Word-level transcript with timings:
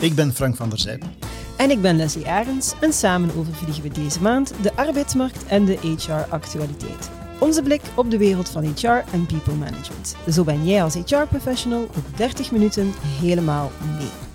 Ik 0.00 0.14
ben 0.14 0.34
Frank 0.34 0.56
van 0.56 0.68
der 0.68 0.78
Zijp. 0.78 1.04
En 1.56 1.70
ik 1.70 1.82
ben 1.82 1.96
Leslie 1.96 2.28
Arends 2.28 2.74
en 2.80 2.92
samen 2.92 3.36
overvliegen 3.36 3.82
we 3.82 3.88
deze 3.88 4.22
maand 4.22 4.52
de 4.62 4.76
arbeidsmarkt 4.76 5.46
en 5.46 5.64
de 5.64 5.78
HR-actualiteit. 5.82 7.10
Onze 7.38 7.62
blik 7.62 7.80
op 7.94 8.10
de 8.10 8.18
wereld 8.18 8.48
van 8.48 8.64
HR 8.64 8.86
en 9.12 9.26
people 9.26 9.54
management. 9.54 10.16
Zo 10.30 10.44
ben 10.44 10.66
jij 10.66 10.82
als 10.82 10.94
HR-professional 10.94 11.82
op 11.82 12.16
30 12.16 12.50
minuten 12.50 12.92
helemaal 13.20 13.70
mee. 13.98 14.29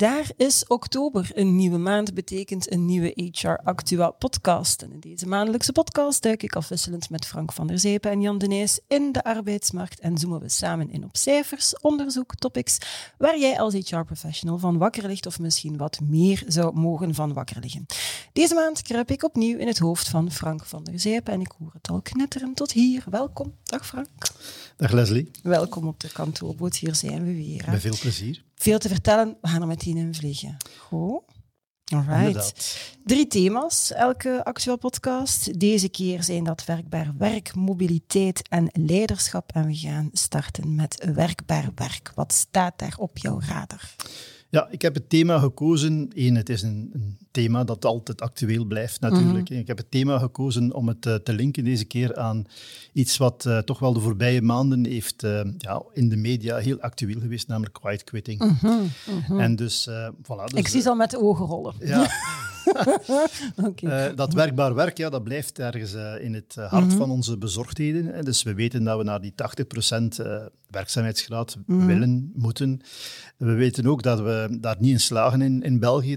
Daar 0.00 0.30
is 0.36 0.66
oktober. 0.66 1.30
Een 1.34 1.56
nieuwe 1.56 1.78
maand 1.78 2.14
betekent 2.14 2.72
een 2.72 2.84
nieuwe 2.84 3.30
HR 3.32 3.48
Actua 3.48 4.10
podcast. 4.10 4.82
En 4.82 4.92
in 4.92 5.00
deze 5.00 5.26
maandelijkse 5.26 5.72
podcast 5.72 6.22
duik 6.22 6.42
ik 6.42 6.56
afwisselend 6.56 7.10
met 7.10 7.26
Frank 7.26 7.52
van 7.52 7.66
der 7.66 7.78
Zeepen 7.78 8.10
en 8.10 8.20
Jan 8.20 8.38
Denees 8.38 8.80
in 8.88 9.12
de 9.12 9.24
arbeidsmarkt 9.24 10.00
en 10.00 10.18
zoomen 10.18 10.40
we 10.40 10.48
samen 10.48 10.90
in 10.90 11.04
op 11.04 11.16
cijfers, 11.16 11.78
onderzoek, 11.80 12.34
topics, 12.34 12.78
waar 13.18 13.38
jij 13.38 13.58
als 13.58 13.74
HR-professional 13.74 14.58
van 14.58 14.78
wakker 14.78 15.06
ligt 15.06 15.26
of 15.26 15.38
misschien 15.38 15.76
wat 15.76 16.00
meer 16.00 16.44
zou 16.46 16.74
mogen 16.74 17.14
van 17.14 17.32
wakker 17.32 17.60
liggen. 17.60 17.86
Deze 18.32 18.54
maand 18.54 18.82
kruip 18.82 19.10
ik 19.10 19.22
opnieuw 19.22 19.58
in 19.58 19.66
het 19.66 19.78
hoofd 19.78 20.08
van 20.08 20.30
Frank 20.30 20.64
van 20.64 20.84
der 20.84 21.00
Zeepen 21.00 21.32
en 21.32 21.40
ik 21.40 21.52
hoor 21.58 21.70
het 21.72 21.88
al 21.88 22.00
knetteren 22.02 22.54
tot 22.54 22.72
hier. 22.72 23.04
Welkom. 23.10 23.54
Dag 23.62 23.86
Frank. 23.86 24.08
Dag 24.76 24.92
Leslie. 24.92 25.30
Welkom 25.42 25.86
op 25.86 26.00
de 26.00 26.12
kantoorboot. 26.12 26.76
Hier 26.76 26.94
zijn 26.94 27.24
we 27.24 27.34
weer. 27.34 27.64
Met 27.70 27.80
veel 27.80 27.98
plezier. 28.00 28.48
Veel 28.60 28.78
te 28.78 28.88
vertellen. 28.88 29.36
We 29.40 29.48
gaan 29.48 29.60
er 29.60 29.66
meteen 29.66 29.96
in 29.96 30.14
vliegen. 30.14 30.56
Goed. 30.78 31.22
Alright. 31.92 32.18
Inderdaad. 32.18 32.96
Drie 33.04 33.26
thema's, 33.26 33.92
elke 33.92 34.44
actueel 34.44 34.76
podcast. 34.78 35.60
Deze 35.60 35.88
keer 35.88 36.22
zijn 36.22 36.44
dat 36.44 36.64
werkbaar 36.64 37.12
werk, 37.18 37.54
mobiliteit 37.54 38.48
en 38.48 38.68
leiderschap. 38.72 39.50
En 39.54 39.66
we 39.66 39.74
gaan 39.74 40.10
starten 40.12 40.74
met 40.74 41.10
werkbaar 41.14 41.70
werk. 41.74 42.12
Wat 42.14 42.32
staat 42.32 42.78
daar 42.78 42.94
op 42.98 43.18
jouw 43.18 43.40
radar? 43.40 43.94
Ja, 44.50 44.68
ik 44.70 44.82
heb 44.82 44.94
het 44.94 45.08
thema 45.08 45.38
gekozen. 45.38 46.10
Eén, 46.14 46.34
het 46.34 46.48
is 46.48 46.62
een, 46.62 46.90
een 46.92 47.18
thema 47.30 47.64
dat 47.64 47.84
altijd 47.84 48.20
actueel 48.20 48.64
blijft 48.64 49.00
natuurlijk. 49.00 49.50
Ik 49.50 49.66
heb 49.66 49.76
het 49.76 49.90
thema 49.90 50.18
gekozen 50.18 50.74
om 50.74 50.88
het 50.88 51.06
eh, 51.06 51.14
te 51.14 51.32
linken 51.32 51.64
deze 51.64 51.84
keer 51.84 52.16
aan 52.16 52.44
iets 52.92 53.16
wat 53.16 53.46
eh, 53.46 53.58
toch 53.58 53.78
wel 53.78 53.92
de 53.92 54.00
voorbije 54.00 54.42
maanden 54.42 54.86
heeft 54.86 55.22
eh, 55.22 55.40
ja, 55.58 55.82
in 55.92 56.08
de 56.08 56.16
media 56.16 56.56
heel 56.56 56.80
actueel 56.80 57.20
geweest, 57.20 57.48
namelijk 57.48 57.74
quiet 57.74 58.04
quitting. 58.04 58.58
En 59.38 59.56
dus, 59.56 59.88
voilà. 60.22 60.44
Dus, 60.44 60.58
ik 60.58 60.68
zie 60.68 60.80
ze 60.80 60.88
al 60.88 60.94
met 60.94 61.10
de 61.10 61.20
ogen 61.20 61.46
rollen. 61.46 61.74
Ja, 61.78 62.10
Eh, 63.80 64.06
dat 64.14 64.32
werkbaar 64.32 64.74
werk, 64.74 64.96
ja, 64.96 65.10
dat 65.10 65.24
blijft 65.24 65.58
ergens 65.58 65.94
eh, 65.94 66.12
in 66.20 66.34
het 66.34 66.54
eh, 66.58 66.70
hart 66.70 66.92
van 66.92 67.10
onze 67.10 67.38
bezorgdheden. 67.38 68.06
hè. 68.06 68.22
Dus 68.22 68.42
we 68.42 68.54
weten 68.54 68.84
dat 68.84 68.98
we 68.98 69.04
naar 69.04 69.20
die 69.20 69.32
80% 69.32 70.20
eh, 70.20 70.46
werkzaamheidsgraad 70.70 71.56
willen, 71.66 72.32
moeten. 72.34 72.80
We 73.36 73.52
weten 73.52 73.86
ook 73.86 74.02
dat 74.02 74.20
we 74.20 74.58
daar 74.60 74.76
niet 74.78 74.92
in 74.92 75.00
slagen 75.00 75.42
in, 75.42 75.62
in 75.62 75.78
België. 75.78 76.16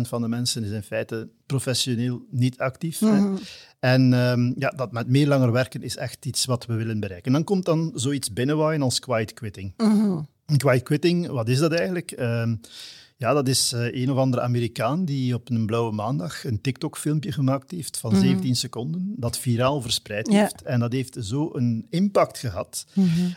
van 0.00 0.22
de 0.22 0.28
mensen 0.28 0.64
is 0.64 0.70
in 0.70 0.82
feite 0.82 1.28
professioneel 1.46 2.26
niet 2.30 2.58
actief. 2.58 2.98
hè. 2.98 3.34
En 3.80 4.12
ehm, 4.12 4.52
ja, 4.56 4.68
dat 4.68 4.92
met 4.92 5.08
meer 5.08 5.26
langer 5.26 5.52
werken 5.52 5.82
is 5.82 5.96
echt 5.96 6.26
iets 6.26 6.44
wat 6.44 6.66
we 6.66 6.74
willen 6.74 7.00
bereiken. 7.00 7.26
En 7.26 7.32
dan 7.32 7.44
komt 7.44 7.64
dan 7.64 7.92
zoiets 7.94 8.32
binnenwaaien 8.32 8.82
als 8.82 8.98
quiet 8.98 9.32
quitting. 9.32 9.74
Een 9.76 10.56
quiet 10.56 10.82
quitting, 10.82 11.26
wat 11.26 11.48
is 11.48 11.58
dat 11.58 11.72
eigenlijk? 11.72 12.10
Ehm, 12.10 12.54
ja, 13.22 13.32
dat 13.32 13.48
is 13.48 13.72
eh, 13.72 14.02
een 14.02 14.10
of 14.10 14.16
andere 14.16 14.42
Amerikaan 14.42 15.04
die 15.04 15.34
op 15.34 15.50
een 15.50 15.66
blauwe 15.66 15.92
maandag 15.92 16.44
een 16.44 16.60
TikTok-filmpje 16.60 17.32
gemaakt 17.32 17.70
heeft 17.70 17.98
van 17.98 18.16
17 18.16 18.56
seconden, 18.56 19.12
dat 19.16 19.38
viraal 19.38 19.80
verspreid 19.80 20.32
Ja. 20.32 20.40
heeft. 20.40 20.62
En 20.62 20.80
dat 20.80 20.92
heeft 20.92 21.16
zo 21.20 21.50
een 21.52 21.86
impact 21.90 22.38
gehad 22.38 22.86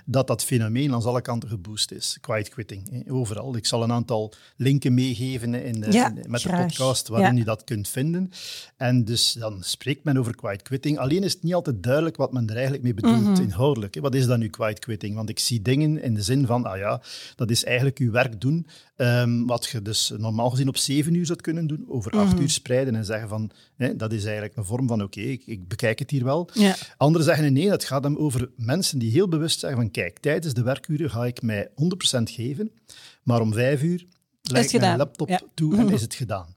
dat 0.05 0.27
dat 0.27 0.43
fenomeen 0.43 0.93
aan 0.93 1.03
alle 1.03 1.21
kanten 1.21 1.49
geboost 1.49 1.91
is. 1.91 2.17
Quiet 2.21 2.49
quitting, 2.49 3.11
overal. 3.11 3.55
Ik 3.55 3.65
zal 3.65 3.83
een 3.83 3.91
aantal 3.91 4.33
linken 4.57 4.93
meegeven 4.93 5.53
in, 5.53 5.79
de- 5.81 5.91
Ja, 5.91 6.07
in- 6.15 6.31
met 6.31 6.41
graag. 6.41 6.55
de 6.57 6.61
podcast 6.63 7.07
waarin 7.07 7.31
Ja. 7.33 7.37
je 7.39 7.43
dat 7.45 7.63
kunt 7.63 7.87
vinden. 7.87 8.29
En 8.77 9.05
dus 9.05 9.31
dan 9.33 9.57
spreekt 9.63 10.03
men 10.03 10.17
over 10.17 10.35
quiet 10.35 10.61
quitting. 10.61 10.97
Alleen 10.97 11.23
is 11.23 11.33
het 11.33 11.43
niet 11.43 11.53
altijd 11.53 11.83
duidelijk 11.83 12.15
wat 12.17 12.33
men 12.33 12.47
er 12.47 12.53
eigenlijk 12.53 12.83
mee 12.83 12.93
bedoelt, 12.93 13.21
Mhm. 13.21 13.41
inhoudelijk. 13.41 13.95
hè. 13.95 14.01
Wat 14.01 14.15
is 14.15 14.25
dan 14.25 14.39
nu 14.39 14.47
quiet 14.49 14.79
quitting? 14.79 15.15
Want 15.15 15.29
ik 15.29 15.39
zie 15.39 15.61
dingen 15.61 16.01
in 16.03 16.13
de 16.13 16.21
zin 16.21 16.45
van, 16.45 16.65
ah 16.65 16.77
ja, 16.77 17.01
dat 17.35 17.49
is 17.49 17.63
eigenlijk 17.63 17.97
je 17.97 18.09
werk 18.09 18.41
doen, 18.41 18.67
ehm, 18.95 19.45
wat 19.45 19.65
je 19.65 19.81
dus 19.81 20.11
normaal 20.17 20.49
gezien 20.49 20.67
op 20.67 20.77
zeven 20.77 21.13
uur 21.13 21.25
zou 21.25 21.39
kunnen 21.41 21.67
doen, 21.67 21.85
over 21.87 22.11
acht 22.11 22.33
Mhm. 22.33 22.41
uur 22.41 22.49
spreiden 22.49 22.95
en 22.95 23.05
zeggen 23.05 23.29
van, 23.29 23.51
dat 23.95 24.11
is 24.13 24.23
eigenlijk 24.23 24.55
een 24.57 24.65
vorm 24.65 24.87
van, 24.87 25.03
oké, 25.03 25.19
ik, 25.21 25.43
ik 25.45 25.67
bekijk 25.67 25.99
het 25.99 26.09
hier 26.11 26.23
wel. 26.23 26.49
Ja. 26.53 26.75
Anderen 26.97 27.25
zeggen 27.25 27.53
nee, 27.53 27.71
het 27.71 27.83
gaat 27.83 28.03
hem 28.03 28.15
over 28.17 28.49
mensen 28.55 28.99
die 28.99 29.11
heel 29.11 29.27
bewust 29.27 29.59
zeggen 29.59 29.79
van, 29.79 29.91
kijk, 29.91 30.19
tijdens 30.19 30.53
de 30.53 30.63
werkuren 30.63 31.09
ga 31.09 31.25
ik 31.25 31.41
mij 31.41 31.69
100% 31.75 32.29
geven, 32.29 32.71
maar 33.23 33.41
om 33.41 33.53
vijf 33.53 33.81
uur 33.83 34.05
leg 34.41 34.73
ik 34.73 34.79
mijn 34.79 34.97
laptop 34.97 35.29
Ja. 35.29 35.41
toe 35.53 35.77
en 35.77 35.89
is 35.89 36.01
het 36.09 36.13
gedaan. 36.15 36.54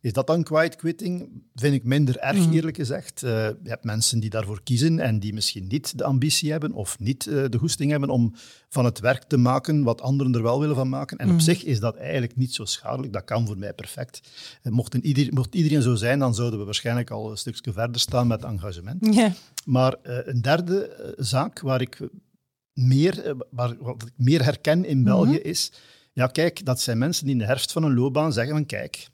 Is 0.00 0.12
dat 0.12 0.26
dan 0.26 0.42
quiet 0.42 0.76
quitting? 0.76 1.42
Vind 1.54 1.74
ik 1.74 1.84
minder 1.84 2.18
erg, 2.18 2.50
eerlijk 2.50 2.76
gezegd. 2.76 3.22
Eh, 3.22 3.30
je 3.30 3.68
hebt 3.68 3.84
mensen 3.84 4.20
die 4.20 4.30
daarvoor 4.30 4.62
kiezen 4.62 4.98
en 4.98 5.18
die 5.18 5.34
misschien 5.34 5.66
niet 5.66 5.98
de 5.98 6.04
ambitie 6.04 6.50
hebben 6.50 6.72
of 6.72 6.98
niet 6.98 7.26
eh, 7.26 7.44
de 7.48 7.58
goesting 7.58 7.90
hebben 7.90 8.08
om 8.08 8.34
van 8.68 8.84
het 8.84 9.00
werk 9.00 9.22
te 9.22 9.36
maken 9.36 9.82
wat 9.82 10.00
anderen 10.00 10.34
er 10.34 10.42
wel 10.42 10.60
willen 10.60 10.76
van 10.76 10.88
maken. 10.88 11.18
En 11.18 11.32
op 11.32 11.40
zich 11.40 11.64
is 11.64 11.80
dat 11.80 11.96
eigenlijk 11.96 12.36
niet 12.36 12.54
zo 12.54 12.64
schadelijk. 12.64 13.12
Dat 13.12 13.24
kan 13.24 13.46
voor 13.46 13.58
mij 13.58 13.72
perfect. 13.72 14.20
Eh, 14.62 14.72
Mocht, 14.72 14.94
ieder, 14.94 15.34
mocht 15.34 15.54
iedereen 15.54 15.82
zo 15.82 15.94
zijn, 15.94 16.18
dan 16.18 16.34
zouden 16.34 16.58
we 16.58 16.64
waarschijnlijk 16.64 17.10
al 17.10 17.30
een 17.30 17.36
stukje 17.36 17.72
verder 17.72 18.00
staan 18.00 18.26
met 18.26 18.44
engagement. 18.44 19.14
Maar 19.64 19.96
een 20.02 20.42
derde 20.42 21.14
zaak 21.18 21.60
waar 21.60 21.80
ik 21.80 21.98
meer, 22.72 23.36
waar, 23.50 23.76
wat 23.80 24.02
ik 24.02 24.12
meer 24.16 24.44
herken 24.44 24.84
in 24.84 25.04
België 25.04 25.38
is, 25.38 25.72
ja 26.12 26.26
kijk, 26.26 26.64
dat 26.64 26.80
zijn 26.80 26.98
mensen 26.98 27.24
die 27.24 27.32
in 27.32 27.38
de 27.38 27.46
herfst 27.46 27.72
van 27.72 27.82
een 27.82 27.94
loopbaan 27.94 28.32
zeggen 28.32 28.54
van 28.54 28.66
kijk, 28.66 29.08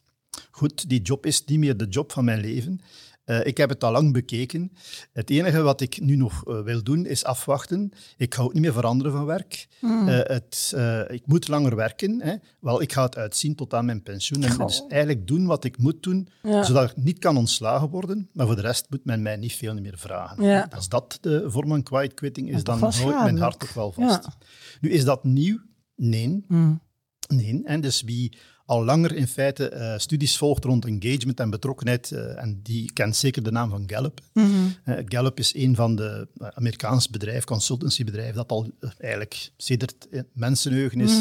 goed, 0.58 0.88
die 0.88 1.02
job 1.02 1.26
is 1.26 1.44
niet 1.44 1.58
meer 1.58 1.76
de 1.76 1.86
job 1.86 2.12
van 2.12 2.24
mijn 2.24 2.40
leven. 2.40 2.80
Eh, 3.28 3.46
ik 3.46 3.56
heb 3.56 3.68
het 3.68 3.84
al 3.84 3.92
lang 3.92 4.12
bekeken. 4.12 4.72
Het 5.12 5.30
enige 5.30 5.60
wat 5.62 5.80
ik 5.80 6.00
nu 6.00 6.16
nog 6.16 6.44
eh, 6.46 6.60
wil 6.60 6.82
doen 6.82 7.06
is 7.06 7.24
afwachten. 7.24 7.92
Ik 8.16 8.34
ga 8.34 8.42
ook 8.42 8.52
niet 8.52 8.62
meer 8.62 8.72
veranderen 8.72 9.12
van 9.12 9.24
werk. 9.24 9.68
Het, 10.06 10.72
eh, 10.76 11.00
ik 11.08 11.22
moet 11.26 11.48
langer 11.48 11.76
werken. 11.76 12.20
Hè. 12.22 12.34
Wel, 12.60 12.82
ik 12.82 12.92
ga 12.92 13.02
het 13.02 13.16
uitzien 13.16 13.54
tot 13.54 13.74
aan 13.74 13.84
mijn 13.84 14.02
pensioen. 14.02 14.42
En 14.42 14.50
Goh. 14.50 14.66
dus 14.66 14.84
eigenlijk 14.88 15.26
doen 15.26 15.46
wat 15.46 15.64
ik 15.64 15.78
moet 15.78 16.02
doen, 16.02 16.28
Ja. 16.42 16.62
zodat 16.62 16.90
ik 16.90 16.96
niet 16.96 17.18
kan 17.18 17.36
ontslagen 17.36 17.88
worden. 17.88 18.28
Maar 18.32 18.46
voor 18.46 18.56
de 18.56 18.62
rest 18.62 18.86
moet 18.90 19.04
men 19.04 19.22
mij 19.22 19.36
niet 19.36 19.54
veel 19.54 19.74
meer 19.74 19.98
vragen. 19.98 20.44
Ja. 20.44 20.68
Als 20.74 20.88
dat 20.88 21.18
de 21.20 21.50
vorm 21.50 21.68
van 21.68 21.82
quiet 21.82 22.14
quitting 22.14 22.50
is, 22.50 22.64
dan 22.64 22.78
hou 22.78 23.10
ik 23.10 23.22
mijn 23.22 23.38
hart 23.38 23.58
toch 23.58 23.72
wel 23.72 23.92
vast. 23.92 24.24
Ja. 24.24 24.32
Nu, 24.80 24.90
is 24.90 25.04
dat 25.04 25.24
nieuw? 25.24 25.58
Nee. 25.96 26.44
Mm. 26.48 26.80
Nee, 27.28 27.60
en 27.64 27.80
dus 27.80 28.02
wie 28.02 28.38
al 28.68 28.84
langer 28.84 29.14
in 29.14 29.26
feite 29.26 29.68
eh, 29.68 29.98
studies 29.98 30.36
volgt 30.36 30.64
rond 30.64 30.84
engagement 30.84 31.40
en 31.40 31.50
betrokkenheid, 31.50 32.12
eh, 32.12 32.42
en 32.42 32.60
die 32.62 32.92
kent 32.92 33.16
zeker 33.16 33.42
de 33.42 33.50
naam 33.50 33.70
van 33.70 33.84
Gallup. 33.86 34.20
Mhm. 34.32 34.46
Eh, 34.84 34.94
Gallup 35.04 35.38
is 35.38 35.54
een 35.54 35.74
van 35.74 35.96
de 35.96 36.28
Amerikaans 36.54 37.08
bedrijf, 37.08 37.44
consultancybedrijf, 37.44 38.34
dat 38.34 38.50
al 38.50 38.70
eigenlijk 38.98 39.50
sedert 39.56 40.08
mensenheugen 40.32 41.00
is 41.00 41.20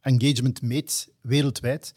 engagement 0.00 0.62
meet 0.62 1.08
wereldwijd. 1.20 1.92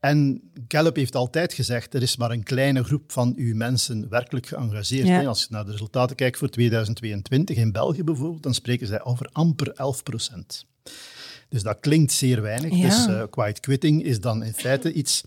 En 0.00 0.42
Gallup 0.68 0.96
heeft 0.96 1.14
altijd 1.14 1.52
gezegd, 1.52 1.94
er 1.94 2.02
is 2.02 2.16
maar 2.16 2.30
een 2.30 2.42
kleine 2.42 2.84
groep 2.84 3.12
van 3.12 3.32
uw 3.36 3.54
mensen 3.54 4.08
werkelijk 4.08 4.46
geëngageerd. 4.46 5.06
Ja. 5.06 5.24
Als 5.24 5.40
je 5.40 5.46
naar 5.50 5.64
de 5.64 5.70
resultaten 5.70 6.16
kijkt 6.16 6.38
voor 6.38 6.48
2022, 6.48 7.56
in 7.56 7.72
België 7.72 8.04
bijvoorbeeld, 8.04 8.42
dan 8.42 8.54
spreken 8.54 8.86
zij 8.86 9.04
over 9.04 9.28
amper 9.32 9.72
11 9.72 10.02
procent. 10.02 10.66
Dus 11.52 11.62
dat 11.62 11.76
klinkt 11.80 12.12
zeer 12.12 12.42
weinig. 12.42 12.74
Ja. 12.74 12.88
Dus 12.88 13.06
eh, 13.06 13.22
quiet 13.30 13.60
quitting 13.60 14.02
is 14.04 14.20
dan 14.20 14.42
in 14.44 14.52
feite 14.52 14.92
iets... 14.92 15.22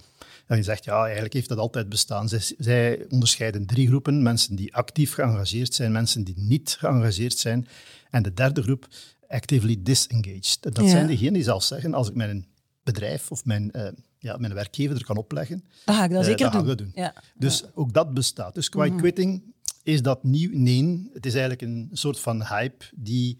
En 0.45 0.57
je 0.57 0.63
zegt, 0.63 0.83
ja, 0.85 1.03
eigenlijk 1.03 1.33
heeft 1.33 1.49
dat 1.49 1.57
altijd 1.57 1.89
bestaan. 1.89 2.29
Zij, 2.29 2.41
zij 2.57 3.05
onderscheiden 3.09 3.65
drie 3.65 3.87
groepen. 3.87 4.23
Mensen 4.23 4.55
die 4.55 4.75
actief 4.75 5.13
geëngageerd 5.13 5.73
zijn, 5.73 5.91
mensen 5.91 6.23
die 6.23 6.35
niet 6.37 6.75
geëngageerd 6.79 7.37
zijn. 7.37 7.67
En 8.09 8.23
de 8.23 8.33
derde 8.33 8.61
groep, 8.61 8.87
actively 9.27 9.77
disengaged. 9.79 10.57
Dat 10.61 10.77
Ja. 10.83 10.89
zijn 10.89 11.07
degenen 11.07 11.33
die 11.33 11.43
zelfs 11.43 11.67
zeggen, 11.67 11.93
als 11.93 12.07
ik 12.09 12.15
mijn 12.15 12.45
bedrijf 12.83 13.31
of 13.31 13.45
mijn, 13.45 13.71
eh, 13.71 13.87
ja, 14.19 14.37
mijn 14.37 14.53
werkgever 14.53 14.95
er 14.95 15.03
kan 15.05 15.17
opleggen, 15.17 15.63
Dat 15.85 15.95
ga 15.95 16.03
ik 16.03 16.09
dat 16.11 16.19
eh, 16.21 16.25
zeker 16.27 16.51
gaan 16.51 16.59
doen. 16.59 16.67
we 16.67 16.75
doen. 16.75 16.91
Ja. 16.95 17.13
Dus 17.37 17.63
ook 17.73 17.93
dat 17.93 18.13
bestaat. 18.13 18.53
Dus 18.55 18.69
quiet 18.69 18.95
quitting, 18.95 19.41
is 19.85 20.01
dat 20.01 20.23
nieuw? 20.23 20.49
Nee, 20.53 21.09
het 21.13 21.25
is 21.25 21.33
eigenlijk 21.33 21.61
een 21.61 21.89
soort 21.93 22.19
van 22.19 22.45
hype 22.45 22.85
die 22.95 23.37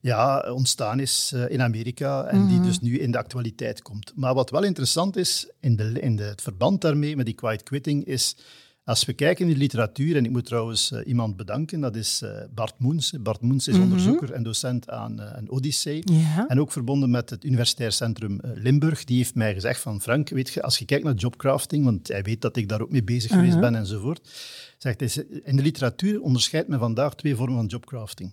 ja, 0.00 0.52
ontstaan 0.52 1.00
is 1.00 1.32
eh, 1.34 1.50
in 1.50 1.62
Amerika 1.62 2.24
en 2.24 2.46
die 2.48 2.60
dus 2.60 2.80
nu 2.80 2.98
in 2.98 3.10
de 3.10 3.18
actualiteit 3.18 3.82
komt. 3.82 4.12
Maar 4.14 4.34
wat 4.34 4.50
wel 4.50 4.62
interessant 4.62 5.16
is 5.16 5.48
in, 5.60 5.76
de, 5.76 6.00
in 6.00 6.16
de, 6.16 6.22
het 6.22 6.42
verband 6.42 6.80
daarmee 6.80 7.16
met 7.16 7.26
die 7.26 7.34
quiet 7.34 7.62
quitting 7.62 8.04
is 8.04 8.36
Als 8.84 9.04
we 9.04 9.12
kijken 9.12 9.46
in 9.46 9.52
de 9.52 9.58
literatuur, 9.58 10.16
en 10.16 10.24
ik 10.24 10.30
moet 10.30 10.44
trouwens 10.44 10.92
uh, 10.92 11.00
iemand 11.06 11.36
bedanken, 11.36 11.80
dat 11.80 11.96
is 11.96 12.20
uh, 12.24 12.30
Bart 12.54 12.74
Moens. 12.78 13.14
Bart 13.20 13.40
Moens 13.40 13.68
is 13.68 13.74
mm 13.74 13.80
-hmm. 13.80 13.90
onderzoeker 13.90 14.32
en 14.32 14.42
docent 14.42 14.90
aan 14.90 15.20
uh, 15.20 15.30
een 15.32 15.50
Odyssee. 15.50 16.02
Ja. 16.04 16.48
En 16.48 16.60
ook 16.60 16.72
verbonden 16.72 17.10
met 17.10 17.30
het 17.30 17.44
Universitair 17.44 17.92
Centrum 17.92 18.38
Limburg. 18.42 19.04
Die 19.04 19.16
heeft 19.16 19.34
mij 19.34 19.54
gezegd 19.54 19.80
van 19.80 20.00
Frank, 20.00 20.28
weet 20.28 20.48
je, 20.48 20.62
als 20.62 20.78
je 20.78 20.84
kijkt 20.84 21.04
naar 21.04 21.14
jobcrafting, 21.14 21.84
want 21.84 22.08
hij 22.08 22.22
weet 22.22 22.40
dat 22.40 22.56
ik 22.56 22.68
daar 22.68 22.80
ook 22.80 22.90
mee 22.90 23.04
bezig 23.04 23.30
geweest 23.30 23.60
ben 23.60 23.74
enzovoort, 23.74 24.30
zegt 24.78 25.00
hij, 25.00 25.26
in 25.42 25.56
de 25.56 25.62
literatuur 25.62 26.20
onderscheidt 26.20 26.68
men 26.68 26.78
vandaag 26.78 27.14
twee 27.14 27.36
vormen 27.36 27.56
van 27.56 27.66
jobcrafting. 27.66 28.32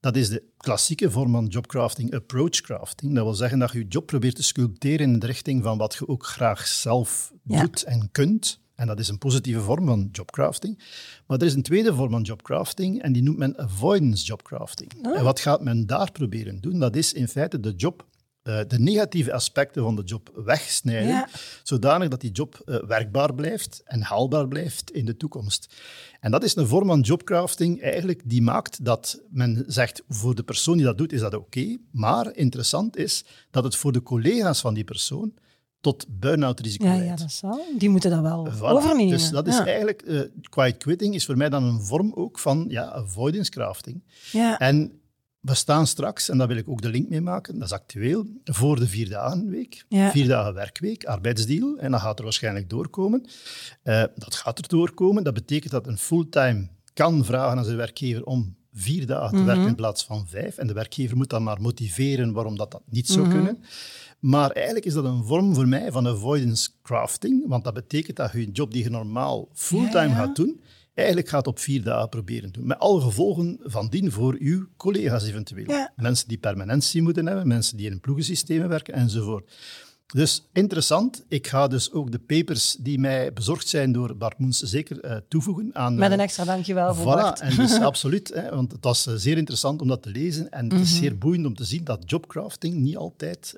Dat 0.00 0.16
is 0.16 0.28
de 0.28 0.42
klassieke 0.56 1.10
vorm 1.10 1.32
van 1.32 1.46
jobcrafting, 1.46 2.14
approach 2.14 2.60
crafting. 2.60 3.14
Dat 3.14 3.24
wil 3.24 3.34
zeggen 3.34 3.58
dat 3.58 3.72
je 3.72 3.78
je 3.78 3.86
job 3.88 4.06
probeert 4.06 4.34
te 4.34 4.42
sculpteren 4.42 5.12
in 5.12 5.18
de 5.18 5.26
richting 5.26 5.62
van 5.62 5.78
wat 5.78 5.94
je 5.94 6.08
ook 6.08 6.26
graag 6.26 6.66
zelf 6.66 7.32
Ja. 7.42 7.60
doet 7.60 7.82
en 7.82 8.08
kunt. 8.12 8.60
En 8.76 8.86
dat 8.86 8.98
is 8.98 9.08
een 9.08 9.18
positieve 9.18 9.60
vorm 9.60 9.86
van 9.86 10.08
jobcrafting. 10.12 10.78
Maar 11.26 11.38
er 11.38 11.46
is 11.46 11.54
een 11.54 11.62
tweede 11.62 11.94
vorm 11.94 12.10
van 12.10 12.22
jobcrafting 12.22 13.02
en 13.02 13.12
die 13.12 13.22
noemt 13.22 13.38
men 13.38 13.58
avoidance 13.58 14.24
jobcrafting. 14.24 14.92
En 15.14 15.24
wat 15.24 15.40
gaat 15.40 15.62
men 15.62 15.86
daar 15.86 16.12
proberen 16.12 16.60
doen? 16.60 16.78
Dat 16.78 16.96
is 16.96 17.12
in 17.12 17.28
feite 17.28 17.60
de 17.60 17.72
job, 17.76 18.06
eh, 18.42 18.60
de 18.68 18.78
negatieve 18.78 19.32
aspecten 19.32 19.82
van 19.82 19.96
de 19.96 20.02
job 20.02 20.30
wegsnijden, 20.44 21.08
Ja. 21.08 21.28
zodanig 21.62 22.08
dat 22.08 22.20
die 22.20 22.30
job 22.30 22.62
eh, 22.64 22.76
werkbaar 22.86 23.34
blijft 23.34 23.82
en 23.84 24.02
haalbaar 24.02 24.48
blijft 24.48 24.90
in 24.90 25.04
de 25.04 25.16
toekomst. 25.16 25.74
En 26.20 26.30
dat 26.30 26.44
is 26.44 26.56
een 26.56 26.66
vorm 26.66 26.86
van 26.86 27.00
jobcrafting 27.00 27.82
eigenlijk 27.82 28.22
die 28.24 28.42
maakt 28.42 28.84
dat 28.84 29.20
men 29.30 29.64
zegt, 29.66 30.02
voor 30.08 30.34
de 30.34 30.42
persoon 30.42 30.76
die 30.76 30.86
dat 30.86 30.98
doet 30.98 31.12
is 31.12 31.20
dat 31.20 31.34
oké, 31.34 31.76
maar 31.90 32.34
interessant 32.34 32.96
is 32.96 33.24
dat 33.50 33.64
het 33.64 33.76
voor 33.76 33.92
de 33.92 34.02
collega's 34.02 34.60
van 34.60 34.74
die 34.74 34.84
persoon 34.84 35.34
tot 35.80 36.06
burn-out 36.08 36.60
risico 36.60 36.84
Ja, 36.84 36.90
leidt. 36.96 37.06
ja, 37.08 37.16
dat 37.16 37.32
zal. 37.32 37.60
Die 37.78 37.88
moeten 37.88 38.10
dat 38.10 38.20
wel 38.20 38.48
Voilà. 38.52 38.60
overnemen. 38.60 39.08
Dus 39.12 39.30
dat 39.30 39.46
is 39.46 39.56
ja. 39.56 39.66
eigenlijk, 39.66 40.02
eh, 40.02 40.20
quiet 40.48 40.76
quitting 40.76 41.14
is 41.14 41.26
voor 41.26 41.36
mij 41.36 41.48
dan 41.48 41.64
een 41.64 41.80
vorm 41.82 42.12
ook 42.14 42.38
van 42.38 42.64
ja, 42.68 42.90
avoidance 42.92 43.50
crafting. 43.50 44.02
Ja. 44.32 44.58
En 44.58 45.00
we 45.40 45.54
staan 45.54 45.86
straks, 45.86 46.28
en 46.28 46.38
daar 46.38 46.48
wil 46.48 46.56
ik 46.56 46.68
ook 46.68 46.82
de 46.82 46.88
link 46.88 47.08
mee 47.08 47.20
maken, 47.20 47.58
dat 47.58 47.66
is 47.68 47.72
actueel, 47.74 48.26
voor 48.44 48.76
de 48.78 48.86
vier 48.88 49.08
dagen 49.08 49.48
week, 49.50 49.84
Ja. 49.88 50.10
vier 50.10 50.28
dagen 50.28 50.54
werkweek, 50.54 51.04
arbeidsdeal, 51.04 51.76
en 51.78 51.90
dat 51.90 52.00
gaat 52.00 52.18
er 52.18 52.24
waarschijnlijk 52.24 52.70
doorkomen. 52.70 53.26
Eh, 53.82 54.04
dat 54.14 54.34
gaat 54.34 54.58
er 54.58 54.68
doorkomen. 54.68 55.24
Dat 55.24 55.34
betekent 55.34 55.72
dat 55.72 55.86
een 55.86 55.98
fulltime 55.98 56.68
kan 56.92 57.24
vragen 57.24 57.58
aan 57.58 57.64
zijn 57.64 57.76
werkgever 57.76 58.24
om 58.24 58.56
vier 58.76 59.06
dagen 59.06 59.30
te 59.30 59.36
Mhm. 59.36 59.46
werken 59.46 59.66
in 59.66 59.74
plaats 59.74 60.04
van 60.04 60.26
vijf. 60.28 60.56
En 60.56 60.66
de 60.66 60.72
werkgever 60.72 61.16
moet 61.16 61.30
dan 61.30 61.42
maar 61.42 61.60
motiveren 61.60 62.32
waarom 62.32 62.56
dat, 62.56 62.70
dat 62.70 62.82
niet 62.90 63.08
Mhm. 63.08 63.12
zou 63.18 63.28
kunnen. 63.28 63.58
Maar 64.18 64.50
eigenlijk 64.50 64.86
is 64.86 64.92
dat 64.94 65.04
een 65.04 65.24
vorm 65.24 65.54
voor 65.54 65.68
mij 65.68 65.92
van 65.92 66.08
avoidance 66.08 66.70
crafting, 66.82 67.44
want 67.48 67.64
dat 67.64 67.74
betekent 67.74 68.16
dat 68.16 68.32
je 68.32 68.38
een 68.38 68.50
job 68.52 68.72
die 68.72 68.82
je 68.82 68.90
normaal 68.90 69.48
fulltime 69.52 69.92
Ja, 70.00 70.04
ja. 70.04 70.14
gaat 70.14 70.36
doen, 70.36 70.60
eigenlijk 70.94 71.28
gaat 71.28 71.46
op 71.46 71.58
vier 71.58 71.82
dagen 71.82 72.08
proberen 72.08 72.52
doen. 72.52 72.66
Met 72.66 72.78
alle 72.78 73.00
gevolgen 73.00 73.58
van 73.62 73.88
dien 73.88 74.12
voor 74.12 74.36
uw 74.38 74.66
collega's 74.76 75.24
eventueel. 75.26 75.68
Ja. 75.70 75.92
Mensen 75.96 76.28
die 76.28 76.38
permanentie 76.38 77.02
moeten 77.02 77.26
hebben, 77.26 77.46
mensen 77.48 77.76
die 77.76 77.90
in 77.90 78.00
ploegensystemen 78.00 78.68
werken 78.68 78.94
enzovoort. 78.94 79.52
Dus 80.14 80.46
interessant. 80.52 81.24
Ik 81.28 81.46
ga 81.46 81.66
dus 81.68 81.92
ook 81.92 82.12
de 82.12 82.18
papers 82.18 82.76
die 82.80 82.98
mij 82.98 83.32
bezorgd 83.32 83.68
zijn 83.68 83.92
door 83.92 84.16
Bart 84.16 84.38
Moens 84.38 84.58
zeker 84.60 85.00
eh, 85.00 85.16
toevoegen 85.28 85.70
aan... 85.72 85.94
Met 85.94 86.10
een 86.10 86.18
eh, 86.18 86.24
extra 86.24 86.44
dankjewel 86.44 86.94
voor 86.94 87.04
Voilà, 87.04 87.20
Bart. 87.20 87.40
en 87.40 87.56
dus 87.56 87.80
absoluut, 87.90 88.28
hè, 88.34 88.50
want 88.54 88.72
het 88.72 88.84
was 88.84 89.06
eh, 89.06 89.14
zeer 89.16 89.36
interessant 89.36 89.80
om 89.80 89.88
dat 89.88 90.02
te 90.02 90.10
lezen 90.10 90.50
en 90.50 90.64
het 90.64 90.72
Mhm. 90.72 90.82
is 90.82 90.96
zeer 90.96 91.18
boeiend 91.18 91.46
om 91.46 91.54
te 91.54 91.64
zien 91.64 91.84
dat 91.84 92.02
jobcrafting 92.10 92.74
niet 92.74 92.96
altijd 92.96 93.54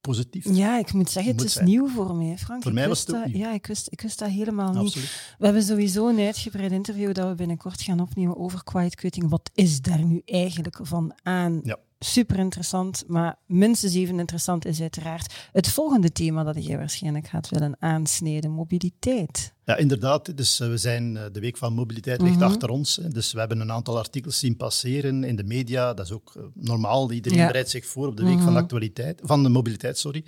positief 0.00 0.44
is. 0.44 0.56
Ja, 0.56 0.78
ik 0.78 0.92
moet 0.92 1.10
zeggen, 1.10 1.30
het 1.32 1.40
Moet 1.40 1.48
is 1.50 1.54
zijn. 1.56 1.66
nieuw 1.66 1.88
voor 1.88 2.14
mij, 2.14 2.38
Frank. 2.38 2.62
Voor 2.62 2.70
Ik 2.70 2.76
mij 2.78 2.88
was 2.88 2.98
het 3.00 3.08
dat, 3.08 3.26
nieuw. 3.26 3.36
Ja, 3.38 3.52
ik 3.52 3.66
wist, 3.66 3.86
ik 3.90 4.00
wist 4.00 4.18
dat 4.18 4.28
helemaal 4.28 4.72
niet. 4.72 4.82
Absoluut. 4.86 5.34
We 5.38 5.44
hebben 5.44 5.62
sowieso 5.62 6.08
een 6.08 6.18
uitgebreid 6.18 6.72
interview 6.72 7.14
dat 7.14 7.28
we 7.28 7.34
binnenkort 7.34 7.82
gaan 7.82 8.00
opnemen 8.00 8.36
over 8.36 8.64
quiet 8.64 8.94
quitting. 8.94 9.28
Wat 9.30 9.50
is 9.54 9.80
daar 9.80 10.04
nu 10.04 10.22
eigenlijk 10.24 10.78
van 10.82 11.12
aan? 11.22 11.60
Ja. 11.62 11.78
Super 12.04 12.38
interessant, 12.38 13.04
maar 13.06 13.36
minstens 13.46 13.94
even 13.94 14.18
interessant 14.18 14.64
is 14.66 14.80
uiteraard 14.80 15.34
het 15.52 15.68
volgende 15.68 16.12
thema 16.12 16.42
dat 16.44 16.66
jij 16.66 16.76
waarschijnlijk 16.76 17.26
gaat 17.28 17.48
willen 17.48 17.76
aansnijden, 17.78 18.50
mobiliteit. 18.50 19.52
Ja, 19.64 19.76
inderdaad. 19.76 20.36
Dus 20.36 20.60
eh, 20.60 20.68
we 20.68 20.76
zijn, 20.76 21.16
eh, 21.16 21.24
de 21.32 21.40
Week 21.40 21.56
van 21.56 21.72
Mobiliteit 21.74 22.20
ligt 22.22 22.34
Mhm. 22.34 22.44
achter 22.44 22.68
ons. 22.68 22.94
Dus 23.08 23.32
we 23.32 23.38
hebben 23.38 23.60
een 23.60 23.72
aantal 23.72 23.98
artikels 23.98 24.38
zien 24.38 24.56
passeren 24.56 25.24
in 25.24 25.36
de 25.36 25.44
media. 25.44 25.94
Dat 25.94 26.06
is 26.06 26.12
ook 26.12 26.32
eh, 26.36 26.42
normaal. 26.54 27.12
Iedereen 27.12 27.38
Ja. 27.38 27.46
bereidt 27.46 27.70
zich 27.70 27.86
voor 27.86 28.06
op 28.06 28.16
de 28.16 28.24
Week 28.24 28.40
van, 28.40 28.52
de 28.52 28.58
actualiteit, 28.58 29.20
van 29.22 29.42
de 29.42 29.48
Mobiliteit. 29.48 29.98
Sorry. 29.98 30.24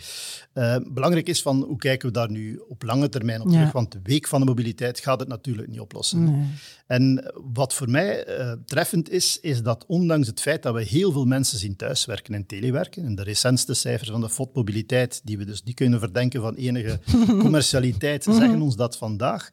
Belangrijk 0.93 1.29
is 1.29 1.43
van 1.43 1.62
hoe 1.62 1.76
kijken 1.76 2.08
we 2.08 2.14
daar 2.14 2.31
nu 2.31 2.62
op 2.69 2.82
lange 2.82 3.08
termijn 3.08 3.40
op 3.40 3.46
Ja. 3.49 3.52
terug. 3.52 3.72
Want 3.72 3.93
de 3.93 4.00
Week 4.02 4.26
van 4.29 4.40
de 4.40 4.46
Mobiliteit 4.46 5.00
gaat 5.00 5.20
het 5.20 5.29
natuurlijk 5.29 5.69
niet 5.69 5.81
oplossen. 5.81 6.25
Nee. 6.25 6.46
En 6.87 7.33
wat 7.53 7.75
voor 7.75 7.91
mij 7.91 8.25
eh, 8.25 8.53
treffend 8.65 9.11
is, 9.11 9.41
is 9.41 9.62
dat 9.62 9.85
ondanks 9.87 10.27
het 10.27 10.41
feit 10.41 10.62
dat 10.62 10.75
we 10.75 10.83
heel 10.83 11.12
veel 11.12 11.25
mensen 11.25 11.59
zien 11.59 11.77
thuiswerken 11.77 12.35
en 12.35 12.47
telewerken, 12.47 13.05
en 13.05 13.15
de 13.15 13.23
recentste 13.23 13.75
cijfers 13.75 14.11
van 14.11 14.21
de 14.21 14.29
FOD 14.29 14.55
Mobiliteit, 14.55 15.21
die 15.25 15.38
we 15.38 15.44
dus 15.44 15.62
niet 15.62 15.75
kunnen 15.75 15.99
verdenken 15.99 16.41
van 16.41 16.55
enige 16.55 17.00
commercialiteit, 17.44 18.25
zeggen 18.25 18.61
ons 18.61 18.77
dat 18.77 18.97
vandaag 18.97 19.50
32% 19.50 19.53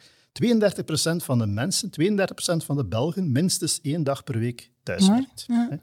van 1.16 1.38
de 1.38 1.46
mensen, 1.46 1.90
32% 1.90 2.66
van 2.66 2.76
de 2.76 2.86
Belgen, 2.86 3.32
minstens 3.32 3.80
één 3.82 4.04
dag 4.04 4.24
per 4.24 4.40
week 4.40 4.72
thuiswerkt. 4.84 5.44
Ja. 5.48 5.80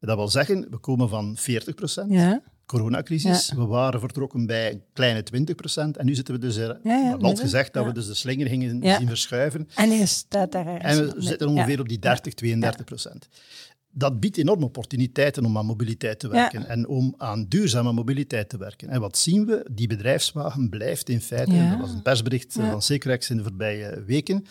Dat 0.00 0.16
wil 0.16 0.28
zeggen, 0.28 0.66
we 0.70 0.78
komen 0.78 1.08
van 1.08 1.36
40%. 1.38 1.42
Ja, 2.08 2.42
Coronacrisis. 2.70 3.52
We 3.52 3.66
waren 3.66 4.00
vertrokken 4.00 4.46
bij 4.46 4.72
een 4.72 4.82
kleine 4.92 5.22
20% 5.22 5.96
en 5.96 6.06
nu 6.06 6.14
zitten 6.14 6.34
we 6.34 6.40
dus 6.40 6.56
er. 6.56 6.80
ja, 6.84 7.16
gezegd 7.20 7.72
dat 7.72 7.84
we 7.84 7.92
dus 7.92 8.06
de 8.06 8.14
slinger 8.14 8.46
gingen 8.46 8.82
zien 8.82 9.08
verschuiven. 9.08 9.68
en 9.74 9.90
hij 9.90 10.06
staat 10.06 10.52
daar 10.52 10.66
ergens. 10.66 10.98
En 10.98 11.14
we 11.14 11.22
zitten 11.22 11.48
ongeveer 11.48 11.80
op 11.80 11.88
die 11.88 11.98
30, 11.98 12.34
32 12.34 12.84
procent. 12.84 13.28
Dat 13.90 14.20
biedt 14.20 14.36
enorme 14.36 14.64
opportuniteiten 14.64 15.44
om 15.44 15.58
aan 15.58 15.66
mobiliteit 15.66 16.18
te 16.18 16.28
werken 16.28 16.68
en 16.68 16.88
om 16.88 17.14
aan 17.16 17.46
duurzame 17.48 17.92
mobiliteit 17.92 18.48
te 18.48 18.58
werken. 18.58 18.88
En 18.88 19.00
wat 19.00 19.18
zien 19.18 19.46
we? 19.46 19.66
Die 19.70 19.86
bedrijfswagen 19.86 20.68
blijft 20.68 21.08
in 21.08 21.20
feite, 21.20 21.52
en 21.52 21.70
dat 21.70 21.80
was 21.80 21.92
een 21.92 22.02
persbericht 22.02 22.52
van 22.52 22.82
Secrex 22.82 23.30
in 23.30 23.36
de 23.36 23.42
voorbije 23.42 24.04
weken, 24.04 24.44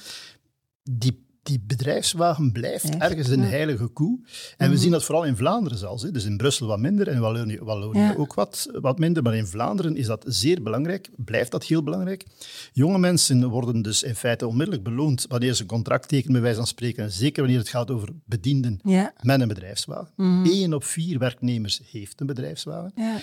die, 0.84 1.26
die 1.50 1.64
bedrijfswagen 1.68 2.52
blijft 2.52 2.98
ergens 2.98 3.28
een 3.28 3.38
ja. 3.38 3.42
Mhm. 3.44 3.50
heilige 3.52 3.88
koe. 3.88 4.20
En 4.58 4.70
we 4.70 4.78
zien 4.78 4.92
dat 4.92 5.04
vooral 5.04 5.24
in 5.26 5.36
Vlaanderen 5.36 5.78
zelfs. 5.78 6.04
hè. 6.04 6.12
Dus 6.12 6.24
in 6.26 6.38
Brussel 6.38 6.68
wat 6.68 6.80
minder 6.80 7.08
en 7.08 7.20
Wallonië, 7.20 7.58
Wallonië 7.62 8.00
Ja. 8.00 8.14
ook 8.18 8.34
wat, 8.34 8.70
wat 8.82 9.00
minder. 9.00 9.24
Maar 9.24 9.36
in 9.36 9.46
Vlaanderen 9.48 9.96
is 9.96 10.06
dat 10.06 10.24
zeer 10.28 10.62
belangrijk, 10.64 11.10
blijft 11.18 11.52
dat 11.52 11.64
heel 11.66 11.84
belangrijk. 11.84 12.26
Jonge 12.74 12.98
mensen 13.00 13.48
worden 13.50 13.82
dus 13.82 14.04
in 14.04 14.16
feite 14.16 14.48
onmiddellijk 14.48 14.84
beloond 14.84 15.26
wanneer 15.30 15.54
ze 15.54 15.62
een 15.62 15.68
contract 15.68 16.08
tekenen, 16.08 16.32
bij 16.34 16.42
wijze 16.42 16.58
van 16.58 16.68
spreken. 16.68 17.12
Zeker 17.12 17.42
wanneer 17.42 17.60
het 17.60 17.70
gaat 17.70 17.92
over 17.92 18.10
bedienden 18.26 18.80
Ja, 18.84 19.14
met 19.22 19.42
een 19.42 19.48
bedrijfswagen. 19.48 20.12
Mhm. 20.16 20.46
Eén 20.50 20.74
op 20.74 20.84
vier 20.84 21.20
werknemers 21.20 21.82
heeft 21.92 22.20
een 22.22 22.28
bedrijfswagen. 22.28 22.92
ja. 22.96 23.18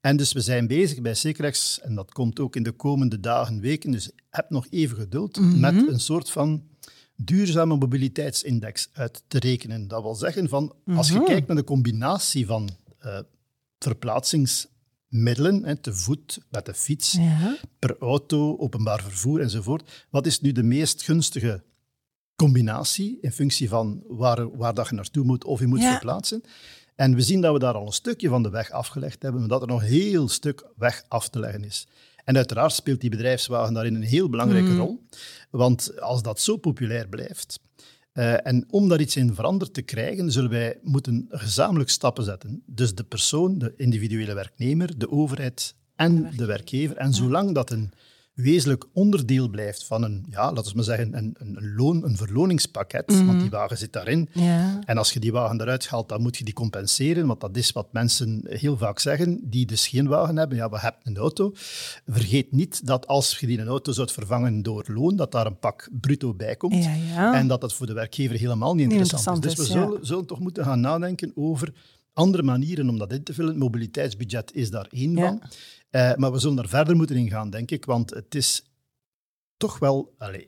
En 0.00 0.16
dus 0.16 0.32
we 0.32 0.40
zijn 0.40 0.66
bezig 0.66 1.00
bij 1.00 1.14
Secrex, 1.14 1.80
en 1.80 1.94
dat 1.94 2.12
komt 2.12 2.40
ook 2.40 2.56
in 2.56 2.62
de 2.62 2.72
komende 2.72 3.20
dagen, 3.20 3.60
weken, 3.60 3.90
dus 3.90 4.10
heb 4.30 4.50
nog 4.50 4.66
even 4.70 4.96
geduld, 4.96 5.40
Mhm. 5.40 5.60
met 5.60 5.88
een 5.88 6.00
soort 6.00 6.30
van 6.30 6.62
duurzame 7.24 7.76
mobiliteitsindex 7.76 8.88
uit 8.92 9.22
te 9.28 9.38
rekenen. 9.38 9.88
Dat 9.88 10.02
wil 10.02 10.14
zeggen, 10.14 10.48
van, 10.48 10.74
als 10.86 11.08
je 11.08 11.14
Mhm. 11.14 11.24
kijkt 11.24 11.46
naar 11.46 11.56
de 11.56 11.64
combinatie 11.64 12.46
van 12.46 12.68
eh, 12.98 13.18
verplaatsingsmiddelen, 13.78 15.64
hè, 15.64 15.76
te 15.76 15.94
voet, 15.94 16.38
met 16.50 16.66
de 16.66 16.74
fiets, 16.74 17.12
ja. 17.12 17.56
per 17.78 17.96
auto, 17.98 18.56
openbaar 18.58 19.02
vervoer 19.02 19.40
enzovoort, 19.40 20.06
wat 20.10 20.26
is 20.26 20.40
nu 20.40 20.52
de 20.52 20.62
meest 20.62 21.02
gunstige 21.02 21.62
combinatie 22.36 23.18
in 23.20 23.32
functie 23.32 23.68
van 23.68 24.02
waar, 24.08 24.56
waar 24.56 24.74
dat 24.74 24.88
je 24.88 24.94
naartoe 24.94 25.24
moet 25.24 25.44
of 25.44 25.60
je 25.60 25.66
moet 25.66 25.80
Ja. 25.80 25.90
verplaatsen? 25.90 26.42
En 26.94 27.14
we 27.14 27.20
zien 27.22 27.40
dat 27.40 27.52
we 27.52 27.58
daar 27.58 27.74
al 27.74 27.86
een 27.86 27.92
stukje 27.92 28.28
van 28.28 28.42
de 28.42 28.50
weg 28.50 28.70
afgelegd 28.70 29.22
hebben, 29.22 29.40
maar 29.40 29.50
dat 29.50 29.62
er 29.62 29.68
nog 29.68 29.82
een 29.82 29.88
heel 29.88 30.28
stuk 30.28 30.64
weg 30.76 31.04
af 31.08 31.28
te 31.28 31.38
leggen 31.38 31.64
is. 31.64 31.86
En 32.24 32.36
uiteraard 32.36 32.72
speelt 32.72 33.00
die 33.00 33.10
bedrijfswagen 33.10 33.74
daarin 33.74 33.94
een 33.94 34.02
heel 34.02 34.28
belangrijke 34.28 34.76
rol. 34.76 35.04
Want 35.50 36.00
als 36.00 36.22
dat 36.22 36.40
zo 36.40 36.56
populair 36.56 37.08
blijft, 37.08 37.60
eh, 38.12 38.46
en 38.46 38.64
om 38.70 38.88
daar 38.88 39.00
iets 39.00 39.16
in 39.16 39.34
veranderd 39.34 39.74
te 39.74 39.82
krijgen, 39.82 40.32
zullen 40.32 40.50
wij 40.50 40.78
moeten 40.82 41.26
gezamenlijk 41.28 41.90
stappen 41.90 42.24
zetten. 42.24 42.62
Dus 42.66 42.94
de 42.94 43.04
persoon, 43.04 43.58
de 43.58 43.74
individuele 43.76 44.34
werknemer, 44.34 44.98
de 44.98 45.10
overheid 45.10 45.74
en 45.96 46.30
de 46.36 46.44
werkgever. 46.44 46.96
En 46.96 47.14
zolang 47.14 47.54
dat 47.54 47.70
een 47.70 47.92
wezenlijk 48.34 48.84
onderdeel 48.92 49.48
blijft 49.48 49.84
van 49.86 50.02
een, 50.02 50.26
ja, 50.30 50.52
laten 50.52 50.64
we 50.64 50.74
maar 50.74 50.84
zeggen, 50.84 51.16
een, 51.16 51.34
een, 51.38 51.74
loon, 51.76 52.04
een 52.04 52.16
verloningspakket, 52.16 53.24
want 53.26 53.40
die 53.40 53.50
wagen 53.50 53.78
zit 53.78 53.92
daarin. 53.92 54.28
ja. 54.32 54.78
En 54.84 54.98
als 54.98 55.12
je 55.12 55.20
die 55.20 55.32
wagen 55.32 55.60
eruit 55.60 55.88
haalt, 55.88 56.08
dan 56.08 56.22
moet 56.22 56.36
je 56.36 56.44
die 56.44 56.54
compenseren, 56.54 57.26
want 57.26 57.40
dat 57.40 57.56
is 57.56 57.72
wat 57.72 57.92
mensen 57.92 58.44
heel 58.48 58.76
vaak 58.76 58.98
zeggen, 58.98 59.40
die 59.44 59.66
dus 59.66 59.88
geen 59.88 60.08
wagen 60.08 60.36
hebben. 60.36 60.56
Ja, 60.56 60.70
we 60.70 60.78
hebben 60.78 61.00
een 61.02 61.16
auto. 61.16 61.52
Vergeet 62.06 62.52
niet 62.52 62.86
dat 62.86 63.06
als 63.06 63.38
je 63.38 63.46
die 63.46 63.58
een 63.58 63.66
auto 63.66 63.92
zou 63.92 64.08
vervangen 64.10 64.62
door 64.62 64.84
loon, 64.86 65.16
dat 65.16 65.32
daar 65.32 65.46
een 65.46 65.58
pak 65.58 65.88
bruto 66.00 66.34
bij 66.34 66.56
komt. 66.56 66.84
Ja, 66.84 66.94
ja. 66.94 67.34
En 67.34 67.46
dat 67.46 67.60
dat 67.60 67.72
voor 67.72 67.86
de 67.86 67.92
werkgever 67.92 68.36
helemaal 68.38 68.74
niet 68.74 68.86
Niet 68.86 68.96
interessant, 68.96 69.44
is. 69.44 69.50
interessant 69.50 69.78
Dus 69.78 69.82
we 69.82 69.88
zullen, 69.90 70.06
zullen 70.06 70.26
toch 70.26 70.40
moeten 70.40 70.64
gaan 70.64 70.80
nadenken 70.80 71.32
over 71.34 71.72
andere 72.20 72.42
manieren 72.42 72.88
om 72.88 72.98
dat 72.98 73.12
in 73.12 73.22
te 73.22 73.34
vullen. 73.34 73.50
Het 73.50 73.58
mobiliteitsbudget 73.58 74.54
is 74.54 74.70
daar 74.70 74.86
één 74.90 75.12
Ja. 75.16 75.26
van. 75.26 75.42
Eh, 75.90 76.14
maar 76.14 76.32
we 76.32 76.38
zullen 76.38 76.56
daar 76.56 76.68
verder 76.68 76.96
moeten 76.96 77.16
in 77.16 77.30
gaan, 77.30 77.50
denk 77.50 77.70
ik, 77.70 77.84
want 77.84 78.10
het 78.10 78.34
is 78.34 78.64
toch 79.56 79.78
wel... 79.78 80.14
Allez, 80.18 80.42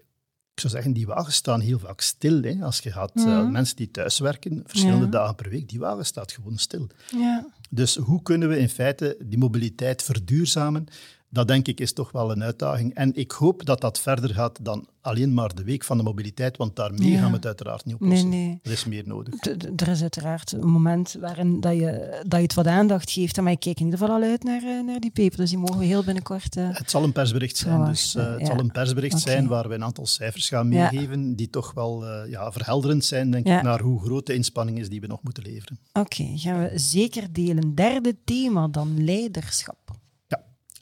ik 0.55 0.61
zou 0.61 0.73
zeggen, 0.73 0.93
die 0.93 1.07
wagens 1.07 1.35
staan 1.37 1.61
heel 1.61 1.79
vaak 1.79 2.01
stil. 2.01 2.43
Hè. 2.43 2.57
Als 2.65 2.79
je 2.79 2.93
gaat, 2.93 3.13
eh, 3.15 3.49
mensen 3.49 3.77
die 3.77 3.91
thuiswerken, 3.91 4.63
verschillende 4.67 5.05
Mhm. 5.07 5.13
Ja. 5.13 5.19
dagen 5.21 5.35
per 5.35 5.49
week, 5.51 5.69
die 5.69 5.79
wagen 5.79 6.07
staat 6.07 6.33
gewoon 6.33 6.59
stil. 6.59 6.87
ja. 7.17 7.47
Dus 7.71 7.97
hoe 7.97 8.23
kunnen 8.23 8.49
we 8.49 8.59
in 8.59 8.69
feite 8.69 9.17
die 9.25 9.39
mobiliteit 9.39 10.03
verduurzamen? 10.03 10.87
Dat 11.33 11.49
denk 11.49 11.69
ik 11.69 11.81
is 11.81 11.93
toch 11.93 12.13
wel 12.13 12.31
een 12.31 12.43
uitdaging. 12.43 12.95
En 12.95 13.15
ik 13.15 13.31
hoop 13.31 13.65
dat 13.67 13.81
dat 13.81 14.01
verder 14.01 14.35
gaat 14.35 14.59
dan 14.65 14.87
alleen 15.01 15.35
maar 15.35 15.55
de 15.55 15.65
week 15.65 15.85
van 15.85 15.97
de 15.97 16.03
mobiliteit, 16.03 16.57
want 16.57 16.77
daarmee 16.77 17.11
Ja. 17.11 17.19
gaan 17.21 17.31
we 17.31 17.37
het 17.37 17.47
uiteraard 17.47 17.85
niet 17.85 17.95
oplossen. 17.95 18.29
Nee, 18.29 18.45
nee. 18.47 18.59
Er 18.63 18.71
is 18.73 18.85
meer 18.85 19.03
nodig. 19.07 19.35
D- 19.39 19.81
Er 19.81 19.89
is 19.89 20.01
uiteraard 20.03 20.53
een 20.53 20.67
moment 20.71 21.17
waarin 21.21 21.61
dat 21.61 21.73
je, 21.77 22.23
dat 22.27 22.39
je 22.39 22.45
het 22.45 22.55
wat 22.55 22.67
aandacht 22.67 23.11
geeft. 23.11 23.41
Maar 23.41 23.53
ik 23.53 23.61
kijk 23.61 23.79
in 23.79 23.85
ieder 23.85 23.99
geval 24.01 24.15
al 24.17 24.23
uit 24.23 24.43
naar, 24.43 24.63
eh, 24.63 24.85
naar 24.85 25.01
die 25.01 25.11
paper. 25.11 25.37
Dus 25.37 25.49
die 25.51 25.59
mogen 25.59 25.79
we 25.79 25.85
heel 25.85 26.05
binnenkort... 26.05 26.57
eh, 26.57 26.69
Het 26.73 26.91
zal 26.91 27.03
een 27.05 27.13
persbericht 27.13 27.57
zijn, 27.57 27.85
dus 27.85 28.15
eh, 28.15 28.31
het 28.31 28.41
ja. 28.41 28.47
zal 28.47 28.59
een 28.59 28.71
persbericht 28.71 29.21
zijn 29.21 29.47
waar 29.47 29.69
we 29.69 29.75
een 29.75 29.85
aantal 29.85 30.07
cijfers 30.07 30.49
gaan 30.49 30.69
meegeven, 30.69 31.37
die 31.37 31.51
toch 31.51 31.73
wel 31.73 32.07
ja, 32.29 32.53
verhelderend 32.53 33.05
zijn, 33.05 33.31
denk 33.31 33.47
ik, 33.47 33.63
naar 33.63 33.81
hoe 33.81 34.01
groot 34.01 34.27
de 34.27 34.35
inspanning 34.35 34.79
is 34.79 34.89
die 34.89 35.01
we 35.01 35.07
nog 35.07 35.23
moeten 35.23 35.43
leveren. 35.43 35.79
Oké, 35.93 36.25
gaan 36.35 36.59
we 36.61 36.71
zeker 36.79 37.33
delen. 37.33 37.75
Derde 37.75 38.17
thema 38.25 38.69
dan, 38.69 39.05
leiderschap. 39.05 40.01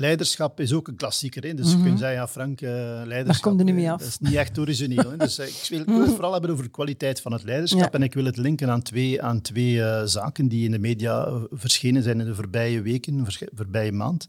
Leiderschap 0.00 0.60
is 0.60 0.72
ook 0.72 0.88
een 0.88 0.96
klassieker. 0.96 1.42
Hè? 1.42 1.54
Dus 1.54 1.70
je 1.72 1.82
kunt 1.82 1.98
zeggen, 1.98 2.16
ja, 2.18 2.28
Frank, 2.28 2.60
eh, 2.60 2.70
leiderschap... 2.70 3.26
Daar 3.26 3.40
komt 3.40 3.58
er 3.58 3.64
nu 3.64 3.72
mee 3.72 3.84
eh, 3.84 3.92
af. 3.92 3.98
Dat 3.98 4.08
is 4.08 4.18
niet 4.18 4.34
echt 4.34 4.58
origineel. 4.58 5.10
Hè? 5.10 5.16
Dus 5.16 5.38
eh, 5.38 5.46
ik 5.46 5.66
wil 5.68 5.80
ik 5.80 5.86
wil 5.86 6.00
het 6.00 6.10
vooral 6.10 6.32
hebben 6.32 6.50
over 6.50 6.64
de 6.64 6.70
kwaliteit 6.70 7.20
van 7.20 7.32
het 7.32 7.42
leiderschap. 7.44 7.80
Ja. 7.80 7.90
En 7.90 8.02
ik 8.02 8.14
wil 8.14 8.24
het 8.24 8.36
linken 8.36 8.70
aan 8.70 8.82
twee, 8.82 9.22
aan 9.22 9.40
twee 9.40 9.82
zaken 10.08 10.48
die 10.48 10.64
in 10.64 10.70
de 10.70 10.78
media 10.78 11.40
verschenen 11.50 12.02
zijn 12.02 12.20
in 12.20 12.26
de 12.26 12.34
voorbije 12.34 12.82
weken, 12.82 13.26
voorbije 13.54 13.92
maand, 13.92 14.26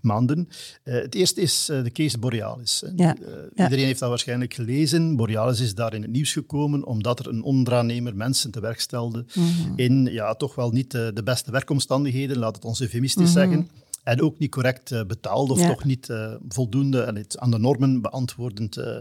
maanden. 0.00 0.48
Het 0.82 1.14
eerste 1.14 1.40
is 1.40 1.64
de 1.64 1.90
case 1.92 2.18
Borealis. 2.18 2.80
Hè. 2.86 3.04
Ja. 3.04 3.16
Ja. 3.54 3.64
Iedereen 3.64 3.84
heeft 3.86 4.00
dat 4.00 4.08
waarschijnlijk 4.08 4.54
gelezen. 4.54 5.16
Borealis 5.16 5.60
is 5.60 5.74
daar 5.74 5.94
in 5.94 6.02
het 6.02 6.10
nieuws 6.10 6.32
gekomen 6.32 6.84
omdat 6.84 7.18
er 7.18 7.28
een 7.28 7.42
onderaannemer 7.42 8.16
mensen 8.16 8.50
te 8.50 8.60
werk 8.60 8.80
stelde 8.80 9.24
Mhm. 9.34 9.72
in 9.76 10.04
ja, 10.04 10.34
toch 10.34 10.54
wel 10.54 10.70
niet 10.70 10.90
de 10.90 11.20
beste 11.24 11.50
werkomstandigheden, 11.50 12.38
laat 12.38 12.54
het 12.54 12.64
ons 12.64 12.80
eufemistisch 12.80 13.24
Mhm. 13.24 13.32
zeggen. 13.32 13.68
En 14.02 14.20
ook 14.22 14.38
niet 14.38 14.50
correct 14.50 14.90
eh, 14.92 15.04
betaald 15.04 15.50
of 15.50 15.60
Ja. 15.60 15.68
toch 15.68 15.84
niet 15.84 16.08
eh, 16.10 16.34
voldoende 16.48 17.02
en 17.02 17.16
het 17.16 17.38
aan 17.38 17.50
de 17.50 17.58
normen 17.58 18.00
beantwoordend. 18.00 18.76
eh, 18.76 18.98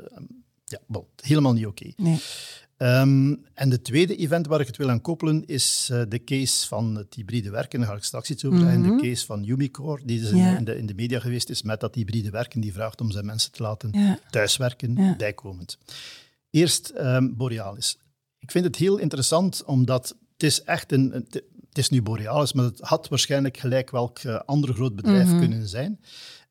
ja, 0.66 0.80
wel, 0.88 1.10
helemaal 1.22 1.54
niet 1.54 1.66
oké. 1.66 1.92
Nee. 1.98 2.20
Ehm, 2.78 3.36
en 3.54 3.70
de 3.70 3.82
tweede 3.82 4.16
event 4.16 4.48
waar 4.48 4.60
ik 4.60 4.68
het 4.68 4.78
wil 4.78 4.90
aan 4.90 5.02
koppelen 5.02 5.46
is 5.46 5.86
de 6.10 6.24
case 6.26 6.68
van 6.68 6.96
het 6.96 7.14
hybride 7.14 7.50
werken. 7.50 7.80
Daar 7.80 7.90
ga 7.90 7.96
ik 7.96 8.04
straks 8.04 8.30
iets 8.30 8.46
over 8.46 8.60
zeggen. 8.60 8.84
De 8.84 8.96
case 9.02 9.26
van 9.26 9.44
Umicore, 9.48 10.02
die 10.06 10.20
dus 10.20 10.30
in, 10.30 10.36
Mhm. 10.38 10.46
Ja. 10.48 10.58
in 10.58 10.64
de, 10.64 10.78
in 10.78 10.86
de 10.86 10.94
media 10.94 11.20
geweest 11.20 11.50
is 11.50 11.62
met 11.62 11.80
dat 11.80 11.96
hybride 11.96 12.30
werken. 12.30 12.62
Die 12.62 12.74
vraagt 12.74 13.02
om 13.02 13.12
zijn 13.12 13.26
mensen 13.26 13.52
te 13.52 13.62
laten 13.64 13.90
Ja. 13.92 14.20
thuiswerken, 14.30 15.16
bijkomend. 15.18 15.78
Eerst 16.50 16.90
ehm, 16.90 17.34
Borealis. 17.34 17.98
Ik 18.40 18.52
vind 18.52 18.66
het 18.66 18.76
heel 18.76 18.98
interessant, 18.98 19.64
omdat 19.64 20.16
het 20.34 20.44
is 20.44 20.64
echt 20.64 20.92
een... 20.92 21.16
een- 21.16 21.42
Het 21.72 21.80
is 21.80 21.90
nu 21.90 22.02
Borealis, 22.02 22.54
maar 22.54 22.66
het 22.66 22.80
had 22.80 23.08
waarschijnlijk 23.08 23.58
gelijk 23.58 23.90
welk 23.92 24.20
eh, 24.20 24.40
ander 24.46 24.74
groot 24.74 24.96
bedrijf 24.96 25.28
Mhm. 25.28 25.40
kunnen 25.40 25.68
zijn. 25.68 26.00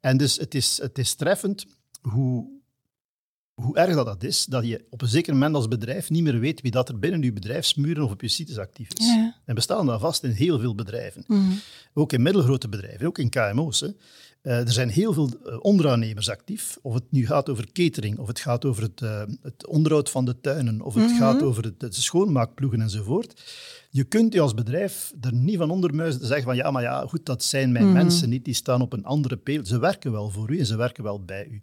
En 0.00 0.16
dus 0.16 0.36
het 0.36 0.54
is, 0.54 0.78
het 0.82 0.98
is 0.98 1.14
treffend 1.14 1.66
hoe, 2.00 2.48
hoe 3.54 3.76
erg 3.76 3.94
dat, 3.94 4.06
dat 4.06 4.22
is, 4.22 4.44
dat 4.44 4.66
je 4.66 4.86
op 4.90 5.02
een 5.02 5.08
zeker 5.08 5.32
moment 5.32 5.54
als 5.54 5.68
bedrijf 5.68 6.10
niet 6.10 6.22
meer 6.22 6.38
weet 6.38 6.60
wie 6.60 6.70
dat 6.70 6.88
er 6.88 6.98
binnen 6.98 7.22
je 7.22 7.32
bedrijfsmuren 7.32 8.04
of 8.04 8.10
op 8.10 8.20
je 8.20 8.28
sites 8.28 8.58
actief 8.58 8.88
is. 8.92 9.06
Ja. 9.06 9.36
En 9.44 9.54
bestaan 9.54 9.86
daar 9.86 9.98
vast 9.98 10.22
in 10.22 10.30
heel 10.30 10.58
veel 10.58 10.74
bedrijven. 10.74 11.24
Mhm. 11.26 11.50
Ook 11.94 12.12
in 12.12 12.22
middelgrote 12.22 12.68
bedrijven, 12.68 13.06
ook 13.06 13.18
in 13.18 13.28
KMO's. 13.30 13.80
Hè. 13.80 13.88
Eh, 14.40 14.58
er 14.58 14.72
zijn 14.72 14.88
heel 14.88 15.12
veel 15.12 15.28
eh, 15.44 15.56
onderaannemers 15.60 16.28
actief. 16.30 16.78
Of 16.82 16.94
het 16.94 17.04
nu 17.10 17.26
gaat 17.26 17.48
over 17.48 17.72
catering, 17.72 18.18
of 18.18 18.26
het 18.26 18.40
gaat 18.40 18.64
over 18.64 18.82
het, 18.82 19.02
eh, 19.02 19.22
het 19.42 19.66
onderhoud 19.66 20.10
van 20.10 20.24
de 20.24 20.40
tuinen, 20.40 20.80
of 20.80 20.94
het 20.94 21.04
Mhm. 21.08 21.16
gaat 21.16 21.42
over 21.42 21.64
het, 21.64 21.80
het 21.82 21.94
schoonmaakploegen 21.94 22.80
enzovoort. 22.80 23.42
Je 23.90 24.04
kunt 24.04 24.32
je 24.32 24.40
als 24.40 24.54
bedrijf 24.54 25.12
er 25.20 25.32
niet 25.34 25.56
van 25.56 25.70
ondermuizen 25.70 26.20
te 26.20 26.26
zeggen 26.26 26.44
van 26.44 26.56
ja, 26.56 26.70
maar 26.70 26.82
ja, 26.82 27.06
goed, 27.06 27.26
dat 27.26 27.44
zijn 27.44 27.72
mijn 27.72 27.84
Mhm. 27.84 27.92
mensen 27.94 28.28
niet, 28.28 28.44
die 28.44 28.54
staan 28.54 28.80
op 28.82 28.92
een 28.92 29.04
andere 29.04 29.36
peel. 29.36 29.64
Ze 29.66 29.78
werken 29.78 30.12
wel 30.12 30.30
voor 30.30 30.50
u 30.50 30.58
en 30.58 30.66
ze 30.66 30.76
werken 30.76 31.04
wel 31.04 31.24
bij 31.24 31.46
u. 31.50 31.62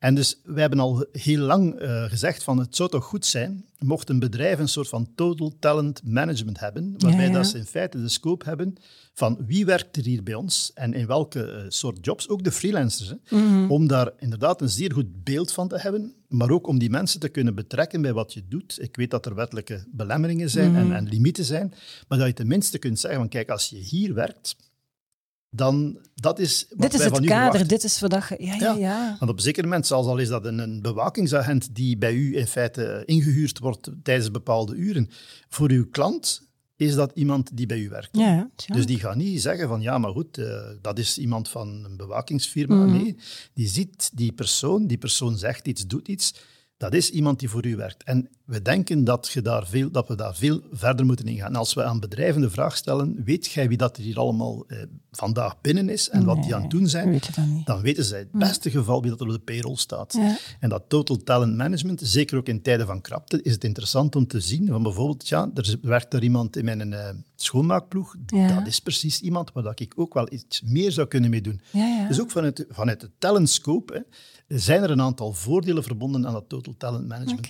En 0.00 0.14
dus 0.14 0.40
wij 0.44 0.60
hebben 0.60 0.78
al 0.80 1.06
heel 1.12 1.38
lang 1.38 1.74
eh, 1.74 2.04
gezegd 2.04 2.42
van 2.42 2.58
het 2.58 2.76
zou 2.76 2.88
toch 2.90 3.04
goed 3.04 3.26
zijn 3.26 3.64
mocht 3.78 4.08
een 4.08 4.18
bedrijf 4.18 4.58
een 4.58 4.68
soort 4.68 4.88
van 4.88 5.08
total 5.14 5.52
talent 5.58 6.00
management 6.04 6.60
hebben, 6.60 6.94
waarbij 6.98 7.20
Ja, 7.24 7.30
ja. 7.30 7.32
dat 7.36 7.46
ze 7.46 7.58
in 7.58 7.64
feite 7.66 8.00
de 8.02 8.08
scope 8.08 8.44
hebben 8.44 8.74
van 9.14 9.38
wie 9.46 9.64
werkt 9.64 9.96
er 9.96 10.04
hier 10.04 10.22
bij 10.22 10.34
ons 10.34 10.70
en 10.74 10.94
in 10.94 11.06
welke 11.06 11.42
eh, 11.44 11.64
soort 11.68 11.98
jobs, 12.04 12.28
ook 12.28 12.44
de 12.44 12.52
freelancers, 12.52 13.08
hè, 13.08 13.36
Mhm. 13.38 13.70
om 13.70 13.86
daar 13.86 14.12
inderdaad 14.18 14.60
een 14.60 14.68
zeer 14.68 14.92
goed 14.92 15.24
beeld 15.24 15.52
van 15.52 15.68
te 15.68 15.78
hebben, 15.78 16.14
maar 16.28 16.50
ook 16.50 16.66
om 16.66 16.78
die 16.78 16.90
mensen 16.90 17.20
te 17.20 17.28
kunnen 17.28 17.54
betrekken 17.54 18.02
bij 18.02 18.12
wat 18.12 18.32
je 18.32 18.42
doet. 18.48 18.78
Ik 18.82 18.96
weet 18.96 19.10
dat 19.10 19.26
er 19.26 19.34
wettelijke 19.34 19.84
belemmeringen 19.92 20.50
zijn 20.50 20.70
Mhm. 20.70 20.80
en, 20.80 20.92
en 20.92 21.08
limieten 21.08 21.44
zijn, 21.44 21.74
maar 22.08 22.18
dat 22.18 22.26
je 22.26 22.32
tenminste 22.34 22.78
kunt 22.78 22.98
zeggen 22.98 23.20
van 23.20 23.28
kijk, 23.28 23.50
als 23.50 23.68
je 23.68 23.76
hier 23.76 24.14
werkt, 24.14 24.56
dan 25.50 25.98
dat 26.14 26.38
is 26.38 26.66
Dit 26.68 26.94
is 26.94 27.04
het 27.04 27.12
kader, 27.12 27.26
verwachten. 27.26 27.68
dit 27.68 27.84
is 27.84 27.98
je... 27.98 28.36
Ja, 28.38 28.54
ja, 28.54 28.74
Ja. 28.74 29.16
Want 29.18 29.30
op 29.30 29.36
een 29.36 29.42
zeker 29.42 29.62
moment, 29.62 29.86
zelfs 29.86 30.08
al 30.08 30.18
is 30.18 30.28
dat 30.28 30.44
een, 30.44 30.58
een 30.58 30.82
bewakingsagent 30.82 31.74
die 31.74 31.98
bij 31.98 32.14
u 32.14 32.36
in 32.36 32.46
feite 32.46 32.84
eh, 32.84 33.02
ingehuurd 33.16 33.58
wordt 33.58 33.90
tijdens 34.02 34.30
bepaalde 34.30 34.74
uren, 34.74 35.08
voor 35.48 35.70
uw 35.70 35.88
klant 35.90 36.48
is 36.76 36.94
dat 36.94 37.12
iemand 37.14 37.56
die 37.56 37.66
bij 37.66 37.78
u 37.78 37.88
werkt. 37.88 38.16
Ja, 38.16 38.50
ja. 38.56 38.74
Dus 38.74 38.86
die 38.86 38.98
gaat 38.98 39.16
niet 39.16 39.42
zeggen 39.42 39.68
van 39.68 39.80
ja, 39.80 39.98
maar 39.98 40.10
goed, 40.10 40.38
eh, 40.38 40.68
dat 40.80 40.98
is 40.98 41.18
iemand 41.18 41.48
van 41.48 41.84
een 41.84 41.96
bewakingsfirma. 41.96 42.74
Mhm. 42.84 42.96
Nee, 42.96 43.16
die 43.54 43.68
ziet 43.68 44.10
die 44.14 44.32
persoon, 44.32 44.86
die 44.86 44.98
persoon 44.98 45.38
zegt 45.38 45.66
iets, 45.66 45.86
doet 45.86 46.08
iets. 46.08 46.34
Dat 46.80 46.94
is 46.94 47.10
iemand 47.10 47.38
die 47.38 47.48
voor 47.48 47.66
u 47.66 47.76
werkt. 47.76 48.02
En 48.02 48.28
we 48.44 48.62
denken 48.62 49.04
dat, 49.04 49.28
je 49.28 49.42
daar 49.42 49.66
veel, 49.66 49.90
dat 49.90 50.08
we 50.08 50.14
daar 50.14 50.34
veel 50.34 50.60
verder 50.72 51.06
moeten 51.06 51.26
ingaan. 51.26 51.48
En 51.48 51.56
als 51.56 51.74
we 51.74 51.84
aan 51.84 52.00
bedrijven 52.00 52.40
de 52.40 52.50
vraag 52.50 52.76
stellen, 52.76 53.24
weet 53.24 53.50
jij 53.50 53.68
wie 53.68 53.76
dat 53.76 53.96
er 53.96 54.02
hier 54.02 54.18
allemaal 54.18 54.64
eh, 54.66 54.82
vandaag 55.10 55.60
binnen 55.60 55.88
is 55.88 56.08
en 56.08 56.24
wat 56.24 56.42
die 56.42 56.54
aan 56.54 56.60
het 56.60 56.70
doen 56.70 56.86
zijn, 56.88 57.10
weet 57.10 57.30
dan 57.64 57.80
weten 57.80 58.04
zij 58.04 58.18
het 58.18 58.30
beste 58.32 58.70
geval 58.70 59.00
wie 59.02 59.10
dat 59.10 59.20
er 59.20 59.26
op 59.26 59.32
de 59.32 59.38
payroll 59.38 59.76
staat. 59.76 60.12
Ja. 60.12 60.36
En 60.60 60.68
dat 60.68 60.82
total 60.88 61.16
talent 61.16 61.56
management, 61.56 62.00
zeker 62.04 62.36
ook 62.36 62.48
in 62.48 62.62
tijden 62.62 62.86
van 62.86 63.00
krapte, 63.00 63.42
is 63.42 63.52
het 63.52 63.64
interessant 63.64 64.16
om 64.16 64.26
te 64.26 64.40
zien 64.40 64.66
van 64.66 64.82
bijvoorbeeld, 64.82 65.28
ja, 65.28 65.50
er 65.54 65.76
werkt 65.82 66.14
er 66.14 66.22
iemand 66.22 66.56
in 66.56 66.64
mijn 66.64 66.92
eh, 66.92 67.08
schoonmaakploeg, 67.36 68.16
Ja. 68.26 68.54
dat 68.54 68.66
is 68.66 68.80
precies 68.80 69.20
iemand 69.20 69.52
waar 69.52 69.62
dat 69.62 69.80
ik 69.80 69.92
ook 69.96 70.14
wel 70.14 70.32
iets 70.32 70.62
meer 70.64 70.92
zou 70.92 71.06
kunnen 71.08 71.30
mee 71.30 71.40
doen. 71.40 71.60
Ja, 71.70 71.86
ja. 71.86 72.08
Dus 72.08 72.20
ook 72.20 72.30
vanuit, 72.30 72.66
vanuit 72.68 73.00
de 73.00 73.10
talentscope 73.18 73.92
hè, 73.92 74.00
zijn 74.58 74.82
er 74.82 74.90
een 74.90 75.00
aantal 75.00 75.32
voordelen 75.32 75.82
verbonden 75.82 76.26
aan 76.26 76.32
dat 76.32 76.48
total 76.48 76.74
talent 76.78 77.08
management. 77.08 77.48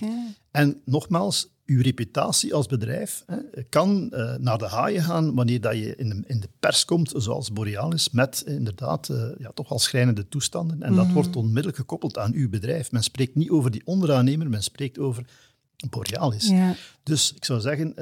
En 0.51 0.81
nogmaals, 0.85 1.47
uw 1.65 1.81
reputatie 1.81 2.53
als 2.53 2.67
bedrijf 2.67 3.23
hè, 3.25 3.63
kan 3.69 4.11
eh, 4.11 4.35
naar 4.35 4.57
de 4.57 4.67
haaien 4.67 5.03
gaan 5.03 5.35
wanneer 5.35 5.61
dat 5.61 5.73
je 5.73 5.95
in 5.95 6.09
de, 6.09 6.23
in 6.27 6.39
de 6.39 6.49
pers 6.59 6.85
komt, 6.85 7.13
zoals 7.15 7.51
Borealis, 7.53 8.09
met 8.09 8.43
eh, 8.43 8.53
inderdaad 8.55 9.09
eh, 9.09 9.29
ja, 9.37 9.51
toch 9.53 9.69
al 9.71 9.79
schrijnende 9.79 10.27
toestanden. 10.27 10.81
En 10.83 10.95
dat 10.95 11.05
Mhm. 11.05 11.13
wordt 11.13 11.35
onmiddellijk 11.35 11.77
gekoppeld 11.77 12.17
aan 12.17 12.33
uw 12.33 12.49
bedrijf. 12.49 12.91
Men 12.91 13.03
spreekt 13.03 13.35
niet 13.35 13.49
over 13.49 13.71
die 13.71 13.81
onderaannemer, 13.85 14.49
men 14.49 14.63
spreekt 14.63 14.99
over 14.99 15.25
Borealis. 15.89 16.47
Ja. 16.47 16.75
Dus 17.03 17.33
ik 17.33 17.45
zou 17.45 17.59
zeggen, 17.59 17.93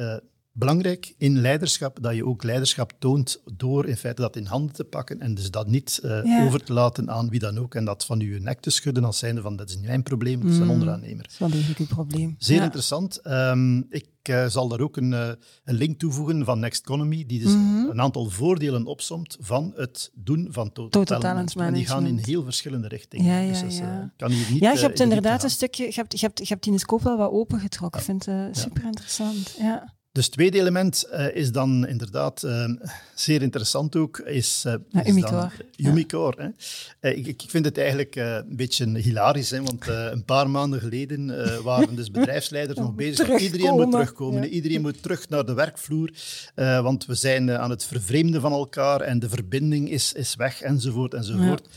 belangrijk 0.51 1.13
in 1.18 1.39
leiderschap, 1.41 1.98
dat 2.01 2.15
je 2.15 2.25
ook 2.25 2.44
leiderschap 2.44 2.94
toont 3.00 3.41
door 3.56 3.86
in 3.86 3.98
feite 3.98 4.22
dat 4.22 4.36
in 4.36 4.46
handen 4.46 4.74
te 4.75 4.84
pakken 4.84 5.20
en 5.22 5.34
dus 5.36 5.51
dat 5.51 5.68
niet 5.68 6.00
eh, 6.03 6.24
Ja. 6.24 6.46
over 6.46 6.63
te 6.63 6.74
laten 6.74 7.10
aan 7.12 7.29
wie 7.29 7.39
dan 7.39 7.58
ook 7.58 7.75
en 7.75 7.86
dat 7.86 8.06
van 8.06 8.20
uw 8.22 8.39
nek 8.39 8.60
te 8.60 8.70
schudden 8.70 9.03
als 9.03 9.18
zijnde 9.18 9.41
van 9.41 9.56
dat 9.56 9.70
is 9.70 9.75
niet 9.75 9.86
mijn 9.86 10.03
probleem, 10.03 10.41
dat 10.41 10.51
is 10.51 10.58
een 10.58 10.70
onderaannemer. 10.70 11.24
Dat 11.24 11.32
is 11.32 11.38
wel 11.38 11.50
degelijk 11.50 11.79
uw 11.79 11.86
probleem. 11.86 12.36
Zeer 12.38 12.58
ja. 12.58 12.63
interessant. 12.63 13.18
Ehm, 13.22 13.77
ik 13.77 14.08
eh, 14.22 14.46
zal 14.48 14.68
daar 14.68 14.79
ook 14.79 14.98
een, 14.98 15.13
eh, 15.13 15.29
een 15.63 15.75
link 15.75 16.00
toevoegen 16.00 16.46
van 16.46 16.60
Next 16.60 16.82
Economy, 16.82 17.25
die 17.27 17.39
dus 17.44 17.53
Mhm. 17.53 17.89
een 17.89 18.01
aantal 18.01 18.29
voordelen 18.29 18.86
opsomt 18.86 19.38
van 19.39 19.74
het 19.75 20.12
doen 20.13 20.48
van 20.51 20.68
total, 20.72 20.89
Total 20.89 21.20
talent 21.20 21.51
talent 21.51 21.70
En 21.74 21.77
die 21.79 21.88
gaan 21.88 22.06
in 22.06 22.18
heel 22.18 22.44
verschillende 22.44 22.88
richtingen. 22.88 23.25
Ja, 23.25 23.39
ja, 23.39 23.63
dus 23.63 23.77
dat 23.77 23.88
kan 24.18 24.32
hier 24.32 24.51
niet, 24.51 24.62
Ja, 24.62 24.72
je 24.72 24.79
hebt 24.79 25.00
inderdaad 25.00 25.44
een 25.44 25.50
stukje, 25.50 25.84
je 25.86 25.94
hebt, 25.94 26.20
je 26.20 26.25
hebt, 26.25 26.39
je 26.39 26.46
hebt 26.48 26.63
die 26.63 26.77
scope 26.77 27.03
wel 27.03 27.18
wat 27.18 27.32
opengetrokken. 27.32 28.00
Ik 28.00 28.06
vind 28.06 28.25
het 28.25 28.58
super 28.58 28.84
interessant. 28.86 29.56
Ja. 29.60 29.98
Dus 30.12 30.25
het 30.25 30.34
tweede 30.34 30.60
element 30.60 31.04
eh, 31.04 31.36
is 31.36 31.51
dan 31.51 31.88
inderdaad 31.88 32.44
eh, 32.44 32.70
zeer 33.16 33.42
interessant 33.42 33.96
ook, 33.96 34.20
is, 34.20 34.62
Ja, 34.63 35.04
is 35.04 35.10
Umicore. 35.10 36.36
dan, 36.36 36.46
Ja. 36.48 36.51
Hè. 37.00 37.10
Ik, 37.10 37.28
ik 37.28 37.44
vind 37.48 37.66
het 37.66 37.78
eigenlijk 37.78 38.16
een 38.16 38.56
beetje 38.56 38.98
hilarisch, 38.98 39.50
hè, 39.50 39.62
want 39.62 39.88
een 39.88 40.25
paar 40.25 40.50
maanden 40.50 40.80
geleden 40.80 41.63
waren 41.63 41.96
dus 41.96 42.12
bedrijfsleiders 42.12 42.78
nog 42.80 42.96
bezig. 42.96 43.39
Iedereen 43.39 43.74
moet 43.74 43.92
Terugkomen. 43.92 44.42
Ja. 44.42 44.48
iedereen 44.48 44.82
moet 44.82 45.01
terug 45.01 45.30
naar 45.30 45.46
de 45.46 45.54
werkvloer, 45.54 46.12
want 46.56 47.06
we 47.06 47.16
zijn 47.16 47.51
aan 47.51 47.70
het 47.70 47.86
vervreemden 47.86 48.42
van 48.42 48.51
elkaar 48.51 49.01
en 49.01 49.20
de 49.20 49.30
verbinding 49.30 49.89
is, 49.89 50.13
is 50.13 50.36
weg, 50.36 50.62
enzovoort, 50.62 51.13
enzovoort. 51.13 51.68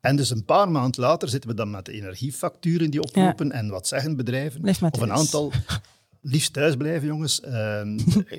En 0.00 0.16
dus 0.16 0.30
een 0.30 0.44
paar 0.44 0.70
maanden 0.70 1.00
later 1.00 1.28
zitten 1.28 1.50
we 1.50 1.56
dan 1.56 1.70
met 1.70 1.84
de 1.84 1.92
energiefacturen 1.92 2.90
die 2.90 3.02
oplopen 3.02 3.52
en 3.52 3.68
wat 3.68 3.88
zeggen 3.88 4.16
bedrijven? 4.16 4.64
Of 4.90 5.00
een 5.00 5.12
aantal 5.12 5.52
liefst 6.20 6.52
thuis 6.52 6.76
blijven, 6.76 7.06
jongens. 7.08 7.40
Ehm, 7.40 7.98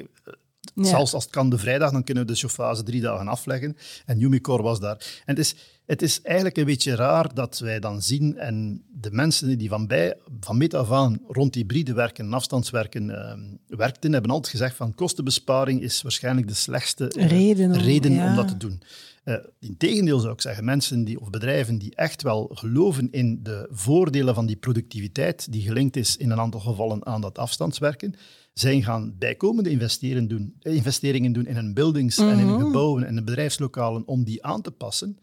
Ja. 0.74 0.84
Zelfs 0.84 1.14
als 1.14 1.24
het 1.24 1.32
kan 1.32 1.50
de 1.50 1.58
vrijdag, 1.58 1.92
dan 1.92 2.04
kunnen 2.04 2.26
we 2.26 2.32
de 2.32 2.38
chauffage 2.38 2.84
drie 2.84 3.02
dagen 3.02 3.28
afleggen. 3.28 3.78
En 4.06 4.22
Umicore 4.22 4.64
was 4.64 4.80
daar. 4.80 5.22
En 5.26 5.36
het 5.36 5.40
is, 5.40 5.56
het 5.86 6.02
is 6.02 6.22
eigenlijk 6.22 6.58
een 6.58 6.66
beetje 6.66 6.96
raar 6.96 7.34
dat 7.34 7.60
wij 7.60 7.80
dan 7.80 8.02
zien 8.02 8.38
en 8.38 8.84
de 8.92 9.12
mensen 9.12 9.58
die 9.58 9.70
van, 9.70 9.88
bij, 9.88 10.18
van 10.40 10.58
meet 10.58 10.74
af 10.74 10.92
aan 10.92 11.20
rond 11.28 11.56
hybride 11.56 11.94
werken 11.94 12.26
en 12.26 12.34
afstandswerken 12.34 13.10
uh, 13.10 13.78
werkten, 13.78 14.14
hebben 14.14 14.32
altijd 14.32 14.52
gezegd 14.52 14.76
van 14.76 14.96
kostenbesparing 14.96 15.82
is 15.82 16.02
waarschijnlijk 16.02 16.48
de 16.48 16.54
slechtste 16.54 17.14
uh, 17.18 17.28
reden, 17.28 17.72
om, 17.72 17.78
reden 17.78 18.12
om 18.12 18.36
dat 18.36 18.48
te 18.48 18.58
doen. 18.58 18.82
Uh, 19.26 19.36
Integendeel 19.60 20.20
zou 20.20 20.34
ik 20.34 20.42
zeggen, 20.42 20.66
mensen 20.66 21.04
die, 21.04 21.20
of 21.20 21.30
bedrijven 21.30 21.78
die 21.78 21.96
echt 21.96 22.22
wel 22.22 22.50
geloven 22.54 23.12
in 23.12 23.40
de 23.44 23.68
voordelen 23.72 24.36
van 24.36 24.46
die 24.46 24.56
productiviteit, 24.56 25.52
die 25.52 25.62
gelinkt 25.62 25.96
is 25.96 26.18
in 26.18 26.32
een 26.32 26.40
aantal 26.40 26.60
gevallen 26.60 27.06
aan 27.06 27.22
dat 27.22 27.38
afstandswerken, 27.38 28.16
zijn 28.54 28.84
gaan 28.84 29.16
bijkomende 29.18 29.70
investeringen 29.70 30.28
doen, 30.28 30.56
investeringen 30.60 31.32
doen 31.32 31.46
in 31.46 31.56
hun 31.56 31.74
buildings 31.74 32.18
en 32.18 32.40
in 32.40 32.46
mhm. 32.46 32.60
gebouwen 32.60 33.04
en 33.04 33.18
in 33.18 33.26
bedrijfslokalen 33.26 34.08
om 34.08 34.24
die 34.24 34.44
aan 34.46 34.62
te 34.62 34.72
passen 34.72 35.18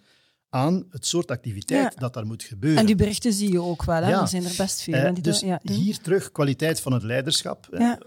aan 0.50 0.86
het 0.90 1.06
soort 1.06 1.30
activiteit 1.30 1.98
dat 1.98 2.14
daar 2.14 2.26
moet 2.26 2.42
gebeuren. 2.42 2.78
En 2.78 2.86
die 2.86 2.94
berichten 2.94 3.32
zie 3.32 3.52
je 3.52 3.62
ook 3.62 3.84
wel, 3.84 4.02
hè? 4.02 4.20
er 4.20 4.28
zijn 4.28 4.44
er 4.44 4.54
best 4.56 4.82
veel. 4.82 4.94
Uh, 4.94 5.14
dus 5.20 5.40
ja. 5.40 5.60
hier 5.62 5.98
terug 5.98 6.32
kwaliteit 6.32 6.80
van 6.80 6.92
het 6.92 7.02
leiderschap. 7.02 7.68
Ja. 7.70 7.98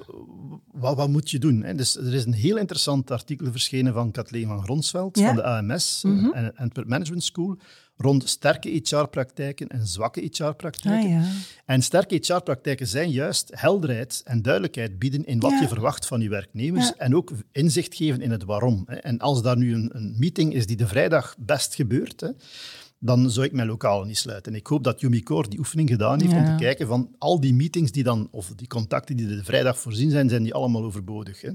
Wat, 0.81 0.95
wat, 0.95 1.09
moet 1.09 1.31
je 1.31 1.39
doen? 1.39 1.63
Hè? 1.63 1.75
Dus 1.75 1.97
er 1.97 2.13
is 2.13 2.25
een 2.25 2.33
heel 2.33 2.57
interessant 2.57 3.11
artikel 3.11 3.51
verschenen 3.51 3.93
van 3.93 4.11
Kathleen 4.11 4.47
van 4.47 4.63
Gronsveld 4.63 5.19
van 5.19 5.35
de 5.35 5.43
AMS, 5.43 6.01
mm 6.03 6.19
-hmm. 6.19 6.33
en 6.33 6.71
Management 6.85 7.23
School, 7.23 7.57
rond 8.01 8.29
sterke 8.29 8.69
HR-praktijken 8.83 9.67
en 9.67 9.87
zwakke 9.87 10.21
HR-praktijken. 10.31 11.17
Ah, 11.17 11.23
ja. 11.23 11.31
En 11.65 11.81
sterke 11.81 12.15
HR-praktijken 12.15 12.87
zijn 12.87 13.09
juist 13.09 13.51
helderheid 13.53 14.21
en 14.25 14.41
duidelijkheid 14.41 14.99
bieden 14.99 15.25
in 15.25 15.39
wat 15.39 15.59
je 15.59 15.67
verwacht 15.67 16.05
van 16.07 16.21
je 16.21 16.29
werknemers 16.29 16.95
en 16.95 17.15
ook 17.15 17.31
inzicht 17.51 17.95
geven 17.95 18.21
in 18.21 18.31
het 18.31 18.43
waarom. 18.43 18.87
En 18.87 19.19
als 19.19 19.41
daar 19.41 19.57
nu 19.57 19.73
een, 19.73 19.89
een 19.93 20.15
meeting 20.19 20.53
is 20.53 20.65
die 20.65 20.77
de 20.77 20.87
vrijdag 20.87 21.35
best 21.39 21.75
gebeurt, 21.75 22.33
dan 23.03 23.31
zou 23.31 23.45
ik 23.45 23.51
mijn 23.51 23.67
lokaal 23.67 24.03
niet 24.03 24.17
sluiten. 24.17 24.55
Ik 24.55 24.67
hoop 24.67 24.83
dat 24.83 25.05
Core 25.23 25.47
die 25.47 25.59
oefening 25.59 25.89
gedaan 25.89 26.21
heeft 26.21 26.33
om 26.33 26.45
te 26.45 26.63
kijken 26.63 26.87
van 26.87 27.15
al 27.17 27.39
die 27.39 27.53
meetings 27.53 27.91
die 27.91 28.03
dan, 28.03 28.27
of 28.31 28.53
die 28.55 28.67
contacten 28.67 29.17
die 29.17 29.27
de 29.27 29.43
vrijdag 29.43 29.79
voorzien 29.79 30.11
zijn, 30.11 30.29
zijn 30.29 30.43
die 30.43 30.53
allemaal 30.53 30.83
overbodig. 30.83 31.41
Hè? 31.41 31.49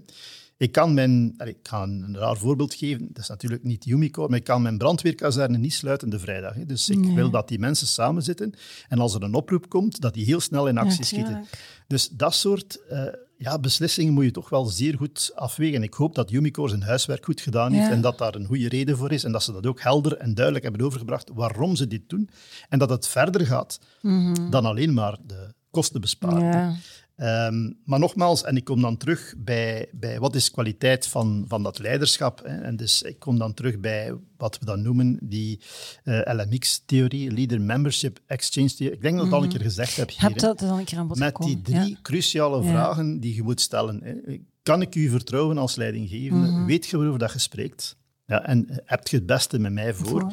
Ik 0.56 0.72
kan 0.72 0.94
mijn, 0.94 1.34
ik 1.44 1.56
ga 1.62 1.82
een 1.82 2.16
raar 2.16 2.36
voorbeeld 2.36 2.74
geven, 2.74 3.08
dat 3.12 3.22
is 3.22 3.28
natuurlijk 3.28 3.62
niet 3.62 3.86
Umicore, 3.86 4.28
maar 4.28 4.38
ik 4.38 4.44
kan 4.44 4.62
mijn 4.62 4.78
brandweerkazerne 4.78 5.58
niet 5.58 5.74
sluiten 5.74 6.10
de 6.10 6.18
vrijdag. 6.18 6.54
Hè. 6.54 6.66
Dus 6.66 6.88
ik 6.88 7.04
wil 7.04 7.30
dat 7.30 7.48
die 7.48 7.58
mensen 7.58 7.86
samen 7.86 8.22
zitten 8.22 8.52
en 8.88 8.98
als 8.98 9.14
er 9.14 9.22
een 9.22 9.34
oproep 9.34 9.68
komt, 9.68 10.00
dat 10.00 10.14
die 10.14 10.24
heel 10.24 10.40
snel 10.40 10.68
in 10.68 10.78
actie 10.78 11.04
schieten. 11.04 11.44
Dus 11.86 12.08
dat 12.08 12.34
soort 12.34 12.78
uh, 12.90 13.04
ja, 13.38 13.59
beslissingen 13.59 14.12
moet 14.12 14.25
je 14.25 14.31
toch 14.31 14.49
wel 14.49 14.64
zeer 14.64 14.97
goed 14.97 15.33
afwegen. 15.35 15.83
Ik 15.83 15.95
hoop 15.95 16.14
dat 16.14 16.31
Umicore 16.31 16.69
zijn 16.69 16.83
huiswerk 16.83 17.25
goed 17.25 17.40
gedaan 17.40 17.73
heeft 17.73 17.90
en 17.90 18.00
dat 18.00 18.19
daar 18.19 18.35
een 18.35 18.47
goede 18.47 18.69
reden 18.69 18.97
voor 18.97 19.12
is 19.12 19.25
en 19.25 19.33
dat 19.33 19.43
ze 19.43 19.52
dat 19.52 19.66
ook 19.66 19.81
helder 19.81 20.16
en 20.16 20.35
duidelijk 20.35 20.64
hebben 20.64 20.87
overgebracht 20.87 21.31
waarom 21.35 21.76
ze 21.76 21.87
dit 21.87 22.09
doen 22.09 22.31
en 22.69 22.78
dat 22.78 22.90
het 22.90 23.09
verder 23.09 23.47
gaat 23.47 23.81
mhm. 24.02 24.50
dan 24.50 24.64
alleen 24.64 24.95
maar 24.95 25.16
de 25.26 25.55
kosten 25.71 26.00
besparen. 26.00 26.45
Ja. 26.45 26.76
Ehm, 27.16 27.73
maar 27.85 27.99
nogmaals, 27.99 28.44
en 28.44 28.56
ik 28.56 28.64
kom 28.64 28.80
dan 28.80 28.96
terug 28.96 29.35
bij, 29.38 29.88
bij 29.92 30.18
wat 30.18 30.35
is 30.35 30.50
kwaliteit 30.50 31.06
van, 31.06 31.44
van 31.49 31.62
dat 31.62 31.78
leiderschap. 31.78 32.42
Hè? 32.44 32.61
En 32.61 32.76
dus 32.76 33.02
ik 33.02 33.18
kom 33.18 33.38
dan 33.38 33.54
terug 33.54 33.78
bij 33.78 34.14
wat 34.37 34.58
we 34.58 34.64
dan 34.64 34.82
noemen 34.82 35.18
die 35.23 35.61
uh, 36.04 36.30
eh, 36.30 36.38
LMX-theorie, 36.38 37.30
Leader 37.30 37.61
Membership 37.61 38.18
Exchange 38.26 38.75
Theory. 38.75 38.94
Ik 38.94 39.02
denk 39.02 39.16
dat 39.16 39.25
ik 39.25 39.30
dat 39.30 39.38
al 39.40 39.44
een 39.44 39.52
keer 39.52 39.61
gezegd 39.61 39.96
heb 39.96 40.08
hier. 40.11 40.20
Heb 40.20 40.38
dat 40.38 40.62
al 40.62 40.78
een 40.78 40.85
keer 40.85 40.99
aan 40.99 41.06
bod 41.06 41.18
Met 41.18 41.37
die 41.37 41.62
drie 41.62 41.99
cruciale 42.02 42.62
vragen 42.62 43.20
die 43.20 43.35
je 43.35 43.42
moet 43.42 43.61
stellen. 43.61 44.00
Hè? 44.02 44.38
Kan 44.62 44.82
ik 44.82 44.94
u 44.94 45.08
vertrouwen 45.08 45.58
als 45.58 45.76
leidinggevende? 45.76 46.46
Mhm. 46.46 46.64
Weet 46.64 46.87
je 46.87 46.96
waarover 46.96 47.20
dat 47.20 47.32
je 47.32 47.38
spreekt? 47.38 47.96
Ja, 48.26 48.44
en 48.44 48.66
heb 48.85 49.06
je 49.06 49.16
het 49.16 49.26
beste 49.26 49.58
met 49.58 49.73
mij 49.73 49.94
voor? 49.94 50.32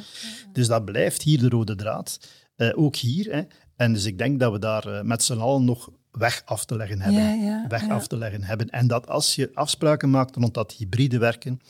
Dus 0.54 0.68
dat 0.68 0.86
blijft 0.86 1.22
hier 1.22 1.40
de 1.40 1.50
rode 1.50 1.76
draad. 1.76 2.20
Uh, 2.58 2.72
ook 2.76 2.96
hier. 2.96 3.32
Hè. 3.32 3.42
En 3.76 3.94
dus 3.94 4.06
ik 4.06 4.18
denk 4.18 4.40
dat 4.40 4.52
we 4.52 4.60
daar 4.60 4.88
uh, 4.88 5.02
met 5.02 5.24
z'n 5.24 5.38
allen 5.38 5.66
nog 5.66 5.90
weg 6.18 6.42
af 6.46 6.66
te 6.66 6.76
leggen 6.76 7.02
hebben. 7.02 7.66
weg 7.68 7.90
af 7.90 8.08
te 8.08 8.18
leggen 8.18 8.44
hebben. 8.44 8.70
En 8.70 8.88
dat 8.88 9.08
als 9.08 9.36
je 9.36 9.52
afspraken 9.54 10.10
maakt 10.10 10.36
rond 10.36 10.54
dat 10.54 10.72
hybride 10.72 11.18
werken, 11.18 11.62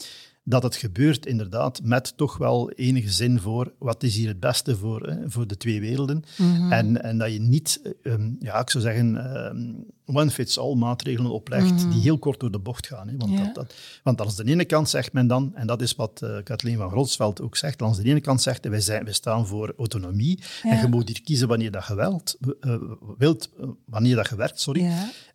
dat 0.44 0.64
het 0.64 0.76
gebeurt 0.76 1.26
inderdaad 1.26 1.82
met 1.84 2.18
toch 2.18 2.38
wel 2.38 2.72
enige 2.72 3.10
zin 3.10 3.40
voor 3.40 3.74
wat 3.80 4.04
is 4.04 4.16
hier 4.16 4.28
het 4.28 4.40
beste 4.40 4.78
voor, 4.78 5.08
hè, 5.08 5.30
voor 5.30 5.48
de 5.48 5.58
twee 5.58 5.80
werelden. 5.80 6.24
Mhm. 6.38 6.72
en, 6.72 7.04
en 7.04 7.18
dat 7.18 7.32
je 7.32 7.40
niet, 7.40 7.96
ehm, 8.04 8.32
ja, 8.40 8.60
ik 8.60 8.70
zou 8.70 8.84
zeggen, 8.84 9.36
um, 9.46 9.86
one-fits-all 10.06 10.76
maatregelen 10.76 11.32
oplegt 11.32 11.78
die 11.78 11.88
mhm. 11.88 12.00
heel 12.00 12.18
kort 12.18 12.40
door 12.40 12.52
de 12.52 12.60
bocht 12.60 12.88
gaan. 12.88 13.08
Hè. 13.08 13.18
Want, 13.18 13.38
dat, 13.38 13.56
dat, 13.56 13.74
want 14.04 14.22
aan 14.22 14.46
de 14.46 14.52
ene 14.52 14.66
kant 14.66 14.90
zegt 14.90 15.14
men 15.14 15.28
dan, 15.28 15.56
en 15.56 15.68
dat 15.68 15.82
is 15.82 15.96
wat 15.96 16.22
uh, 16.24 16.38
Kathleen 16.44 16.78
van 16.78 16.90
Gronsveld 16.90 17.42
ook 17.42 17.58
zegt, 17.58 17.82
aan 17.82 17.94
de 17.94 18.04
ene 18.04 18.22
kant 18.22 18.42
zegt 18.42 18.68
wij, 18.68 18.80
zijn, 18.80 19.04
wij 19.04 19.14
staan 19.14 19.48
voor 19.48 19.74
autonomie 19.78 20.40
en 20.64 20.80
je 20.80 20.88
moet 20.88 21.08
hier 21.08 21.22
kiezen 21.22 21.48
wanneer 21.48 21.72
dat 21.72 21.88
je 21.88 21.96
wilt, 21.96 22.38
uh, 22.62 22.76
wilt 23.18 23.50
uh, 23.60 23.68
wanneer 23.86 24.16
dat 24.16 24.30
je 24.30 24.36
werkt, 24.36 24.60
sorry. 24.60 24.82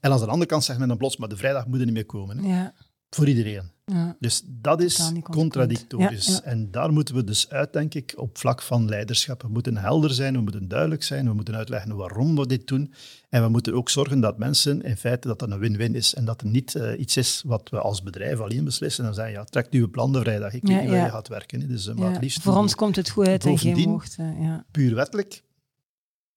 En 0.01 0.13
aan 0.13 0.19
de 0.19 0.27
andere 0.27 0.47
kant 0.47 0.65
zegt 0.65 0.79
men 0.79 0.89
dan 0.89 0.97
plots, 0.97 1.17
maar 1.17 1.29
de 1.29 1.37
vrijdag 1.37 1.67
moet 1.67 1.79
er 1.79 1.85
niet 1.85 1.95
meer 1.95 2.07
komen. 2.07 2.39
Hè. 2.39 2.69
Voor 3.11 3.29
iedereen. 3.29 3.77
Ja. 3.93 4.17
Dus 4.21 4.43
dat 4.47 4.83
is 4.83 5.13
contradictorisch. 5.23 6.41
En 6.43 6.71
daar 6.71 6.93
moeten 6.93 7.15
we 7.15 7.25
dus 7.25 7.51
uit, 7.51 7.73
denk 7.73 7.95
ik, 7.95 8.13
op 8.17 8.39
vlak 8.39 8.63
van 8.63 8.89
leiderschap. 8.89 9.43
We 9.43 9.49
moeten 9.49 9.77
helder 9.77 10.11
zijn, 10.11 10.35
we 10.35 10.41
moeten 10.41 10.69
duidelijk 10.69 11.03
zijn, 11.03 11.27
we 11.27 11.35
moeten 11.35 11.57
uitleggen 11.57 11.97
waarom 11.97 12.37
we 12.37 12.47
dit 12.47 12.67
doen. 12.67 12.93
En 13.29 13.43
we 13.43 13.49
moeten 13.49 13.75
ook 13.75 13.89
zorgen 13.89 14.21
dat 14.21 14.39
mensen, 14.39 14.83
in 14.83 14.97
feite, 14.97 15.29
dat 15.29 15.39
dat 15.39 15.51
een 15.51 15.59
win-win 15.59 15.95
is. 15.95 16.15
En 16.15 16.25
dat 16.25 16.41
er 16.41 16.47
niet 16.47 16.75
uh, 16.75 17.01
iets 17.01 17.17
is 17.17 17.43
wat 17.47 17.71
we 17.71 17.81
als 17.81 18.03
bedrijf 18.03 18.41
alleen 18.41 18.65
beslissen 18.65 19.05
en 19.05 19.15
zeggen, 19.15 19.33
ja, 19.33 19.45
trek 19.45 19.67
uw 19.71 19.91
plan 19.91 20.13
de 20.13 20.21
vrijdag, 20.21 20.53
ik 20.53 20.63
weet 20.63 20.81
niet 20.81 20.91
waar 20.91 21.05
je 21.05 21.11
gaat 21.11 21.29
werken. 21.29 21.69
Dus, 21.69 21.87
uh, 21.87 21.95
maar 21.95 22.19
liefst 22.21 22.43
Voor 22.43 22.57
ons 22.57 22.75
komt 22.75 22.97
het 22.97 23.11
goed 23.11 23.27
uit 23.27 23.45
en 23.45 23.59
geen 23.59 23.89
mocht. 23.89 24.17
Ja. 24.41 24.65
Puur 24.71 24.95
wettelijk 24.95 25.43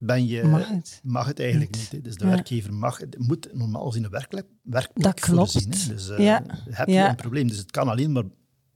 ben 0.02 0.28
je, 0.28 0.44
mag 0.44 0.68
het, 0.68 1.00
mag 1.04 1.26
het 1.28 1.40
eigenlijk 1.40 1.72
niet. 1.72 1.92
niet 1.92 2.04
Dus 2.04 2.16
de 2.16 2.26
werkgever 2.26 2.74
mag, 2.74 2.98
het 2.98 3.18
moet 3.20 3.54
normaal 3.54 3.96
in 3.96 4.04
een 4.04 4.10
werkplek, 4.10 4.46
werkplek 4.62 5.04
dat 5.04 5.20
klopt. 5.20 5.52
voorzien. 5.52 5.90
Dus 5.90 6.10
uh, 6.10 6.20
ja. 6.20 6.44
heb 6.70 6.88
je 6.88 6.98
een 6.98 7.16
probleem. 7.16 7.48
Dus 7.48 7.58
het 7.58 7.72
kan 7.72 7.88
alleen 7.88 8.12
maar, 8.12 8.24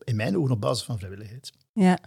in 0.03 0.15
mijn 0.15 0.37
ogen, 0.37 0.51
op 0.51 0.61
basis 0.61 0.85
van 0.85 0.97
vrijwilligheid. 0.97 1.51
Ja. 1.73 1.99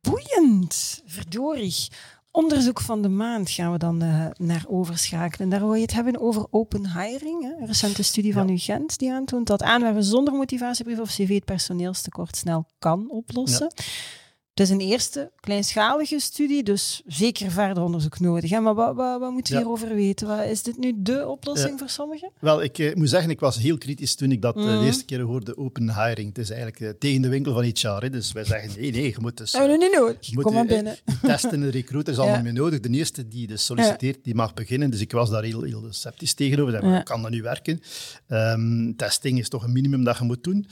Boeiend. 0.00 1.02
Verdorie. 1.06 1.88
Onderzoek 2.30 2.80
van 2.80 3.02
de 3.02 3.08
maand 3.08 3.50
gaan 3.50 3.72
we 3.72 3.78
dan 3.78 4.02
uh, 4.02 4.26
naar 4.36 4.64
overschakelen. 4.68 5.48
Daar 5.48 5.60
wil 5.60 5.74
je 5.74 5.82
het 5.82 5.92
hebben 5.92 6.20
over 6.20 6.46
open 6.50 7.00
hiring. 7.00 7.42
Hè? 7.42 7.52
Een 7.60 7.66
recente 7.66 8.02
studie 8.02 8.32
van 8.32 8.48
UGent 8.48 8.98
die 8.98 9.12
aantoont 9.12 9.46
dat 9.46 9.62
aanwerven 9.62 10.04
zonder 10.04 10.34
motivatiebrief 10.34 10.98
of 10.98 11.08
cv 11.08 11.34
het 11.34 11.44
personeelstekort 11.44 12.36
snel 12.36 12.66
kan 12.78 13.10
oplossen. 13.10 13.72
Ja. 14.54 14.62
Het 14.62 14.72
is 14.72 14.78
een 14.78 14.90
eerste 14.90 15.30
kleinschalige 15.40 16.18
studie, 16.18 16.62
dus 16.62 17.02
zeker 17.06 17.50
verder 17.50 17.82
onderzoek 17.82 18.20
nodig. 18.20 18.50
Hè? 18.50 18.60
Maar 18.60 18.74
wat, 18.74 18.94
wat, 18.94 19.20
wat 19.20 19.32
moeten 19.32 19.52
we 19.52 19.58
hierover 19.58 19.94
weten? 19.94 20.26
Wat, 20.26 20.44
is 20.44 20.62
dit 20.62 20.78
nu 20.78 20.92
de 20.96 21.28
oplossing 21.28 21.78
voor 21.78 21.88
sommigen? 21.88 22.30
Wel, 22.38 22.62
ik 22.62 22.78
eh, 22.78 22.94
moet 22.94 23.08
zeggen, 23.08 23.30
ik 23.30 23.40
was 23.40 23.58
heel 23.58 23.78
kritisch 23.78 24.14
toen 24.14 24.32
ik 24.32 24.42
dat 24.42 24.56
uh, 24.56 24.62
de 24.62 24.70
mhm. 24.70 24.84
eerste 24.84 25.04
keer 25.04 25.20
hoorde, 25.20 25.56
open 25.56 25.94
hiring. 25.94 26.28
Het 26.28 26.38
is 26.38 26.50
eigenlijk 26.50 26.80
uh, 26.80 26.90
tegen 26.98 27.22
de 27.22 27.28
winkel 27.28 27.52
van 27.52 27.62
HR. 27.62 28.02
Hè? 28.02 28.10
Dus 28.10 28.32
wij 28.32 28.44
zeggen, 28.44 28.80
nee, 28.80 28.90
nee, 28.90 29.02
je 29.02 29.16
moet 29.20 29.36
dus... 29.36 29.54
Uh, 29.54 29.60
nee, 29.66 29.78
niet 29.78 29.92
nodig, 29.92 30.42
kom 30.42 30.54
maar 30.54 30.66
binnen. 30.66 30.96
testen 31.22 31.62
en 31.62 31.70
recruiter 31.70 32.12
is 32.12 32.18
allemaal 32.22 32.42
meer 32.42 32.52
nodig. 32.52 32.80
De 32.80 32.88
eerste 32.88 33.28
die 33.28 33.46
dus 33.46 33.64
solliciteert, 33.64 34.24
die 34.24 34.34
mag 34.34 34.54
beginnen. 34.54 34.90
Dus 34.90 35.00
ik 35.00 35.12
was 35.12 35.30
daar 35.30 35.42
heel, 35.42 35.62
heel 35.62 35.86
sceptisch 35.90 36.34
tegenover. 36.34 36.86
Ja. 36.86 37.02
Kan 37.02 37.22
dat 37.22 37.30
nu 37.30 37.42
werken? 37.42 37.80
Um, 38.28 38.96
testing 38.96 39.38
is 39.38 39.48
toch 39.48 39.64
een 39.64 39.72
minimum 39.72 40.04
dat 40.04 40.18
je 40.18 40.24
moet 40.24 40.44
doen. 40.44 40.66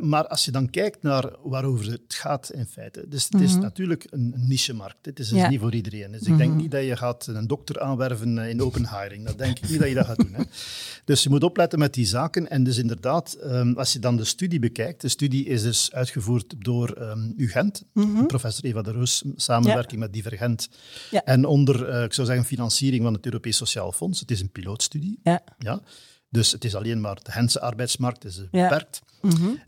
maar 0.00 0.26
als 0.26 0.44
je 0.44 0.50
dan 0.50 0.70
kijkt 0.70 1.02
naar 1.02 1.32
waarover 1.42 1.90
het 1.90 2.14
gaat 2.14 2.50
in 2.50 2.66
feite, 2.66 2.95
dus 3.08 3.26
het 3.30 3.40
is 3.40 3.52
mhm. 3.52 3.60
natuurlijk 3.60 4.06
een 4.10 4.34
niche-markt. 4.36 5.06
Het 5.06 5.18
is 5.18 5.28
dus 5.28 5.48
niet 5.48 5.60
voor 5.60 5.74
iedereen. 5.74 6.12
Dus 6.12 6.20
ik 6.20 6.36
denk 6.36 6.50
mhm. 6.50 6.60
niet 6.60 6.70
dat 6.70 6.84
je 6.84 6.96
gaat 6.96 7.26
een 7.26 7.46
dokter 7.46 7.80
aanwerven 7.80 8.38
eh, 8.38 8.48
in 8.48 8.62
open 8.62 8.88
hiring. 8.88 9.26
Dat 9.26 9.38
denk 9.38 9.58
ik 9.58 9.68
niet 9.68 9.78
dat 9.78 9.88
je 9.88 9.94
dat 9.94 10.06
gaat 10.06 10.16
doen. 10.16 10.34
Hè. 10.34 10.42
Dus 11.04 11.22
je 11.22 11.28
moet 11.28 11.42
opletten 11.42 11.78
met 11.78 11.94
die 11.94 12.06
zaken. 12.06 12.50
En 12.50 12.64
dus 12.64 12.78
inderdaad, 12.78 13.32
ehm, 13.32 13.72
als 13.72 13.92
je 13.92 13.98
dan 13.98 14.16
de 14.16 14.24
studie 14.24 14.58
bekijkt, 14.58 15.00
de 15.00 15.08
studie 15.08 15.44
is 15.44 15.62
dus 15.62 15.92
uitgevoerd 15.92 16.54
door 16.58 16.96
um, 17.00 17.34
UGent, 17.36 17.84
mhm. 17.92 18.26
professor 18.26 18.64
Eva 18.64 18.82
de 18.82 18.92
Roos, 18.92 19.24
samenwerking 19.36 20.00
met 20.00 20.12
Divergent. 20.12 20.68
Ja. 21.10 21.24
En 21.24 21.44
onder, 21.44 21.88
uh, 21.88 22.02
ik 22.02 22.12
zou 22.12 22.26
zeggen, 22.26 22.44
financiering 22.44 23.02
van 23.02 23.12
het 23.12 23.24
Europees 23.24 23.56
Sociaal 23.56 23.92
Fonds. 23.92 24.20
Het 24.20 24.30
is 24.30 24.40
een 24.40 24.50
pilootstudie. 24.50 25.20
Ja. 25.22 25.42
ja. 25.58 25.80
Dus 26.30 26.52
het 26.52 26.64
is 26.64 26.74
alleen 26.74 27.00
maar 27.00 27.18
de 27.22 27.32
Gentse 27.32 27.60
arbeidsmarkt, 27.60 28.24
is 28.24 28.50
beperkt. 28.50 29.00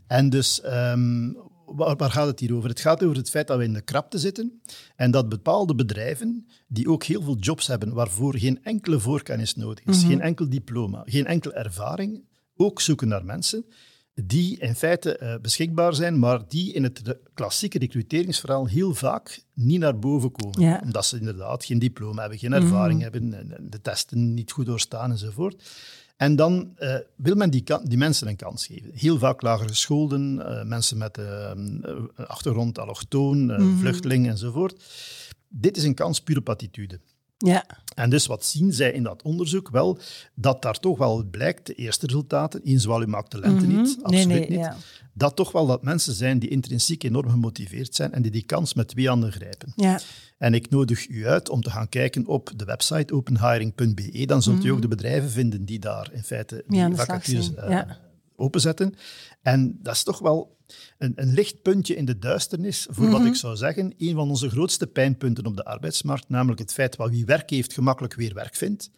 En 0.07 0.29
dus 0.29 0.61
um, 0.65 1.37
waar, 1.75 2.11
gaat 2.11 2.27
het 2.27 2.39
hier 2.39 2.55
over? 2.55 2.69
Het 2.69 2.79
gaat 2.79 3.03
over 3.03 3.17
het 3.17 3.29
feit 3.29 3.47
dat 3.47 3.57
we 3.57 3.63
in 3.63 3.73
de 3.73 3.81
krapte 3.81 4.17
zitten 4.17 4.61
en 4.95 5.11
dat 5.11 5.29
bepaalde 5.29 5.75
bedrijven, 5.75 6.47
die 6.67 6.89
ook 6.89 7.03
heel 7.03 7.21
veel 7.21 7.37
jobs 7.37 7.67
hebben 7.67 7.93
waarvoor 7.93 8.37
geen 8.37 8.63
enkele 8.63 8.99
voorkennis 8.99 9.55
nodig 9.55 9.85
is, 9.85 9.99
mhm. 9.99 10.07
geen 10.07 10.21
enkel 10.21 10.49
diploma, 10.49 11.03
geen 11.05 11.25
enkele 11.25 11.53
ervaring, 11.53 12.23
ook 12.55 12.81
zoeken 12.81 13.07
naar 13.07 13.25
mensen 13.25 13.65
die 14.25 14.59
in 14.59 14.75
feite 14.75 15.19
uh, 15.23 15.35
beschikbaar 15.41 15.93
zijn, 15.93 16.19
maar 16.19 16.41
die 16.47 16.73
in 16.73 16.83
het 16.83 17.17
klassieke 17.33 17.79
recruteringsverhaal 17.79 18.67
heel 18.67 18.93
vaak 18.93 19.43
niet 19.53 19.79
naar 19.79 19.99
boven 19.99 20.31
komen. 20.31 20.81
Omdat 20.81 21.05
ze 21.05 21.17
inderdaad 21.17 21.65
geen 21.65 21.79
diploma 21.79 22.21
hebben, 22.21 22.39
geen 22.39 22.53
ervaring 22.53 23.01
mhm. 23.03 23.11
hebben, 23.11 23.69
de 23.69 23.81
testen 23.81 24.33
niet 24.33 24.51
goed 24.51 24.65
doorstaan 24.65 25.11
enzovoort. 25.11 25.63
En 26.19 26.35
dan 26.35 26.75
uh, 26.79 26.95
wil 27.15 27.35
men 27.35 27.49
die, 27.49 27.63
die, 27.83 27.97
mensen 27.97 28.27
een 28.27 28.35
kans 28.35 28.65
geven. 28.65 28.91
Heel 28.93 29.17
vaak 29.17 29.41
lager 29.41 29.67
gescholden, 29.67 30.35
uh, 30.35 30.63
mensen 30.63 30.97
met 30.97 31.17
uh, 31.17 31.51
achtergrond 32.15 32.79
allochtoon, 32.79 33.37
mm. 33.37 33.77
vluchteling 33.77 34.27
enzovoort. 34.27 34.83
Dit 35.47 35.77
is 35.77 35.83
een 35.83 35.93
kans 35.93 36.21
puur 36.21 36.37
op 36.37 36.49
attitude. 36.49 36.99
Ja. 37.37 37.65
En 37.95 38.09
dus 38.09 38.25
wat 38.25 38.45
zien 38.45 38.73
zij 38.73 38.91
in 38.91 39.03
dat 39.03 39.21
onderzoek? 39.21 39.69
Wel, 39.69 39.99
dat 40.33 40.61
daar 40.61 40.79
toch 40.79 40.97
wel 40.97 41.23
blijkt, 41.23 41.65
de 41.65 41.73
eerste 41.73 42.05
resultaten, 42.05 42.63
Inzwalu 42.63 43.07
maakt 43.07 43.29
talenten 43.29 43.67
mm 43.67 43.75
-hmm. 43.75 43.83
niet, 43.83 43.99
absoluut 44.01 44.27
nee, 44.27 44.39
nee, 44.39 44.49
niet, 44.49 44.59
ja. 44.59 44.77
Dat 45.19 45.35
toch 45.35 45.51
wel 45.51 45.67
dat 45.67 45.83
mensen 45.83 46.13
zijn 46.13 46.39
die 46.39 46.49
intrinsiek 46.49 47.03
enorm 47.03 47.29
gemotiveerd 47.29 47.95
zijn 47.95 48.13
en 48.13 48.21
die 48.21 48.31
die 48.31 48.43
kans 48.43 48.73
met 48.73 48.87
twee 48.87 49.07
handen 49.07 49.31
grijpen. 49.31 49.73
Ja. 49.75 49.99
En 50.37 50.53
ik 50.53 50.69
nodig 50.69 51.09
u 51.09 51.27
uit 51.27 51.49
om 51.49 51.61
te 51.61 51.69
gaan 51.69 51.89
kijken 51.89 52.25
op 52.25 52.51
de 52.55 52.65
website 52.65 53.13
openhiring.be. 53.13 54.25
Dan 54.25 54.41
zult 54.41 54.65
u 54.65 54.69
ook 54.69 54.81
de 54.81 54.87
bedrijven 54.87 55.29
vinden 55.29 55.65
die 55.65 55.79
daar 55.79 56.09
in 56.13 56.23
feite 56.23 56.63
die 56.67 56.79
Ja, 56.79 56.95
vacatures 56.95 57.51
uh, 57.51 57.69
ja. 57.69 57.97
Openzetten. 58.39 58.93
En 59.41 59.79
dat 59.81 59.95
is 59.95 60.03
toch 60.03 60.19
wel 60.19 60.57
een, 60.97 61.11
een 61.15 61.33
licht 61.33 61.61
puntje 61.61 61.95
in 61.95 62.05
de 62.05 62.19
duisternis 62.19 62.87
voor 62.89 63.03
Mhm. 63.03 63.13
wat 63.13 63.25
ik 63.25 63.35
zou 63.35 63.55
zeggen, 63.55 63.93
een 63.97 64.15
van 64.15 64.29
onze 64.29 64.49
grootste 64.49 64.87
pijnpunten 64.87 65.45
op 65.45 65.55
de 65.55 65.65
arbeidsmarkt, 65.65 66.29
namelijk 66.29 66.59
het 66.59 66.73
feit 66.73 66.97
dat 66.97 67.09
wie 67.09 67.25
werk 67.25 67.49
heeft 67.49 67.73
gemakkelijk 67.73 68.13
weer 68.13 68.33
werk 68.33 68.55
vindt, 68.55 68.91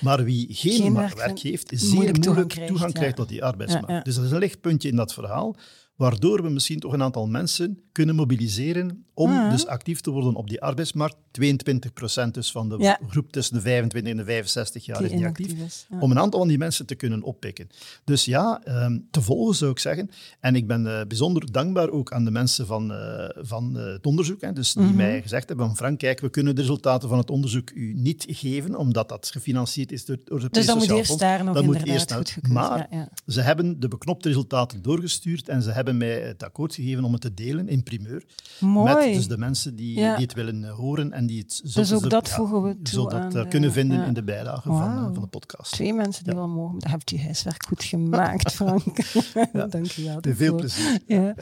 maar 0.00 0.24
wie 0.24 0.46
geen, 0.50 0.72
Geen 0.72 0.94
werk 0.94 1.38
heeft, 1.38 1.70
moeilijk 1.70 1.80
zeer 1.80 2.12
toegang 2.12 2.24
moeilijk 2.24 2.48
krijgt, 2.48 2.68
toegang 2.70 2.92
ja. 2.92 2.98
krijgt 2.98 3.16
tot 3.16 3.28
die 3.28 3.44
arbeidsmarkt. 3.44 3.88
Ja, 3.88 3.94
ja. 3.96 4.02
Dus 4.02 4.14
dat 4.14 4.24
is 4.24 4.30
een 4.30 4.38
lichtpuntje 4.38 4.88
in 4.88 4.96
dat 4.96 5.14
verhaal, 5.14 5.56
waardoor 5.96 6.42
we 6.42 6.48
misschien 6.48 6.80
toch 6.80 6.92
een 6.92 7.02
aantal 7.02 7.26
mensen 7.26 7.82
kunnen 7.92 8.14
mobiliseren 8.14 9.06
om 9.18 9.30
Ah. 9.30 9.50
dus 9.50 9.66
actief 9.66 10.00
te 10.00 10.10
worden 10.10 10.34
op 10.34 10.48
die 10.48 10.60
arbeidsmarkt. 10.62 11.16
22% 11.30 12.34
dus 12.34 12.50
van 12.50 12.68
de 12.68 12.76
Ja. 12.78 12.98
groep 13.08 13.32
tussen 13.32 13.54
de 13.54 13.60
25 13.60 14.12
en 14.12 14.18
de 14.18 14.24
65 14.24 14.84
jaar 14.86 14.98
Die 14.98 15.06
is 15.06 15.12
niet 15.12 15.24
actief 15.24 15.52
is. 15.52 15.86
Ja. 15.90 15.98
om 16.00 16.10
een 16.10 16.18
aantal 16.18 16.38
van 16.40 16.48
die 16.48 16.58
mensen 16.58 16.86
te 16.86 16.94
kunnen 16.94 17.22
oppikken. 17.22 17.68
Dus 18.04 18.24
ja, 18.24 18.60
ehm, 18.64 18.98
te 19.10 19.20
volgen 19.22 19.54
zou 19.54 19.70
ik 19.70 19.78
zeggen. 19.78 20.10
En 20.40 20.54
ik 20.54 20.66
ben 20.66 20.86
eh, 20.86 21.06
bijzonder 21.06 21.52
dankbaar 21.52 21.88
ook 21.90 22.12
aan 22.12 22.24
de 22.24 22.30
mensen 22.30 22.66
van, 22.66 22.92
eh, 22.92 23.28
van 23.36 23.78
eh, 23.78 23.84
het 23.92 24.06
onderzoek, 24.06 24.40
hè, 24.40 24.52
dus 24.52 24.72
die 24.72 24.82
Mhm. 24.84 24.96
mij 24.96 25.22
gezegd 25.22 25.48
hebben 25.48 25.66
van 25.66 25.76
Frank, 25.76 25.98
kijk, 25.98 26.20
we 26.20 26.28
kunnen 26.30 26.54
de 26.54 26.60
resultaten 26.60 27.08
van 27.08 27.18
het 27.18 27.30
onderzoek 27.30 27.70
u 27.74 27.92
niet 27.94 28.24
geven, 28.28 28.76
omdat 28.76 29.08
dat 29.08 29.28
gefinancierd 29.32 29.92
is 29.92 30.04
door, 30.04 30.16
door 30.24 30.40
het 30.40 30.54
Dus 30.54 30.66
dat 30.66 30.74
moet 30.74 30.82
Sociaal 30.84 30.98
eerst 30.98 31.10
Fonds. 31.10 31.24
daar 31.24 31.44
nog 31.44 31.54
dat 31.54 31.64
moet 31.64 31.84
eerst 31.86 32.12
goedgekeurd. 32.12 32.52
Maar 32.54 32.86
ja. 32.90 33.08
ze 33.26 33.40
hebben 33.40 33.80
de 33.80 33.88
beknopte 33.88 34.28
resultaten 34.28 34.82
doorgestuurd 34.82 35.48
en 35.48 35.62
ze 35.62 35.70
hebben 35.70 35.96
mij 35.96 36.20
het 36.20 36.42
akkoord 36.42 36.74
gegeven 36.74 37.04
om 37.04 37.12
het 37.12 37.20
te 37.20 37.34
delen 37.34 37.68
in 37.68 37.82
primeur. 37.82 38.24
Mooi. 38.60 38.94
Met 38.94 39.07
dus 39.16 39.28
de 39.28 39.38
mensen 39.38 39.76
die, 39.76 39.98
Ja. 39.98 40.14
die 40.16 40.24
het 40.24 40.34
willen 40.34 40.64
eh, 40.64 40.70
horen 40.74 41.12
en 41.12 41.26
die 41.26 41.38
het 41.38 41.60
Dus 41.74 41.92
ook 41.92 42.00
ze- 42.02 42.08
dat 42.08 42.28
voegen 42.28 42.62
we 42.62 42.68
toe 42.72 42.78
je 42.82 42.88
zult 42.90 43.10
dat 43.10 43.20
aan 43.20 43.26
eh, 43.36 43.42
de- 43.42 43.48
kunnen 43.48 43.72
vinden 43.72 44.04
in 44.06 44.12
de 44.12 44.22
bijlage 44.22 44.68
van, 44.68 44.82
eh, 44.82 45.04
van 45.12 45.22
de 45.22 45.26
podcast. 45.26 45.72
Twee 45.72 45.94
mensen 45.94 46.24
die 46.24 46.34
wel 46.34 46.48
mogen. 46.48 46.78
Dat 46.78 46.90
hebt 46.90 47.10
u 47.10 47.18
huiswerk 47.20 47.64
goed 47.66 47.84
gemaakt, 47.84 48.52
Frank. 48.58 48.82
Dank 49.70 49.86
je 49.86 50.02
wel. 50.04 50.34
Veel 50.34 50.54
plezier. 50.54 50.98
Ja. 51.06 51.34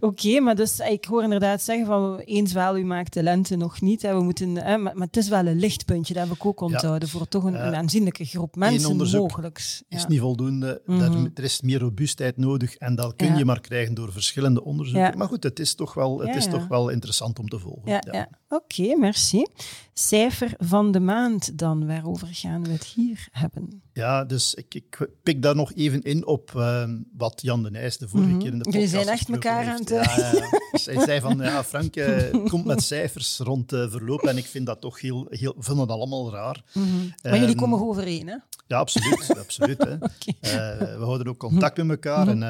Oké, 0.00 0.40
maar 0.40 0.54
dus 0.56 0.78
ik 0.78 1.04
hoor 1.04 1.22
inderdaad 1.22 1.62
zeggen 1.62 1.86
van 1.86 2.18
eens 2.18 2.52
wel, 2.52 2.78
u 2.78 2.84
maakt 2.84 3.12
de 3.12 3.22
lente 3.22 3.56
nog 3.56 3.80
niet. 3.80 4.02
Hè, 4.02 4.14
we 4.14 4.22
moeten, 4.22 4.56
hè, 4.56 4.76
maar, 4.78 4.96
maar 4.96 5.06
het 5.06 5.16
is 5.16 5.28
wel 5.28 5.46
een 5.46 5.58
lichtpuntje, 5.58 6.14
dat 6.14 6.28
heb 6.28 6.36
ik 6.36 6.46
ook 6.46 6.60
onthouden, 6.60 7.08
voor 7.08 7.28
toch 7.28 7.44
een, 7.44 7.54
een 7.66 7.72
Eh, 7.72 7.78
aanzienlijke 7.78 8.24
groep 8.24 8.56
mensen 8.56 8.96
mogelijk. 8.96 9.56
is 9.88 10.06
niet 10.06 10.20
voldoende. 10.20 10.82
Mhm. 10.86 10.98
Daar- 10.98 11.30
er 11.34 11.44
is 11.44 11.60
meer 11.60 11.78
robuustheid 11.78 12.36
nodig 12.36 12.74
en 12.76 12.94
dat 12.94 13.16
kun 13.16 13.36
je 13.36 13.44
maar 13.44 13.60
krijgen 13.60 13.94
door 13.94 14.12
verschillende 14.12 14.64
onderzoeken. 14.64 15.18
Maar 15.18 15.28
goed, 15.28 15.42
het 15.42 15.58
is 15.58 15.74
toch 15.74 15.94
wel, 15.94 16.18
het 16.20 16.36
is 16.36 16.46
toch 16.46 16.66
wel 16.68 16.88
interessant 16.88 17.06
om 17.38 17.48
te 17.48 17.58
volgen. 17.58 17.90
Ja, 17.90 18.02
ja. 18.10 18.28
Oké, 18.48 18.96
merci. 18.96 19.46
Cijfer 19.92 20.54
van 20.58 20.92
de 20.92 21.00
maand 21.00 21.58
dan, 21.58 21.86
waarover 21.86 22.28
gaan 22.30 22.64
we 22.64 22.70
het 22.70 22.84
hier 22.84 23.28
hebben? 23.32 23.82
Ja, 23.92 24.24
dus 24.24 24.54
ik, 24.54 24.74
ik 24.74 25.08
pik 25.22 25.42
daar 25.42 25.54
nog 25.56 25.72
even 25.74 26.02
in 26.02 26.26
op 26.26 26.52
ehm, 26.56 26.96
wat 27.16 27.42
Jan 27.42 27.62
de 27.62 27.70
Nijs 27.70 27.98
de 27.98 28.08
vorige 28.08 28.28
Mhm. 28.28 28.38
keer 28.38 28.52
in 28.52 28.58
de 28.58 28.70
Jullie 28.70 28.80
podcast 28.90 29.04
zijn 29.04 29.18
echt 29.18 29.28
elkaar 29.30 29.66
aan 29.66 29.78
het- 29.80 29.88
Ja. 29.88 30.32
Dus 30.72 30.86
hij 30.94 31.04
zei 31.04 31.20
van, 31.20 31.38
ja, 31.38 31.64
Frank 31.64 31.96
eh, 31.96 32.44
komt 32.48 32.64
met 32.64 32.82
cijfers 32.82 33.38
rond 33.38 33.72
eh, 33.72 33.90
verloop 33.90 34.22
en 34.22 34.36
ik 34.36 34.44
vind 34.46 34.66
dat 34.66 34.80
toch 34.80 35.00
heel, 35.00 35.26
heel 35.30 35.54
vinden 35.58 35.86
dat 35.86 35.96
allemaal 35.96 36.32
raar. 36.32 36.62
Maar 36.72 36.84
jullie 37.22 37.48
Ehm, 37.48 37.56
komen 37.56 37.80
overeen, 37.88 38.26
hè? 38.28 38.36
Ja, 38.66 38.78
absoluut. 38.78 39.36
absoluut 39.38 39.78
hè. 39.78 39.92
Eh, 39.92 40.78
we 40.98 41.04
houden 41.04 41.26
ook 41.26 41.38
contact 41.38 41.76
met 41.76 41.88
elkaar 41.90 42.28
en 42.28 42.40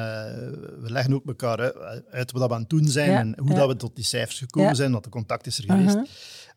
we 0.81 0.91
leggen 0.91 1.13
ook 1.13 1.25
elkaar 1.27 1.57
uit, 1.59 2.03
uit 2.11 2.31
wat 2.31 2.47
we 2.47 2.53
aan 2.53 2.61
het 2.61 2.69
doen 2.69 2.87
zijn 2.87 3.11
Ja, 3.11 3.19
en 3.19 3.33
hoe 3.39 3.49
ja. 3.51 3.55
dat 3.55 3.67
we 3.67 3.75
tot 3.75 3.95
die 3.95 4.05
cijfers 4.05 4.39
gekomen 4.49 4.69
Ja. 4.69 4.75
zijn, 4.75 4.91
dat 4.91 5.03
de 5.03 5.09
contact 5.09 5.45
is 5.47 5.57
er 5.57 5.63
geweest. 5.63 5.95
Uh-huh. 5.95 6.09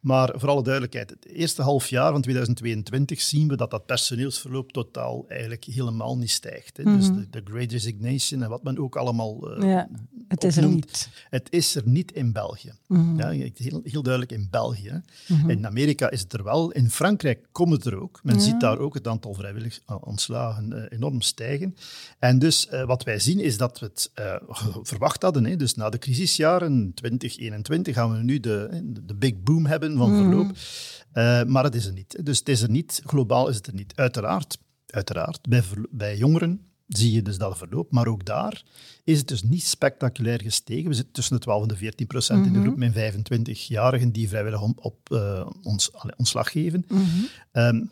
Maar 0.02 0.32
voor 0.34 0.48
alle 0.48 0.62
duidelijkheid, 0.62 1.10
het 1.10 1.26
eerste 1.26 1.62
half 1.62 1.88
jaar 1.88 2.12
van 2.12 2.22
2022 2.22 3.20
zien 3.20 3.48
we 3.48 3.56
dat 3.56 3.70
dat 3.70 3.86
personeelsverloop 3.86 4.72
totaal 4.72 5.24
eigenlijk 5.28 5.64
helemaal 5.64 6.18
niet 6.18 6.30
stijgt. 6.30 6.76
Hè. 6.76 6.84
Dus 6.84 7.06
de, 7.06 7.26
de 7.30 7.40
Great 7.44 7.72
Resignation 7.72 8.42
en 8.42 8.48
wat 8.48 8.62
men 8.62 8.78
ook 8.78 8.96
allemaal 8.96 9.32
Mhm. 9.40 9.66
Ja, 9.66 9.88
het 10.28 10.44
is 10.44 10.56
er 10.56 10.68
niet. 10.68 11.08
Het 11.30 11.46
is 11.50 11.74
er 11.74 11.82
niet 11.84 12.12
in 12.12 12.32
België. 12.32 12.72
Mhm. 12.86 13.18
Ja, 13.18 13.50
heel, 13.54 13.80
heel 13.84 14.02
duidelijk 14.02 14.32
in 14.32 14.48
België. 14.50 15.02
In 15.46 15.66
Amerika 15.66 16.10
is 16.10 16.20
het 16.20 16.32
er 16.32 16.44
wel. 16.44 16.70
In 16.70 16.90
Frankrijk 16.90 17.46
komt 17.52 17.72
het 17.72 17.84
er 17.84 18.00
ook. 18.00 18.20
Men 18.22 18.40
ziet 18.40 18.60
daar 18.60 18.78
ook 18.78 18.94
het 18.94 19.08
aantal 19.08 19.34
vrijwillig 19.34 19.80
eh, 19.86 19.96
ontslagen 20.00 20.72
eh, 20.72 20.96
enorm 20.96 21.20
stijgen. 21.20 21.76
En 22.18 22.38
dus 22.38 22.68
wat 22.86 23.04
wij 23.04 23.18
zien 23.18 23.40
is 23.40 23.56
dat 23.56 23.78
we 23.78 23.86
het 23.86 24.10
verwacht 24.90 25.22
hadden. 25.22 25.44
Hè. 25.44 25.56
Dus 25.56 25.74
na 25.74 25.90
de 25.90 25.98
crisisjaren 25.98 26.92
2021 26.94 27.94
gaan 27.94 28.12
we 28.12 28.22
nu 28.22 28.40
de, 28.40 28.80
de 29.06 29.14
big 29.14 29.42
boom 29.42 29.66
hebben 29.66 29.91
van 29.96 30.16
verloop. 30.16 30.50
Eh, 31.12 31.42
maar 31.44 31.64
het 31.64 31.74
is 31.74 31.86
er 31.86 31.92
niet. 31.92 32.24
Dus 32.24 32.38
het 32.38 32.48
is 32.48 32.62
er 32.62 32.70
niet. 32.70 33.02
Globaal 33.06 33.48
is 33.48 33.56
het 33.56 33.66
er 33.66 33.74
niet. 33.74 33.92
Uiteraard, 33.96 34.58
uiteraard 34.86 35.48
bij, 35.48 35.62
bij 35.90 36.16
jongeren 36.16 36.60
zie 36.96 37.12
je 37.12 37.22
dus 37.22 37.38
dat 37.38 37.58
verloop. 37.58 37.92
Maar 37.92 38.06
ook 38.06 38.24
daar 38.24 38.62
is 39.04 39.18
het 39.18 39.28
dus 39.28 39.42
niet 39.42 39.64
spectaculair 39.64 40.42
gestegen. 40.42 40.88
We 40.88 40.94
zitten 40.94 41.12
tussen 41.12 41.34
de 41.34 41.40
12 41.40 41.62
en 41.62 41.68
de 41.68 41.76
14 41.76 42.06
procent 42.06 42.46
in 42.46 42.52
de 42.52 42.60
groep 42.60 42.76
met 42.76 42.94
25-jarigen 42.94 44.12
die 44.12 44.28
vrijwillig 44.28 44.62
om, 44.62 44.72
op 44.76 45.10
eh, 45.10 45.50
ons, 45.62 45.92
allee, 45.92 46.16
ontslag 46.16 46.50
geven. 46.50 46.86
Ehm, 47.52 47.84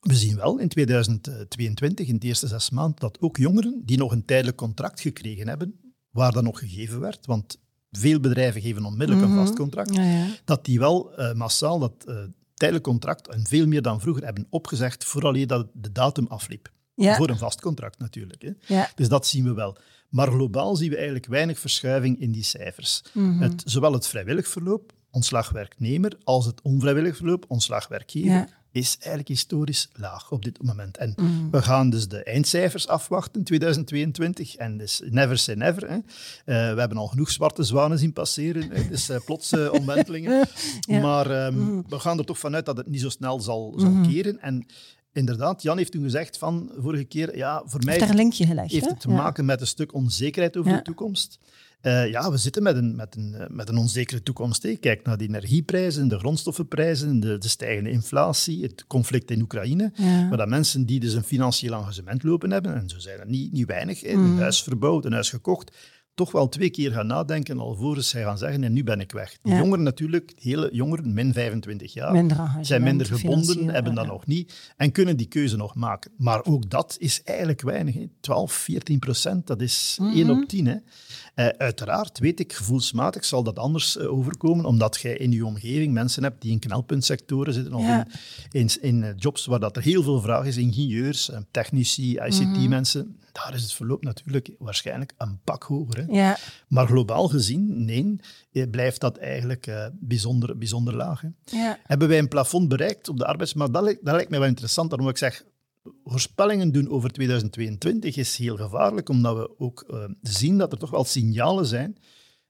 we 0.00 0.14
zien 0.14 0.36
wel 0.36 0.58
in 0.58 0.68
2022, 0.68 2.06
in 2.06 2.18
de 2.18 2.26
eerste 2.26 2.46
zes 2.46 2.70
maanden, 2.70 3.00
dat 3.00 3.20
ook 3.20 3.36
jongeren 3.36 3.82
die 3.84 3.98
nog 3.98 4.12
een 4.12 4.24
tijdelijk 4.24 4.56
contract 4.56 5.00
gekregen 5.00 5.48
hebben, 5.48 5.94
waar 6.10 6.32
dat 6.32 6.42
nog 6.42 6.58
gegeven 6.58 7.00
werd, 7.00 7.26
want 7.26 7.58
veel 7.98 8.20
bedrijven 8.20 8.60
geven 8.60 8.84
onmiddellijk 8.84 9.28
een 9.28 9.34
vast 9.34 9.54
contract, 9.56 9.94
Ja, 9.94 10.02
ja. 10.02 10.26
dat 10.44 10.64
die 10.64 10.78
wel 10.78 11.16
eh, 11.16 11.32
massaal 11.34 11.78
dat 11.78 11.92
eh, 12.06 12.16
tijdelijk 12.54 12.86
contract, 12.86 13.28
en 13.28 13.46
veel 13.46 13.66
meer 13.66 13.82
dan 13.82 14.00
vroeger, 14.00 14.24
hebben 14.24 14.46
opgezegd 14.50 15.04
vooraleer 15.04 15.46
dat 15.46 15.66
de 15.72 15.92
datum 15.92 16.26
afliep. 16.26 16.72
Ja. 16.94 17.16
Voor 17.16 17.28
een 17.28 17.38
vast 17.38 17.60
contract 17.60 17.98
natuurlijk. 17.98 18.42
Hè. 18.42 18.82
Dus 18.94 19.08
dat 19.08 19.26
zien 19.26 19.44
we 19.44 19.54
wel. 19.54 19.76
Maar 20.08 20.28
globaal 20.28 20.76
zien 20.76 20.88
we 20.90 20.94
eigenlijk 20.96 21.26
weinig 21.26 21.58
verschuiving 21.58 22.20
in 22.20 22.32
die 22.32 22.42
cijfers. 22.42 23.02
Mhm. 23.12 23.42
Het, 23.42 23.62
zowel 23.66 23.92
het 23.92 24.06
vrijwillig 24.06 24.48
verloop, 24.48 24.92
ontslagwerknemer, 25.10 26.12
als 26.24 26.46
het 26.46 26.62
onvrijwillig 26.62 27.16
verloop, 27.16 27.44
ontslagwerkgever, 27.48 28.30
Ja. 28.30 28.48
Is 28.74 28.94
eigenlijk 28.98 29.28
historisch 29.28 29.88
laag 29.92 30.30
op 30.30 30.44
dit 30.44 30.62
moment. 30.62 30.96
En 30.96 31.12
Mhm. 31.16 31.50
we 31.50 31.62
gaan 31.62 31.90
dus 31.90 32.08
de 32.08 32.22
eindcijfers 32.22 32.88
afwachten, 32.88 33.44
2022. 33.44 34.56
En 34.56 34.76
dus 34.78 35.02
never 35.04 35.38
say 35.38 35.54
never. 35.54 35.88
Hè. 35.88 35.94
Eh, 35.94 36.02
we 36.74 36.80
hebben 36.80 36.96
al 36.96 37.06
genoeg 37.06 37.30
zwarte 37.30 37.62
zwanen 37.62 37.98
zien 37.98 38.12
passeren, 38.12 38.70
hè. 38.70 38.88
dus 38.88 39.08
eh, 39.08 39.20
plotse 39.24 39.72
omwentelingen. 39.72 40.48
Ja. 40.80 41.00
Maar 41.00 41.30
ehm, 41.30 41.58
Mhm. 41.58 41.80
we 41.88 41.98
gaan 41.98 42.18
er 42.18 42.24
toch 42.24 42.38
vanuit 42.38 42.66
dat 42.66 42.76
het 42.76 42.86
niet 42.88 43.00
zo 43.00 43.08
snel 43.08 43.40
zal, 43.40 43.74
zal 43.76 43.92
keren. 44.08 44.40
En 44.40 44.66
inderdaad, 45.12 45.62
Jan 45.62 45.76
heeft 45.76 45.92
toen 45.92 46.02
gezegd 46.02 46.38
van 46.38 46.70
vorige 46.78 47.04
keer, 47.04 47.36
ja, 47.36 47.62
voor 47.66 47.80
mij 47.84 47.88
Heeft 47.94 48.00
daar 48.06 48.14
een 48.14 48.20
linkje 48.22 48.46
gelegd, 48.46 48.70
heeft 48.72 48.84
hè? 48.84 48.90
het 48.90 49.00
te 49.00 49.08
Ja. 49.08 49.14
maken 49.14 49.44
met 49.44 49.60
een 49.60 49.66
stuk 49.66 49.94
onzekerheid 49.94 50.56
over 50.56 50.70
Ja. 50.70 50.76
de 50.76 50.82
toekomst. 50.82 51.38
Eh, 51.84 52.10
ja, 52.10 52.30
we 52.30 52.36
zitten 52.36 52.62
met 52.62 52.76
een, 52.76 52.96
met 52.96 53.16
een, 53.16 53.34
eh, 53.34 53.46
met 53.48 53.68
een 53.68 53.76
onzekere 53.76 54.22
toekomst. 54.22 54.62
hè. 54.62 54.74
Kijk 54.76 55.04
naar 55.04 55.16
de 55.18 55.24
energieprijzen, 55.24 56.08
de 56.08 56.18
grondstoffenprijzen, 56.18 57.20
de, 57.20 57.38
de 57.38 57.48
stijgende 57.48 57.90
inflatie, 57.90 58.62
het 58.62 58.84
conflict 58.86 59.30
in 59.30 59.40
Oekraïne. 59.42 59.92
Ja. 59.94 60.28
Maar 60.28 60.38
dat 60.38 60.48
mensen 60.48 60.86
die 60.86 61.00
dus 61.00 61.12
een 61.12 61.22
financieel 61.24 61.72
engagement 61.74 62.22
lopen 62.22 62.50
hebben, 62.50 62.74
en 62.74 62.88
zo 62.88 62.98
zijn 62.98 63.18
er 63.20 63.26
niet, 63.26 63.52
niet 63.52 63.66
weinig, 63.66 64.00
hè, 64.00 64.14
Mm. 64.14 64.24
een 64.32 64.38
huis 64.38 64.62
verbouwd, 64.62 65.04
een 65.04 65.12
huis 65.12 65.30
gekocht, 65.30 65.76
toch 66.14 66.32
wel 66.32 66.48
twee 66.48 66.70
keer 66.70 66.92
gaan 66.92 67.06
nadenken 67.06 67.58
alvorens 67.58 68.08
zij 68.08 68.22
gaan 68.22 68.38
zeggen, 68.38 68.64
en 68.64 68.72
nu 68.72 68.84
ben 68.84 69.00
ik 69.00 69.12
weg. 69.12 69.36
Die 69.42 69.52
Ja. 69.52 69.58
jongeren 69.58 69.84
natuurlijk, 69.84 70.32
hele 70.38 70.68
jongeren, 70.72 71.14
min 71.14 71.32
25 71.32 71.92
jaar, 71.92 72.12
Minder 72.12 72.50
zijn 72.60 72.82
minder 72.82 73.06
gebonden, 73.06 73.68
hebben 73.68 73.94
dat 73.94 74.04
ja. 74.04 74.10
nog 74.10 74.26
niet 74.26 74.72
en 74.76 74.92
kunnen 74.92 75.16
die 75.16 75.26
keuze 75.26 75.56
nog 75.56 75.74
maken. 75.74 76.10
Maar 76.16 76.44
ook 76.44 76.70
dat 76.70 76.96
is 76.98 77.22
eigenlijk 77.22 77.60
weinig. 77.60 77.94
Hè. 77.94 78.06
12, 78.20 78.52
14 78.52 78.98
procent, 78.98 79.46
dat 79.46 79.60
is 79.60 79.96
Mhm. 80.00 80.16
1 80.18 80.30
op 80.30 80.48
10. 80.48 80.66
Hè. 80.66 80.76
Eh, 81.34 81.46
uiteraard 81.46 82.18
weet 82.18 82.40
ik, 82.40 82.52
gevoelsmatig 82.52 83.24
zal 83.24 83.42
dat 83.42 83.58
anders 83.58 83.96
eh, 83.96 84.12
overkomen, 84.12 84.64
omdat 84.64 85.00
jij 85.00 85.16
in 85.16 85.30
je 85.32 85.46
omgeving 85.46 85.92
mensen 85.92 86.22
hebt 86.22 86.42
die 86.42 86.50
in 86.52 86.58
knelpuntsectoren 86.58 87.52
zitten 87.54 87.74
of 87.74 87.82
Ja. 87.82 88.06
in, 88.50 88.60
in, 88.60 88.82
in 88.82 89.02
eh, 89.04 89.10
jobs 89.16 89.46
waar 89.46 89.60
dat 89.60 89.76
er 89.76 89.82
heel 89.82 90.02
veel 90.02 90.20
vraag 90.20 90.46
is, 90.46 90.56
ingenieurs, 90.56 91.30
technici, 91.50 92.14
Mhm. 92.14 92.26
ICT-mensen. 92.26 93.16
Daar 93.34 93.54
is 93.54 93.62
het 93.62 93.72
verloop 93.72 94.02
natuurlijk 94.04 94.50
waarschijnlijk 94.58 95.12
een 95.18 95.40
pak 95.44 95.62
hoger. 95.62 95.96
Hè. 95.96 96.04
Ja, 96.12 96.36
Maar 96.68 96.86
globaal 96.86 97.28
gezien, 97.28 97.84
nee, 97.84 98.16
eh, 98.52 98.70
blijft 98.70 99.00
dat 99.00 99.16
eigenlijk 99.16 99.66
eh, 99.66 99.86
bijzonder, 99.92 100.58
bijzonder 100.58 100.96
laag. 100.96 101.20
Hè. 101.20 101.28
ja. 101.44 101.78
Hebben 101.82 102.08
wij 102.08 102.18
een 102.18 102.28
plafond 102.28 102.68
bereikt 102.68 103.08
op 103.08 103.18
de 103.18 103.26
arbeidsmarkt? 103.26 103.72
Dat, 103.74 103.82
lijkt- 103.82 104.04
dat 104.04 104.14
lijkt 104.14 104.30
mij 104.30 104.38
wel 104.38 104.48
interessant. 104.48 104.90
Daarom 104.90 105.08
ik 105.08 105.16
zeg, 105.16 105.44
voorspellingen 106.04 106.72
doen 106.72 106.88
over 106.90 107.10
2022 107.10 108.16
is 108.16 108.36
heel 108.36 108.56
gevaarlijk, 108.56 109.08
omdat 109.08 109.36
we 109.36 109.58
ook 109.58 109.84
uh, 109.90 110.04
zien 110.22 110.58
dat 110.58 110.72
er 110.72 110.78
toch 110.78 110.90
wel 110.90 111.04
signalen 111.04 111.66
zijn 111.66 111.96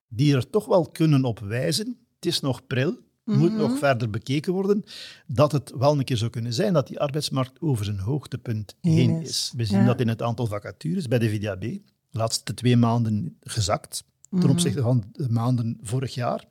die 0.08 0.34
er 0.34 0.50
toch 0.50 0.66
wel 0.66 0.88
kunnen 0.90 1.24
op 1.24 1.38
wijzen. 1.38 1.98
Het 2.14 2.26
is 2.26 2.40
nog 2.40 2.66
pril, 2.66 2.96
moet 3.24 3.50
Mhm. 3.50 3.56
nog 3.60 3.78
verder 3.78 4.10
bekeken 4.10 4.52
worden, 4.52 4.84
dat 5.26 5.52
het 5.52 5.72
wel 5.76 5.98
een 5.98 6.04
keer 6.04 6.16
zou 6.16 6.30
kunnen 6.30 6.52
zijn 6.52 6.72
dat 6.72 6.86
die 6.86 7.00
arbeidsmarkt 7.00 7.60
over 7.60 7.84
zijn 7.84 7.98
hoogtepunt 7.98 8.74
Heen 8.80 9.22
is. 9.22 9.52
We 9.56 9.64
zien 9.64 9.78
Ja. 9.80 9.84
dat 9.86 10.00
in 10.00 10.08
het 10.08 10.22
aantal 10.22 10.46
vacatures 10.46 11.08
bij 11.08 11.18
de 11.18 11.28
VDAB, 11.30 11.60
de 11.60 11.82
laatste 12.10 12.54
twee 12.54 12.76
maanden 12.76 13.36
gezakt 13.40 14.04
ten 14.30 14.38
Mhm. 14.38 14.50
opzichte 14.50 14.80
van 14.82 15.04
de 15.12 15.28
maanden 15.30 15.78
vorig 15.82 16.14
jaar. 16.14 16.44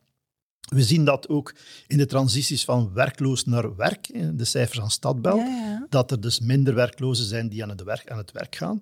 We 0.69 0.83
zien 0.83 1.05
dat 1.05 1.29
ook 1.29 1.55
in 1.87 1.97
de 1.97 2.05
transities 2.05 2.63
van 2.63 2.93
werkloos 2.93 3.45
naar 3.45 3.75
werk, 3.75 4.07
in 4.07 4.37
de 4.37 4.45
cijfers 4.45 4.79
aan 4.81 4.91
Stadbel, 4.91 5.37
Ja, 5.37 5.45
ja. 5.45 5.85
dat 5.89 6.11
er 6.11 6.21
dus 6.21 6.39
minder 6.39 6.75
werklozen 6.75 7.25
zijn 7.25 7.49
die 7.49 7.63
aan 7.63 7.69
het 7.69 7.83
werk, 7.83 8.11
aan 8.11 8.17
het 8.17 8.31
werk 8.31 8.55
gaan. 8.55 8.81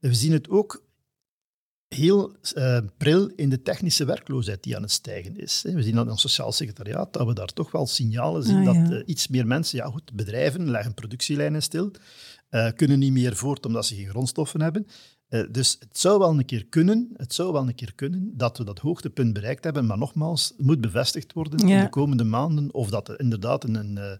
En 0.00 0.08
we 0.08 0.14
zien 0.14 0.32
het 0.32 0.48
ook 0.48 0.82
heel 1.88 2.36
eh, 2.54 2.78
pril 2.96 3.26
in 3.36 3.48
de 3.48 3.62
technische 3.62 4.04
werkloosheid 4.04 4.62
die 4.62 4.76
aan 4.76 4.82
het 4.82 4.90
stijgen 4.90 5.36
is. 5.36 5.62
We 5.62 5.82
zien 5.82 5.94
dat 5.94 6.04
in 6.04 6.10
ons 6.10 6.20
sociaal 6.20 6.52
secretariaat, 6.52 7.12
dat 7.12 7.26
we 7.26 7.34
daar 7.34 7.52
toch 7.52 7.70
wel 7.70 7.86
signalen 7.86 8.42
zien 8.42 8.56
Ah, 8.56 8.64
dat 8.64 8.74
ja. 8.74 8.90
eh, 8.90 9.02
iets 9.06 9.28
meer 9.28 9.46
mensen, 9.46 9.78
ja 9.78 9.86
goed, 9.86 10.12
bedrijven 10.12 10.70
leggen 10.70 10.94
productielijnen 10.94 11.62
stil, 11.62 11.90
eh, 12.48 12.70
kunnen 12.76 12.98
niet 12.98 13.12
meer 13.12 13.36
voort 13.36 13.66
omdat 13.66 13.86
ze 13.86 13.94
geen 13.94 14.08
grondstoffen 14.08 14.60
hebben. 14.60 14.86
Eh, 15.28 15.40
dus 15.50 15.76
het 15.80 15.98
zou 15.98 16.18
wel 16.18 16.30
een 16.38 16.44
keer 16.44 16.66
kunnen, 16.66 17.08
het 17.16 17.34
zou 17.34 17.52
wel 17.52 17.66
een 17.68 17.74
keer 17.74 17.92
kunnen 17.94 18.30
dat 18.36 18.58
we 18.58 18.64
dat 18.64 18.78
hoogtepunt 18.78 19.32
bereikt 19.32 19.64
hebben, 19.64 19.86
maar 19.86 19.98
nogmaals, 19.98 20.48
het 20.56 20.66
moet 20.66 20.80
bevestigd 20.80 21.32
worden 21.32 21.68
Ja. 21.68 21.76
in 21.78 21.84
de 21.84 21.88
komende 21.90 22.24
maanden 22.24 22.74
of 22.74 22.90
dat 22.90 23.08
er 23.08 23.20
inderdaad 23.20 23.64
een, 23.64 23.74
een, 23.74 23.98
eh, 23.98 24.10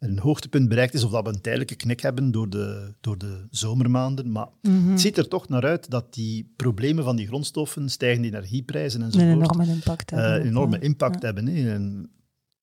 een 0.00 0.18
hoogtepunt 0.18 0.68
bereikt 0.68 0.94
is 0.94 1.04
of 1.04 1.10
dat 1.10 1.26
we 1.26 1.32
een 1.32 1.40
tijdelijke 1.40 1.74
knik 1.74 2.00
hebben 2.00 2.30
door 2.30 2.50
de, 2.50 2.92
door 3.00 3.18
de 3.18 3.46
zomermaanden. 3.50 4.32
Maar 4.32 4.48
Mhm. 4.62 4.90
het 4.90 5.00
ziet 5.00 5.18
er 5.18 5.28
toch 5.28 5.48
naar 5.48 5.64
uit 5.64 5.90
dat 5.90 6.14
die 6.14 6.52
problemen 6.56 7.04
van 7.04 7.16
die 7.16 7.26
grondstoffen, 7.26 7.88
stijgende 7.88 8.28
energieprijzen 8.28 9.00
Een 9.00 9.06
enzovoort, 9.06 9.30
enorme 9.32 9.66
impact 9.66 10.12
eh, 10.12 10.18
hebben. 10.18 10.40
een 10.40 10.46
enorme 10.46 10.78
impact 10.78 11.20
Ja. 11.22 11.26
hebben. 11.26 11.48
En 11.48 12.10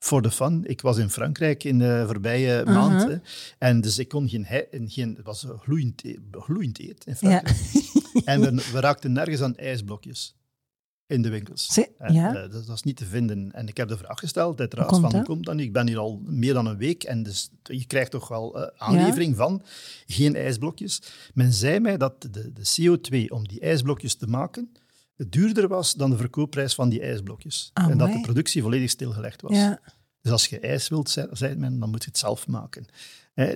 voor 0.03 0.21
de 0.21 0.31
fun, 0.31 0.63
ik 0.65 0.81
was 0.81 0.97
in 0.97 1.09
Frankrijk 1.09 1.63
in 1.63 1.77
de 1.77 2.03
voorbije 2.07 2.65
Aha. 2.65 2.87
maand. 2.87 3.03
Hè. 3.03 3.17
En 3.57 3.81
dus 3.81 3.99
ik 3.99 4.07
kon 4.07 4.29
geen, 4.29 4.45
hei- 4.45 4.67
geen 4.71 5.15
het 5.15 5.25
was 5.25 5.45
gloeiend, 5.59 6.03
e- 6.03 6.17
gloeiend 6.31 6.79
eet 6.79 7.05
in 7.05 7.15
Frankrijk. 7.15 7.57
En 8.25 8.41
we, 8.41 8.69
we 8.71 8.79
raakten 8.79 9.11
nergens 9.11 9.41
aan 9.41 9.55
ijsblokjes 9.55 10.35
in 11.07 11.21
de 11.21 11.29
winkels. 11.29 11.87
En, 11.97 12.13
ja. 12.13 12.35
eh, 12.35 12.51
dat, 12.51 12.69
is 12.69 12.83
niet 12.83 12.97
te 12.97 13.05
vinden. 13.05 13.51
En 13.51 13.67
ik 13.67 13.77
heb 13.77 13.87
de 13.87 13.97
vraag 13.97 14.19
gesteld, 14.19 14.59
uiteraard, 14.59 14.89
van 14.89 15.01
komt 15.01 15.13
hoe 15.13 15.23
komt 15.23 15.45
dat 15.45 15.55
nu? 15.55 15.63
Ik 15.63 15.73
ben 15.73 15.87
hier 15.87 15.97
al 15.97 16.21
meer 16.25 16.53
dan 16.53 16.65
een 16.65 16.77
week 16.77 17.03
en 17.03 17.23
dus 17.23 17.49
je 17.63 17.85
krijgt 17.85 18.11
toch 18.11 18.27
wel 18.27 18.61
eh, 18.61 18.87
aanlevering 18.87 19.35
van 19.35 19.61
geen 20.05 20.35
ijsblokjes. 20.35 21.01
Men 21.33 21.53
zei 21.53 21.79
mij 21.79 21.97
dat 21.97 22.21
de, 22.31 22.53
de 22.53 22.97
CO2 22.97 23.31
om 23.31 23.47
die 23.47 23.59
ijsblokjes 23.59 24.15
te 24.15 24.27
maken 24.27 24.71
duurder 25.29 25.67
was 25.67 25.93
dan 25.93 26.09
de 26.09 26.17
verkoopprijs 26.17 26.75
van 26.75 26.89
die 26.89 27.01
ijsblokjes. 27.01 27.71
En 27.73 27.97
dat 27.97 28.11
de 28.11 28.21
productie 28.21 28.61
volledig 28.61 28.89
stilgelegd 28.89 29.41
was. 29.41 29.57
Ja. 29.57 29.79
Dus 30.21 30.31
als 30.31 30.47
je 30.47 30.59
ijs 30.59 30.87
wilt, 30.87 31.09
zei 31.31 31.55
men, 31.55 31.79
dan 31.79 31.89
moet 31.89 32.03
je 32.03 32.09
het 32.09 32.17
zelf 32.19 32.47
maken. 32.47 32.85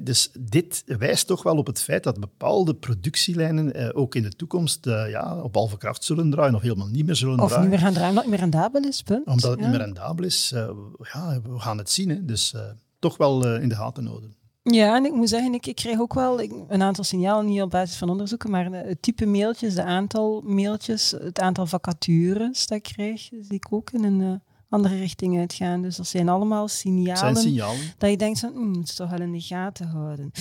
Dus 0.03 0.29
dit 0.39 0.83
wijst 0.85 1.27
toch 1.27 1.43
wel 1.43 1.57
op 1.57 1.67
het 1.67 1.81
feit 1.81 2.03
dat 2.03 2.19
bepaalde 2.19 2.75
productielijnen 2.75 3.73
eh, 3.73 3.89
ook 3.93 4.15
in 4.15 4.23
de 4.23 4.29
toekomst 4.35 4.87
eh, 4.87 5.09
ja, 5.09 5.41
op 5.41 5.55
halve 5.55 5.77
kracht 5.77 6.03
zullen 6.03 6.29
draaien 6.29 6.55
of 6.55 6.61
helemaal 6.61 6.87
niet 6.87 7.05
meer 7.05 7.15
zullen 7.15 7.39
Of 7.39 7.47
draaien. 7.47 7.61
niet 7.61 7.69
meer 7.71 7.79
gaan 7.85 7.93
draaien, 7.93 8.09
omdat 8.09 8.23
het 8.23 8.31
niet 8.33 8.41
meer 8.41 8.51
rendabel 8.51 8.89
is, 8.89 9.01
punt. 9.03 9.25
Omdat 9.27 9.49
het 9.51 9.59
Ja. 9.59 9.65
niet 9.65 9.75
meer 9.75 9.85
rendabel 9.85 10.25
is. 10.25 10.51
Eh, 10.51 10.69
ja, 11.13 11.41
we 11.41 11.59
gaan 11.59 11.77
het 11.77 11.89
zien. 11.89 12.09
Hè. 12.09 12.25
Dus 12.25 12.53
eh, 12.53 12.61
toch 12.99 13.17
wel 13.17 13.45
eh, 13.47 13.61
in 13.61 13.69
de 13.69 13.75
gaten 13.75 14.05
houden. 14.05 14.35
Ja, 14.71 14.95
en 14.95 15.05
ik 15.05 15.13
moet 15.13 15.29
zeggen, 15.29 15.53
ik, 15.53 15.65
ik 15.67 15.75
kreeg 15.75 15.99
ook 15.99 16.13
wel 16.13 16.41
ik- 16.41 16.53
een 16.67 16.81
aantal 16.81 17.03
signalen, 17.03 17.45
niet 17.45 17.61
op 17.61 17.69
basis 17.69 17.97
van 17.97 18.09
onderzoeken, 18.09 18.49
maar 18.51 18.65
het 18.71 19.01
type 19.01 19.25
mailtjes, 19.25 19.75
de 19.75 19.83
aantal 19.83 20.41
mailtjes, 20.45 21.11
het 21.11 21.39
aantal 21.39 21.65
vacatures 21.65 22.67
dat 22.67 22.77
ik 22.77 22.83
krijg, 22.83 23.21
zie 23.21 23.45
ik 23.53 23.67
ook 23.69 23.91
in 23.91 24.03
een 24.03 24.21
eh, 24.21 24.33
andere 24.69 24.95
richting 24.97 25.37
uitgaan. 25.39 25.81
Dus 25.81 25.95
dat 25.95 26.07
zijn 26.07 26.29
allemaal 26.29 26.61
Het 26.63 26.71
signalen 26.71 27.17
zijn 27.17 27.35
signalen. 27.35 27.79
dat 27.97 28.09
je 28.09 28.17
denkt 28.17 28.39
van, 28.39 28.51
hmm, 28.53 28.73
het 28.73 28.95
toch 28.95 29.09
wel 29.09 29.21
in 29.21 29.31
de 29.31 29.41
gaten 29.41 29.87
houden. 29.87 30.31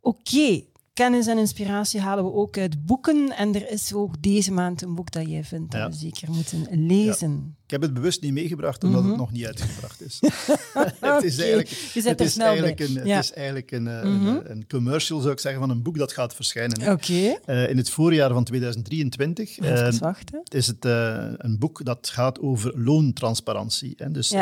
Oké, 0.00 0.62
kennis 0.94 1.26
en 1.26 1.38
inspiratie 1.38 2.00
halen 2.00 2.24
we 2.24 2.32
ook 2.32 2.58
uit 2.58 2.86
boeken. 2.86 3.36
En 3.36 3.54
er 3.54 3.70
is 3.70 3.92
ook 3.92 4.22
deze 4.22 4.52
maand 4.52 4.82
een 4.82 4.94
boek 4.94 5.10
dat 5.10 5.28
jij 5.28 5.44
vindt 5.44 5.70
dat 5.72 5.80
Ja. 5.80 5.88
we 5.88 5.94
zeker 5.94 6.30
moeten 6.30 6.86
lezen. 6.86 7.56
Ik 7.64 7.70
heb 7.70 7.82
het 7.82 7.94
bewust 7.94 8.22
niet 8.22 8.32
meegebracht, 8.32 8.84
omdat 8.84 9.00
Mhm. 9.00 9.08
het 9.10 9.18
nog 9.18 9.32
niet 9.32 9.46
uitgebracht 9.46 10.02
is. 10.02 10.20
het 11.00 11.22
is 11.24 11.38
eigenlijk, 11.38 11.68
je 11.68 12.00
zet 12.00 12.04
het 12.04 12.20
is 12.20 12.32
snel 12.32 12.46
eigenlijk, 12.46 12.76
bij. 12.76 12.86
een, 12.86 12.94
het 12.96 13.06
Ja. 13.06 13.18
is 13.18 13.32
eigenlijk 13.32 13.70
een, 13.70 13.86
eh, 13.88 14.02
Mhm. 14.02 14.26
een, 14.26 14.50
een 14.50 14.66
commercial, 14.68 15.20
zou 15.20 15.32
ik 15.32 15.38
zeggen, 15.40 15.60
van 15.60 15.70
een 15.70 15.82
boek 15.82 15.98
dat 15.98 16.12
gaat 16.12 16.34
verschijnen. 16.34 16.98
Eh, 17.44 17.70
in 17.70 17.76
het 17.76 17.90
voorjaar 17.90 18.32
van 18.32 18.44
2023. 18.44 19.58
Eh, 19.58 19.70
even 19.70 19.98
wachten. 19.98 20.40
Het 20.44 20.54
is 20.54 20.66
het, 20.66 20.84
eh, 20.84 21.26
een 21.36 21.58
boek 21.58 21.84
dat 21.84 22.08
gaat 22.12 22.40
over 22.40 22.72
loontransparantie. 22.84 23.92
Hè. 23.96 24.10
Dus, 24.10 24.30
eh, 24.32 24.40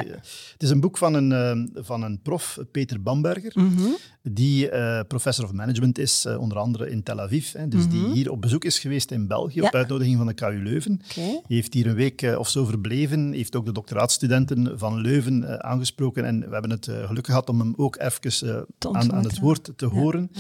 het 0.53 0.63
is 0.63 0.71
een 0.71 0.81
boek 0.81 0.99
van 0.99 1.15
een, 1.15 1.33
eh, 1.33 1.83
van 1.85 2.03
een 2.03 2.21
prof, 2.23 2.59
Peter 2.71 3.03
Bamberger, 3.03 3.53
Mhm. 3.55 3.83
die 4.23 4.69
eh, 4.71 5.01
professor 5.09 5.45
of 5.45 5.53
management 5.53 5.99
is, 5.99 6.25
eh, 6.25 6.41
onder 6.43 6.59
andere 6.59 6.91
in 6.91 7.03
Tel 7.03 7.21
Aviv. 7.21 7.53
Hè. 7.53 7.69
Dus 7.69 7.89
die 7.89 8.01
Mhm. 8.01 8.13
hier 8.13 8.31
op 8.31 8.41
bezoek 8.41 8.65
is 8.65 8.79
geweest 8.79 9.11
in 9.11 9.27
België, 9.27 9.61
Ja. 9.61 9.67
op 9.67 9.75
uitnodiging 9.75 10.17
van 10.17 10.27
de 10.27 10.35
KU 10.35 10.63
Leuven. 10.63 11.01
Oké. 11.11 11.41
Heeft 11.47 11.75
hier 11.75 11.87
een 11.87 11.95
week 11.95 12.23
eh, 12.23 12.39
of 12.39 12.49
zo 12.49 12.65
verbleven, 12.65 13.33
heeft 13.33 13.57
ook 13.57 13.65
de 13.65 13.73
doctoraatstudenten 13.73 14.79
van 14.79 15.01
Leuven 15.01 15.49
eh, 15.49 15.55
aangesproken. 15.55 16.25
En 16.25 16.41
we 16.41 16.53
hebben 16.53 16.71
het 16.71 16.89
eh, 16.89 17.07
geluk 17.07 17.27
gehad 17.27 17.49
om 17.49 17.59
hem 17.61 17.73
ook 17.77 17.97
even 17.99 18.67
aan, 18.93 19.13
aan 19.13 19.25
het 19.25 19.39
woord 19.39 19.71
te 19.77 19.87
horen. 19.87 20.31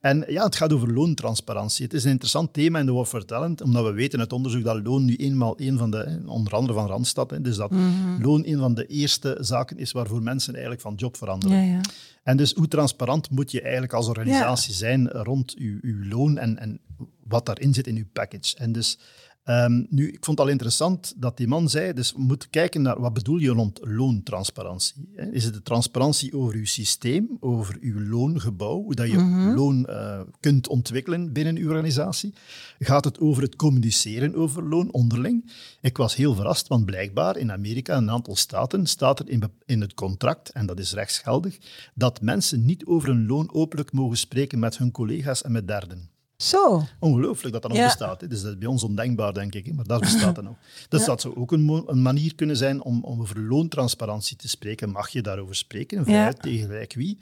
En 0.00 0.24
ja, 0.28 0.44
het 0.44 0.56
gaat 0.56 0.72
over 0.72 0.92
loontransparantie. 0.92 1.84
Het 1.84 1.94
is 1.94 2.04
een 2.04 2.10
interessant 2.10 2.52
thema 2.52 2.78
in 2.78 2.86
de 2.86 2.92
War 2.92 3.04
for 3.06 3.24
Talent, 3.24 3.62
omdat 3.62 3.84
we 3.84 3.92
weten 3.92 4.18
uit 4.18 4.32
onderzoek 4.32 4.64
dat 4.64 4.80
loon 4.86 5.04
nu 5.04 5.16
eenmaal 5.16 5.54
een 5.60 5.78
van 5.78 5.90
de, 5.90 6.22
onder 6.26 6.52
andere 6.52 6.74
van 6.74 6.86
Randstad, 6.86 7.30
hè, 7.30 7.40
dus 7.40 7.56
dat 7.56 7.70
Mhm. 7.70 8.22
loon 8.22 8.42
een 8.46 8.58
van 8.58 8.74
de 8.74 8.86
eerste 8.86 9.36
zaken 9.40 9.78
is 9.78 9.92
waarvoor 9.92 10.22
mensen 10.22 10.52
eigenlijk 10.52 10.82
van 10.82 10.94
job 10.94 11.16
veranderen. 11.16 11.56
Ja, 11.56 11.62
ja. 11.72 11.80
En 12.22 12.36
dus 12.36 12.52
hoe 12.52 12.68
transparant 12.68 13.30
moet 13.30 13.50
je 13.50 13.60
eigenlijk 13.60 13.92
als 13.92 14.08
organisatie 14.08 14.74
zijn 14.74 15.08
rond 15.08 15.54
uw, 15.54 15.78
uw 15.80 16.08
loon 16.08 16.38
en, 16.38 16.58
en 16.58 16.80
wat 17.24 17.46
daarin 17.46 17.74
zit 17.74 17.86
in 17.86 17.96
uw 17.96 18.08
package. 18.12 18.56
En 18.56 18.72
dus 18.72 18.98
ehm, 19.44 19.84
nu, 19.88 20.08
ik 20.08 20.24
vond 20.24 20.38
het 20.38 20.46
al 20.46 20.52
interessant 20.52 21.14
dat 21.16 21.36
die 21.36 21.48
man 21.48 21.68
zei, 21.68 21.92
dus 21.92 22.12
we 22.12 22.20
moeten 22.20 22.50
kijken 22.50 22.82
naar 22.82 23.00
wat 23.00 23.12
bedoel 23.12 23.36
je 23.36 23.50
rond 23.50 23.80
loontransparantie. 23.82 25.08
hè? 25.14 25.30
Is 25.32 25.44
het 25.44 25.54
de 25.54 25.62
transparantie 25.62 26.36
over 26.36 26.54
uw 26.54 26.64
systeem, 26.64 27.36
over 27.40 27.76
uw 27.80 28.08
loongebouw, 28.08 28.82
hoe 28.82 28.94
dat 28.94 29.10
je 29.10 29.52
loon 29.56 29.86
eh, 29.86 30.20
kunt 30.40 30.68
ontwikkelen 30.68 31.32
binnen 31.32 31.56
uw 31.56 31.68
organisatie? 31.68 32.34
Gaat 32.78 33.04
het 33.04 33.20
over 33.20 33.42
het 33.42 33.56
communiceren 33.56 34.34
over 34.34 34.68
loon 34.68 34.92
onderling? 34.92 35.52
Ik 35.80 35.96
was 35.96 36.16
heel 36.16 36.34
verrast, 36.34 36.68
want 36.68 36.84
blijkbaar 36.84 37.36
in 37.36 37.52
Amerika, 37.52 37.96
in 37.96 38.02
een 38.02 38.10
aantal 38.10 38.36
staten, 38.36 38.86
staat 38.86 39.18
er 39.18 39.28
in, 39.28 39.42
in 39.66 39.80
het 39.80 39.94
contract, 39.94 40.50
en 40.50 40.66
dat 40.66 40.78
is 40.78 40.92
rechtsgeldig, 40.92 41.58
dat 41.94 42.20
mensen 42.20 42.64
niet 42.64 42.86
over 42.86 43.08
hun 43.08 43.26
loon 43.26 43.52
openlijk 43.52 43.92
mogen 43.92 44.16
spreken 44.16 44.58
met 44.58 44.78
hun 44.78 44.90
collega's 44.90 45.42
en 45.42 45.52
met 45.52 45.66
derden. 45.66 46.10
Zo. 46.42 46.82
Ongelooflijk 46.98 47.52
dat 47.52 47.62
dat 47.62 47.70
nog 47.70 47.80
Ja. 47.80 47.86
bestaat. 47.86 48.20
Hè. 48.20 48.26
Dus 48.26 48.42
dat 48.42 48.52
is 48.52 48.58
bij 48.58 48.68
ons 48.68 48.82
ondenkbaar, 48.82 49.32
denk 49.34 49.54
ik. 49.54 49.66
hè, 49.66 49.72
Maar 49.72 49.84
dat 49.86 50.00
bestaat 50.00 50.34
dan 50.34 50.48
ook. 50.48 50.56
Dus 50.88 51.04
dat 51.04 51.20
zou 51.20 51.36
ook 51.36 51.52
een, 51.52 51.82
een 51.86 52.02
manier 52.02 52.34
kunnen 52.34 52.56
zijn 52.56 52.82
om, 52.82 53.04
om 53.04 53.20
over 53.20 53.40
loontransparantie 53.40 54.36
te 54.36 54.48
spreken. 54.48 54.90
Mag 54.90 55.08
je 55.08 55.22
daarover 55.22 55.54
spreken? 55.54 56.04
Vrijuit 56.04 56.42
tegen 56.42 56.66
gelijk 56.66 56.94
wie? 56.94 57.18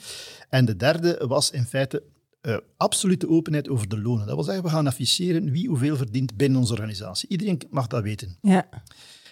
En 0.48 0.64
de 0.64 0.76
derde 0.76 1.24
was 1.28 1.50
in 1.50 1.64
feite 1.64 2.02
eh, 2.40 2.56
absolute 2.76 3.28
openheid 3.28 3.68
over 3.68 3.88
de 3.88 4.00
lonen. 4.00 4.26
Dat 4.26 4.34
wil 4.34 4.44
zeggen, 4.44 4.62
we 4.64 4.70
gaan 4.70 4.86
afficheren 4.86 5.50
wie 5.50 5.68
hoeveel 5.68 5.96
verdient 5.96 6.36
binnen 6.36 6.58
onze 6.60 6.72
organisatie. 6.72 7.28
Iedereen 7.28 7.60
mag 7.70 7.86
dat 7.86 8.02
weten. 8.02 8.36
Ja. 8.42 8.68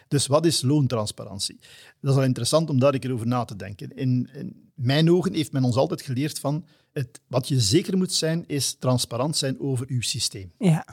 Dus 0.08 0.26
wat 0.26 0.46
is 0.46 0.62
loontransparantie? 0.62 1.56
Dat 2.00 2.10
is 2.10 2.16
wel 2.16 2.24
interessant 2.26 2.70
om 2.70 2.78
daar 2.78 2.94
een 2.94 3.00
keer 3.00 3.12
over 3.12 3.26
na 3.26 3.44
te 3.44 3.56
denken. 3.56 3.96
In, 3.96 4.28
in 4.32 4.70
mijn 4.74 5.10
ogen 5.10 5.32
heeft 5.34 5.52
men 5.52 5.64
ons 5.64 5.76
altijd 5.76 6.02
geleerd 6.02 6.38
van 6.38 6.64
het, 6.96 7.20
wat 7.26 7.48
je 7.48 7.60
zeker 7.60 7.96
moet 7.96 8.12
zijn, 8.12 8.44
is 8.46 8.76
transparant 8.78 9.36
zijn 9.36 9.60
over 9.60 9.86
uw 9.88 10.00
systeem. 10.00 10.52
Ja. 10.58 10.86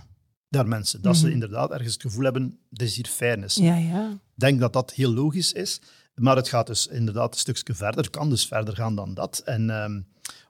Daar 0.49 0.67
mensen. 0.67 1.01
Dat 1.01 1.15
ze 1.17 1.23
Mhm. 1.23 1.33
inderdaad 1.33 1.71
ergens 1.71 1.93
het 1.93 2.01
gevoel 2.01 2.23
hebben, 2.23 2.57
er 2.71 2.81
is 2.81 2.95
hier 2.95 3.05
fairness. 3.05 3.55
Ja, 3.57 3.75
ja. 3.75 4.09
Ik 4.11 4.17
denk 4.39 4.59
dat 4.59 4.73
dat 4.73 4.93
heel 4.93 5.13
logisch 5.13 5.53
is. 5.53 5.81
Maar 6.15 6.35
het 6.35 6.47
gaat 6.49 6.67
dus 6.67 6.87
inderdaad 6.87 7.33
een 7.33 7.39
stukje 7.39 7.73
verder, 7.73 8.09
kan 8.09 8.29
dus 8.29 8.45
verder 8.47 8.75
gaan 8.75 8.95
dan 8.95 9.13
dat. 9.13 9.41
En 9.45 9.69
ehm, 9.69 10.01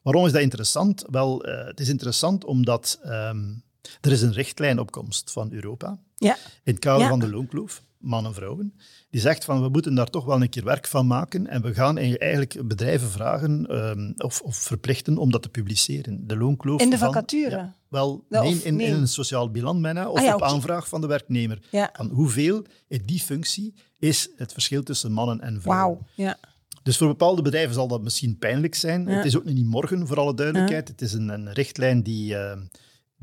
waarom 0.02 0.26
is 0.26 0.32
dat 0.32 0.42
interessant? 0.42 1.04
Wel, 1.10 1.44
eh, 1.46 1.66
het 1.66 1.80
is 1.80 1.90
interessant 1.90 2.46
omdat 2.46 3.00
ehm, 3.04 3.54
er 4.02 4.12
is 4.12 4.22
een 4.22 4.34
richtlijnopkomst 4.34 5.32
van 5.32 5.52
Europa 5.52 6.00
Ja. 6.16 6.36
in 6.64 6.74
het 6.74 6.80
kader 6.80 7.02
Ja. 7.04 7.10
van 7.10 7.20
de 7.20 7.30
loonkloof, 7.30 7.84
mannen 8.04 8.32
en 8.32 8.38
vrouwen, 8.38 8.74
die 9.10 9.22
zegt 9.22 9.46
van 9.46 9.62
we 9.62 9.70
moeten 9.70 9.96
daar 9.96 10.10
toch 10.10 10.26
wel 10.26 10.42
een 10.42 10.50
keer 10.50 10.64
werk 10.64 10.88
van 10.88 11.08
maken 11.08 11.48
en 11.48 11.62
we 11.62 11.74
gaan 11.74 11.98
eigenlijk 11.98 12.68
bedrijven 12.68 13.10
vragen 13.10 13.66
ehm, 13.66 14.12
of, 14.18 14.42
of 14.42 14.56
verplichten 14.56 15.18
om 15.18 15.32
dat 15.32 15.42
te 15.42 15.50
publiceren. 15.50 16.28
De 16.28 16.38
loonkloof 16.38 16.82
In 16.82 16.90
de 16.90 16.98
van- 16.98 17.14
vacature? 17.14 17.56
Ja, 17.56 17.76
wel, 17.88 18.26
Ja, 18.30 18.42
nee, 18.42 18.56
in, 18.64 18.76
nee. 18.76 18.88
in 18.88 18.94
een 18.94 19.08
sociaal 19.08 19.52
bilan 19.52 19.82
bijna, 19.82 20.10
of 20.10 20.18
Ah 20.18 20.24
ja, 20.24 20.36
op 20.36 20.42
aanvraag 20.42 20.88
van 20.88 21.02
de 21.02 21.08
werknemer. 21.08 21.60
Van 21.94 22.10
hoeveel 22.10 22.66
in 22.88 23.02
die 23.06 23.20
functie 23.20 23.74
is 24.00 24.30
het 24.36 24.54
verschil 24.54 24.84
tussen 24.84 25.12
mannen 25.12 25.42
en 25.42 25.62
vrouwen. 25.62 25.98
Wauw. 25.98 26.08
Ja. 26.16 26.38
Dus 26.84 26.98
voor 26.98 27.08
bepaalde 27.08 27.42
bedrijven 27.42 27.74
zal 27.74 27.88
dat 27.88 28.02
misschien 28.02 28.38
pijnlijk 28.38 28.76
zijn. 28.76 29.08
Het 29.08 29.26
is 29.26 29.38
ook 29.38 29.44
niet 29.46 29.66
morgen, 29.66 30.08
voor 30.08 30.20
alle 30.20 30.34
duidelijkheid. 30.34 30.88
Het 30.88 31.02
is 31.02 31.14
een, 31.14 31.30
een 31.30 31.52
richtlijn 31.54 32.04
die, 32.04 32.36
eh, 32.36 32.60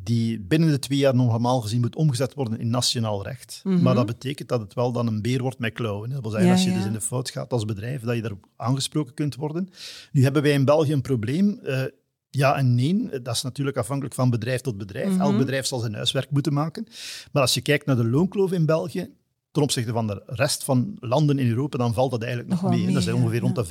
die 0.03 0.41
binnen 0.41 0.69
de 0.71 0.79
twee 0.79 0.99
jaar 0.99 1.15
normaal 1.15 1.61
gezien 1.61 1.81
moet 1.81 1.97
omgezet 1.97 2.35
worden 2.35 2.61
in 2.61 2.71
nationaal 2.71 3.23
recht. 3.23 3.61
Mhm. 3.65 3.83
Maar 3.83 3.95
dat 3.95 4.07
betekent 4.07 4.49
dat 4.49 4.61
het 4.61 4.75
wel 4.75 4.93
dan 4.93 5.07
een 5.07 5.23
beer 5.23 5.43
wordt 5.43 5.59
met 5.59 5.73
klauwen. 5.73 6.11
Dat 6.11 6.21
wil 6.21 6.31
zeggen, 6.31 6.49
Ja, 6.49 6.55
als 6.55 6.65
je 6.65 6.71
ja. 6.71 6.77
dus 6.77 6.85
in 6.87 6.93
de 6.93 7.01
fout 7.01 7.31
gaat 7.31 7.53
als 7.53 7.65
bedrijf, 7.65 8.03
dat 8.03 8.15
je 8.15 8.21
daarop 8.21 8.47
aangesproken 8.57 9.15
kunt 9.15 9.35
worden. 9.37 9.69
Nu 10.13 10.23
hebben 10.23 10.43
wij 10.43 10.53
in 10.53 10.65
België 10.65 10.93
een 10.93 11.01
probleem. 11.03 11.59
eh, 11.63 11.83
ja 12.31 12.57
en 12.57 12.75
nee, 12.75 13.09
dat 13.23 13.35
is 13.35 13.43
natuurlijk 13.43 13.77
afhankelijk 13.77 14.15
van 14.15 14.31
bedrijf 14.31 14.61
tot 14.61 14.79
bedrijf. 14.79 15.09
Mhm. 15.11 15.21
Elk 15.21 15.37
bedrijf 15.39 15.67
zal 15.67 15.79
zijn 15.79 15.95
huiswerk 15.95 16.31
moeten 16.31 16.53
maken. 16.53 16.87
Maar 17.33 17.43
als 17.43 17.55
je 17.55 17.61
kijkt 17.61 17.87
naar 17.87 17.97
de 17.97 18.05
loonkloof 18.09 18.53
in 18.53 18.67
België, 18.67 19.11
ten 19.51 19.63
opzichte 19.63 19.93
van 19.93 20.07
de 20.07 20.23
rest 20.27 20.65
van 20.65 20.97
landen 21.01 21.39
in 21.39 21.49
Europa, 21.49 21.79
dan 21.79 21.95
valt 21.95 22.11
dat 22.11 22.23
eigenlijk 22.23 22.53
nog, 22.53 22.71
mee. 22.71 22.87
Dat 22.87 22.97
is 22.97 23.05
mee, 23.07 23.15
ongeveer 23.15 23.35
ja, 23.35 23.41
rond 23.41 23.55
de 23.57 23.65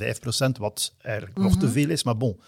5%, 0.56 0.58
wat 0.58 0.94
eigenlijk 0.98 1.38
nog 1.38 1.56
te 1.56 1.70
veel 1.70 1.88
is. 1.90 2.04
Maar 2.04 2.16
bon, 2.16 2.40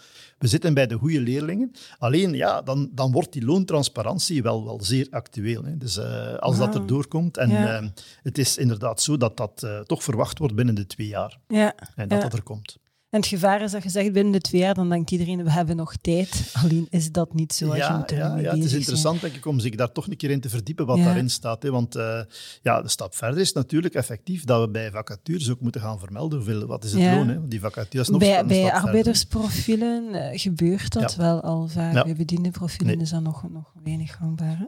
we 0.43 0.49
zitten 0.49 0.73
bij 0.73 0.87
de 0.87 0.95
goede 0.95 1.21
leerlingen. 1.21 1.71
Alleen, 1.99 2.33
ja, 2.33 2.61
dan, 2.61 2.89
dan 2.91 3.11
wordt 3.11 3.31
die 3.33 3.45
loontransparantie 3.45 4.43
wel, 4.43 4.63
wel 4.65 4.79
zeer 4.83 5.07
actueel. 5.09 5.63
Hè. 5.63 5.77
Dus 5.77 5.97
eh, 5.97 6.33
als 6.33 6.57
dat 6.57 6.75
er 6.75 6.85
doorkomt. 6.87 7.37
En 7.37 7.49
Ja. 7.49 7.77
eh, 7.79 7.87
het 8.23 8.37
is 8.37 8.57
inderdaad 8.57 9.01
zo 9.01 9.17
dat 9.17 9.37
dat 9.37 9.63
eh, 9.63 9.79
toch 9.79 10.03
verwacht 10.03 10.37
wordt 10.39 10.55
binnen 10.55 10.75
de 10.75 10.85
twee 10.85 11.07
jaar. 11.07 11.39
Ja. 11.47 11.73
En 11.95 12.07
dat 12.07 12.17
Ja. 12.17 12.23
dat 12.23 12.33
er 12.33 12.43
komt. 12.43 12.77
En 13.13 13.19
het 13.19 13.27
gevaar 13.27 13.61
is 13.61 13.71
dat 13.71 13.83
je 13.83 13.89
zegt 13.89 14.11
binnen 14.11 14.31
de 14.33 14.39
twee 14.41 14.61
jaar, 14.61 14.73
dan 14.73 14.89
denkt 14.89 15.11
iedereen, 15.11 15.43
we 15.43 15.51
hebben 15.51 15.75
nog 15.75 15.95
tijd. 16.01 16.53
Alleen 16.63 16.87
is 16.89 17.11
dat 17.11 17.33
niet 17.33 17.53
zo 17.53 17.65
als 17.67 17.75
je 17.75 17.81
Ja, 17.81 17.97
moet 17.97 18.11
er 18.11 18.17
ja, 18.17 18.37
ja, 18.37 18.55
het 18.55 18.63
is 18.63 18.73
interessant 18.73 19.21
denk 19.21 19.35
ik, 19.35 19.45
om 19.45 19.59
zich 19.59 19.75
daar 19.75 19.91
toch 19.91 20.07
een 20.07 20.17
keer 20.17 20.29
in 20.29 20.39
te 20.41 20.49
verdiepen 20.49 20.85
wat 20.85 20.97
Ja. 20.97 21.03
daarin 21.03 21.29
staat. 21.29 21.63
Hè. 21.63 21.71
Want 21.71 21.95
eh, 21.95 22.19
ja, 22.61 22.81
de 22.81 22.87
stap 22.89 23.15
verder 23.15 23.39
is 23.39 23.53
natuurlijk 23.53 23.93
effectief 23.93 24.43
dat 24.43 24.61
we 24.61 24.69
bij 24.69 24.91
vacatures 24.91 25.51
ook 25.51 25.59
moeten 25.59 25.81
gaan 25.81 25.99
vermelden 25.99 26.37
hoeveel, 26.37 26.65
wat 26.65 26.83
is 26.83 26.91
het 26.93 27.01
Ja. 27.01 27.15
loon. 27.15 27.27
Hè. 27.27 27.35
Want 27.37 27.51
Die 27.51 27.59
vacatures 27.59 28.09
nog 28.09 28.19
Bij, 28.19 28.45
bij 28.45 28.71
arbeidersprofielen 28.73 30.13
eh, 30.13 30.39
gebeurt 30.39 30.93
dat 30.93 31.15
wel 31.15 31.41
al 31.41 31.67
vaak. 31.67 32.03
Bij 32.03 32.15
bediendenprofielen 32.15 32.95
Nee. 32.95 33.03
is 33.05 33.09
dat 33.11 33.21
nog, 33.21 33.49
nog 33.51 33.73
weinig 33.83 34.15
gangbaar. 34.15 34.57
hè. 34.57 34.65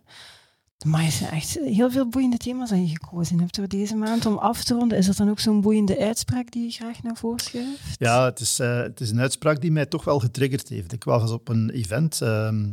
Maar 0.85 1.03
er 1.03 1.11
zijn 1.11 1.31
echt 1.31 1.59
heel 1.59 1.91
veel 1.91 2.07
boeiende 2.07 2.37
thema's 2.37 2.69
je 2.69 2.87
gekozen 2.87 3.39
hebt 3.39 3.55
voor 3.55 3.67
deze 3.67 3.95
maand. 3.95 4.25
Om 4.25 4.37
af 4.37 4.63
te 4.63 4.73
ronden, 4.73 4.97
is 4.97 5.05
dat 5.05 5.17
dan 5.17 5.29
ook 5.29 5.39
zo'n 5.39 5.61
boeiende 5.61 5.99
uitspraak 5.99 6.51
die 6.51 6.63
je 6.63 6.71
graag 6.71 7.03
naar 7.03 7.15
voren 7.15 7.39
schuift? 7.39 7.95
Ja, 7.97 8.25
het 8.25 8.39
is, 8.39 8.59
eh, 8.59 8.77
het 8.77 8.99
is 8.99 9.09
een 9.09 9.19
uitspraak 9.19 9.61
die 9.61 9.71
mij 9.71 9.85
toch 9.85 10.03
wel 10.03 10.19
getriggerd 10.19 10.69
heeft. 10.69 10.93
Ik 10.93 11.03
was 11.03 11.31
op 11.31 11.49
een 11.49 11.69
event 11.69 12.21
ehm, 12.21 12.65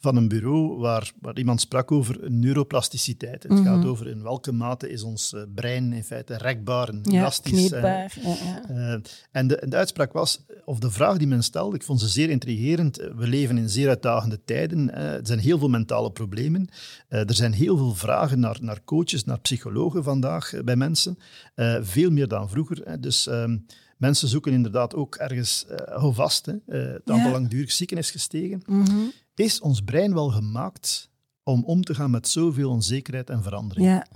van 0.00 0.16
een 0.16 0.28
bureau 0.28 0.78
waar, 0.78 1.12
waar 1.20 1.38
iemand 1.38 1.60
sprak 1.60 1.92
over 1.92 2.30
neuroplasticiteit. 2.30 3.42
Het 3.42 3.52
Mhm. 3.52 3.62
gaat 3.64 3.84
over 3.84 4.08
in 4.08 4.22
welke 4.22 4.52
mate 4.52 4.90
is 4.90 5.02
ons 5.02 5.32
eh, 5.32 5.42
brein 5.54 5.92
in 5.92 6.04
feite 6.04 6.36
rekbaar 6.36 6.88
en 6.88 7.00
Ja, 7.02 7.18
elastisch. 7.18 7.52
eh, 7.52 7.58
kneedbaar. 7.68 8.16
Ja, 8.22 8.34
ja. 8.44 8.68
Eh, 8.68 9.00
en 9.32 9.46
de, 9.46 9.62
de 9.68 9.76
uitspraak 9.76 10.12
was, 10.12 10.44
of 10.64 10.78
de 10.78 10.90
vraag 10.90 11.16
die 11.18 11.26
men 11.26 11.42
stelde, 11.42 11.76
ik 11.76 11.82
vond 11.82 12.00
ze 12.00 12.08
zeer 12.08 12.30
intrigerend. 12.30 12.98
Eh, 12.98 13.10
We 13.16 13.26
leven 13.26 13.58
in 13.58 13.68
zeer 13.68 13.88
uitdagende 13.88 14.40
tijden. 14.44 14.94
eh, 14.94 15.12
er 15.12 15.26
zijn 15.26 15.38
heel 15.38 15.58
veel 15.58 15.68
mentale 15.68 16.10
problemen. 16.12 16.68
Eh, 17.08 17.20
er 17.28 17.34
zijn 17.34 17.52
heel 17.52 17.76
veel 17.76 17.94
vragen 17.94 18.40
naar, 18.40 18.58
naar 18.60 18.84
coaches, 18.84 19.24
naar 19.24 19.40
psychologen 19.40 20.02
vandaag 20.04 20.52
eh, 20.52 20.62
bij 20.62 20.76
mensen. 20.76 21.18
Eh, 21.54 21.76
veel 21.80 22.10
meer 22.10 22.28
dan 22.28 22.48
vroeger. 22.48 22.80
hè. 22.84 23.00
Dus 23.00 23.26
ehm, 23.26 23.56
mensen 23.96 24.28
zoeken 24.28 24.52
inderdaad 24.52 24.94
ook 24.94 25.14
ergens 25.14 25.66
uh, 25.70 25.76
houvast. 25.98 26.46
Hè. 26.46 26.52
Eh, 26.66 26.92
het 26.92 27.10
aantal 27.10 27.26
Ja. 27.26 27.30
langdurig 27.30 27.72
zieken 27.72 27.96
is 27.96 28.10
gestegen. 28.10 28.62
Mhm. 28.66 28.90
Is 29.38 29.60
ons 29.60 29.80
brein 29.80 30.14
wel 30.14 30.28
gemaakt 30.28 31.10
om 31.42 31.64
om 31.64 31.82
te 31.82 31.94
gaan 31.94 32.10
met 32.10 32.28
zoveel 32.28 32.70
onzekerheid 32.70 33.30
en 33.30 33.42
verandering? 33.42 33.86
ja. 33.86 34.06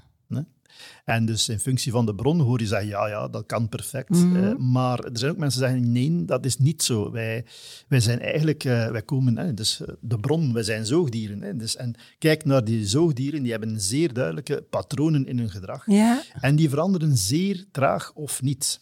En 1.04 1.24
dus 1.24 1.48
in 1.48 1.58
functie 1.58 1.92
van 1.92 2.06
de 2.06 2.14
bron 2.14 2.40
hoor 2.40 2.60
je 2.60 2.66
zeggen, 2.66 2.88
ja, 2.88 3.08
ja, 3.08 3.28
dat 3.28 3.46
kan 3.46 3.68
perfect. 3.68 4.08
Mhm. 4.08 4.44
Eh, 4.44 4.56
maar 4.56 4.98
er 4.98 5.18
zijn 5.18 5.30
ook 5.30 5.36
mensen 5.36 5.60
die 5.60 5.70
zeggen, 5.70 5.92
nee, 5.92 6.24
dat 6.24 6.44
is 6.44 6.58
niet 6.58 6.82
zo. 6.82 7.10
Wij, 7.10 7.44
wij 7.88 8.00
zijn 8.00 8.20
eigenlijk, 8.20 8.64
eh, 8.64 8.90
wij 8.90 9.02
komen, 9.02 9.38
hè, 9.38 9.54
dus 9.54 9.80
eh, 9.80 9.94
de 10.00 10.18
bron, 10.18 10.52
wij 10.52 10.62
zijn 10.62 10.86
zoogdieren. 10.86 11.42
Hè, 11.42 11.56
dus, 11.56 11.76
en 11.76 11.94
kijk 12.18 12.44
naar 12.44 12.64
die 12.64 12.86
zoogdieren, 12.86 13.42
die 13.42 13.50
hebben 13.50 13.80
zeer 13.80 14.12
duidelijke 14.12 14.64
patronen 14.70 15.26
in 15.26 15.38
hun 15.38 15.50
gedrag. 15.50 15.82
ja. 15.86 16.22
En 16.40 16.56
die 16.56 16.68
veranderen 16.68 17.16
zeer 17.16 17.64
traag 17.70 18.12
of 18.12 18.42
niet. 18.42 18.80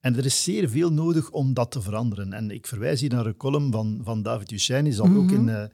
En 0.00 0.16
er 0.16 0.24
is 0.24 0.42
zeer 0.42 0.68
veel 0.68 0.92
nodig 0.92 1.30
om 1.30 1.54
dat 1.54 1.70
te 1.70 1.82
veranderen. 1.82 2.32
En 2.32 2.50
ik 2.50 2.66
verwijs 2.66 3.00
hier 3.00 3.10
naar 3.10 3.26
een 3.26 3.36
column 3.36 3.72
van, 3.72 4.00
van 4.04 4.22
David 4.22 4.48
Duchesne, 4.48 4.82
die 4.82 4.92
zal 4.92 5.06
ook 5.06 5.30
Mhm. 5.30 5.34
in, 5.34 5.48
eh, 5.48 5.64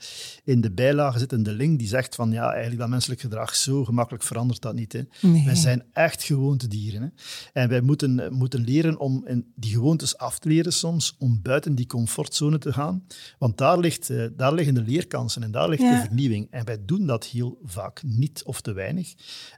in 0.44 0.61
de 0.61 0.70
bijlage 0.72 1.18
zitten, 1.18 1.42
de 1.42 1.52
link, 1.52 1.78
die 1.78 1.88
zegt 1.88 2.14
van 2.14 2.30
ja, 2.33 2.50
eigenlijk 2.50 2.80
dat 2.80 2.88
menselijk 2.88 3.20
gedrag 3.20 3.54
zo 3.54 3.85
gemakkelijk 3.85 4.24
verandert 4.24 4.61
dat 4.61 4.74
niet. 4.74 4.92
Hè. 4.92 5.02
Nee. 5.22 5.44
Wij 5.44 5.54
zijn 5.54 5.83
echt 5.92 6.22
gewoontedieren. 6.22 7.02
Hè. 7.02 7.09
En 7.52 7.68
wij 7.68 7.80
moeten, 7.80 8.20
eh, 8.20 8.30
moeten 8.30 8.61
leren 8.64 8.98
om 8.98 9.26
in 9.26 9.52
die 9.56 9.72
gewoontes 9.72 10.16
af 10.16 10.38
te 10.38 10.48
leren 10.48 10.72
soms, 10.72 11.16
om 11.18 11.42
buiten 11.42 11.74
die 11.74 11.87
comfortzone 11.87 12.59
te 12.59 12.72
gaan. 12.72 13.06
Want 13.38 13.59
daar, 13.59 13.78
ligt, 13.78 14.11
eh, 14.11 14.26
daar 14.37 14.54
liggen 14.54 14.74
de 14.74 14.83
leerkansen 14.83 15.42
en 15.42 15.50
daar 15.50 15.68
ligt 15.68 15.83
Ja. 15.83 15.94
de 16.00 16.06
vernieuwing. 16.06 16.46
En 16.50 16.64
wij 16.64 16.85
doen 16.85 17.06
dat 17.06 17.24
heel 17.24 17.59
vaak 17.64 18.02
niet 18.02 18.42
of 18.44 18.61
te 18.61 18.72
weinig. 18.72 19.14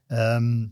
Ehm, 0.06 0.66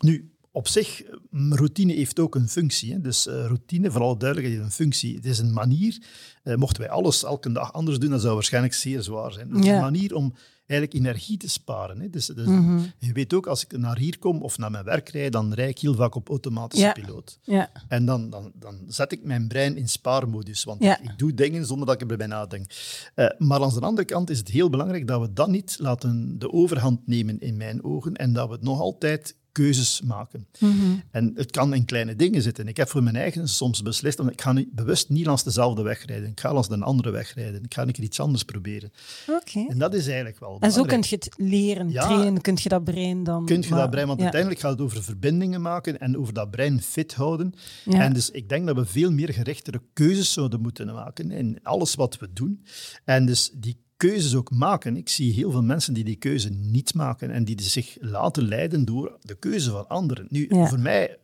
nu, 0.00 0.34
op 0.52 0.68
zich, 0.68 1.02
mm, 1.30 1.54
routine 1.54 1.92
heeft 1.92 2.18
ook 2.18 2.34
een 2.34 2.48
functie. 2.48 2.92
Hè. 2.92 3.00
Dus 3.00 3.26
eh, 3.26 3.34
routine, 3.46 3.90
voor 3.90 4.00
alle 4.02 4.16
duidelijkheid, 4.16 4.60
heeft 4.62 4.70
een 4.78 4.84
functie. 4.84 5.14
Het 5.16 5.24
is 5.26 5.38
een 5.38 5.52
manier, 5.52 6.02
eh, 6.42 6.54
mochten 6.54 6.82
wij 6.82 6.90
alles 6.90 7.24
elke 7.24 7.52
dag 7.52 7.72
anders 7.72 7.98
doen, 7.98 8.10
dat 8.10 8.20
zou 8.20 8.34
waarschijnlijk 8.34 8.74
zeer 8.74 9.02
zwaar 9.02 9.32
zijn. 9.32 9.48
Het 9.50 9.58
is 9.58 9.64
Ja. 9.66 9.74
een 9.74 9.80
manier 9.80 10.14
om 10.14 10.34
eigenlijk 10.66 11.00
energie 11.00 11.36
te 11.36 11.48
sparen. 11.48 12.00
Hè. 12.00 12.10
Dus, 12.10 12.26
dus 12.26 12.46
Mhm. 12.46 12.80
je 12.98 13.12
weet 13.12 13.34
ook, 13.34 13.46
als 13.46 13.64
ik 13.64 13.78
naar 13.78 13.98
hier 13.98 14.18
kom 14.18 14.42
of 14.42 14.58
naar 14.58 14.70
mijn 14.70 14.84
werk 14.84 15.08
rijd, 15.08 15.32
dan 15.32 15.52
rijd 15.54 15.70
ik 15.70 15.78
heel 15.78 15.94
vaak 15.94 16.14
op 16.14 16.28
automatische 16.28 16.84
Ja. 16.86 16.92
piloot. 16.92 17.38
Ja. 17.42 17.70
En 17.88 18.04
dan, 18.04 18.30
dan, 18.30 18.52
dan 18.54 18.78
zet 18.86 19.12
ik 19.12 19.24
mijn 19.24 19.48
brein 19.48 19.76
in 19.76 19.88
spaarmodus, 19.88 20.64
want 20.64 20.82
Ja. 20.82 20.98
ik, 21.00 21.10
ik 21.10 21.18
doe 21.18 21.34
dingen 21.34 21.66
zonder 21.66 21.86
dat 21.86 22.02
ik 22.02 22.10
erbij 22.10 22.26
nadenk. 22.26 22.70
Eh, 23.14 23.26
maar 23.38 23.62
aan 23.62 23.74
de 23.74 23.80
andere 23.80 24.06
kant 24.06 24.30
is 24.30 24.38
het 24.38 24.48
heel 24.48 24.70
belangrijk 24.70 25.06
dat 25.06 25.20
we 25.20 25.32
dat 25.32 25.48
niet 25.48 25.76
laten 25.80 26.38
de 26.38 26.52
overhand 26.52 27.06
nemen 27.06 27.38
in 27.40 27.56
mijn 27.56 27.84
ogen 27.84 28.14
en 28.14 28.32
dat 28.32 28.48
we 28.48 28.58
nog 28.60 28.80
altijd 28.80 29.36
keuzes 29.52 30.00
maken. 30.04 30.46
Mhm. 30.58 30.74
En 31.10 31.32
het 31.34 31.50
kan 31.50 31.74
in 31.74 31.84
kleine 31.84 32.16
dingen 32.16 32.42
zitten. 32.42 32.68
Ik 32.68 32.76
heb 32.76 32.88
voor 32.88 33.02
mijn 33.02 33.16
eigen 33.16 33.48
soms 33.48 33.82
beslist, 33.82 34.18
ik 34.18 34.40
ga 34.40 34.52
niet, 34.52 34.72
bewust 34.72 35.08
niet 35.08 35.26
langs 35.26 35.42
dezelfde 35.44 35.82
weg 35.82 36.04
rijden. 36.04 36.28
Ik 36.28 36.40
ga 36.40 36.52
langs 36.52 36.68
een 36.68 36.82
andere 36.82 37.10
weg 37.10 37.34
rijden. 37.34 37.62
Ik 37.64 37.74
ga 37.74 37.82
een 37.82 37.92
keer 37.92 38.04
iets 38.04 38.20
anders 38.20 38.42
proberen. 38.42 38.92
Oké. 39.28 39.66
En 39.68 39.78
dat 39.78 39.94
is 39.94 40.06
eigenlijk 40.06 40.40
wel 40.40 40.56
En 40.60 40.72
zo 40.72 40.82
kun 40.82 41.04
je 41.08 41.14
het 41.14 41.34
leren, 41.36 41.90
Ja. 41.90 42.06
trainen, 42.06 42.40
kun 42.40 42.58
je 42.62 42.68
dat 42.68 42.84
brein 42.84 43.22
dan... 43.24 43.44
Kun 43.46 43.62
je 43.62 43.68
maar- 43.68 43.78
dat 43.78 43.90
brein, 43.90 44.06
want 44.06 44.18
ja. 44.18 44.24
uiteindelijk 44.24 44.62
gaat 44.62 44.72
het 44.72 44.80
over 44.80 45.02
verbindingen 45.02 45.60
maken 45.60 45.98
en 46.00 46.18
over 46.18 46.34
dat 46.34 46.50
brein 46.50 46.82
fit 46.82 47.14
houden. 47.14 47.52
Ja. 47.84 48.00
En 48.00 48.12
dus 48.12 48.30
ik 48.30 48.48
denk 48.48 48.66
dat 48.66 48.76
we 48.76 48.86
veel 48.86 49.12
meer 49.12 49.32
gerechtere 49.32 49.82
keuzes 49.92 50.32
zouden 50.32 50.60
moeten 50.60 50.86
maken 50.86 51.30
in 51.30 51.58
alles 51.62 51.94
wat 51.94 52.18
we 52.18 52.32
doen. 52.32 52.64
En 53.04 53.26
dus 53.26 53.50
die 53.54 53.76
keuzes 54.00 54.34
ook 54.34 54.50
maken. 54.50 54.96
Ik 54.96 55.08
zie 55.08 55.32
heel 55.32 55.50
veel 55.50 55.62
mensen 55.62 55.94
die 55.94 56.04
die 56.04 56.16
keuze 56.16 56.48
niet 56.50 56.94
maken 56.94 57.30
en 57.30 57.44
die 57.44 57.62
zich 57.62 57.96
laten 58.00 58.48
leiden 58.48 58.84
door 58.84 59.18
de 59.22 59.34
keuze 59.34 59.70
van 59.70 59.88
anderen. 59.88 60.26
Nu, 60.28 60.46
Ja. 60.48 60.66
voor 60.68 60.78
mij 60.80 61.18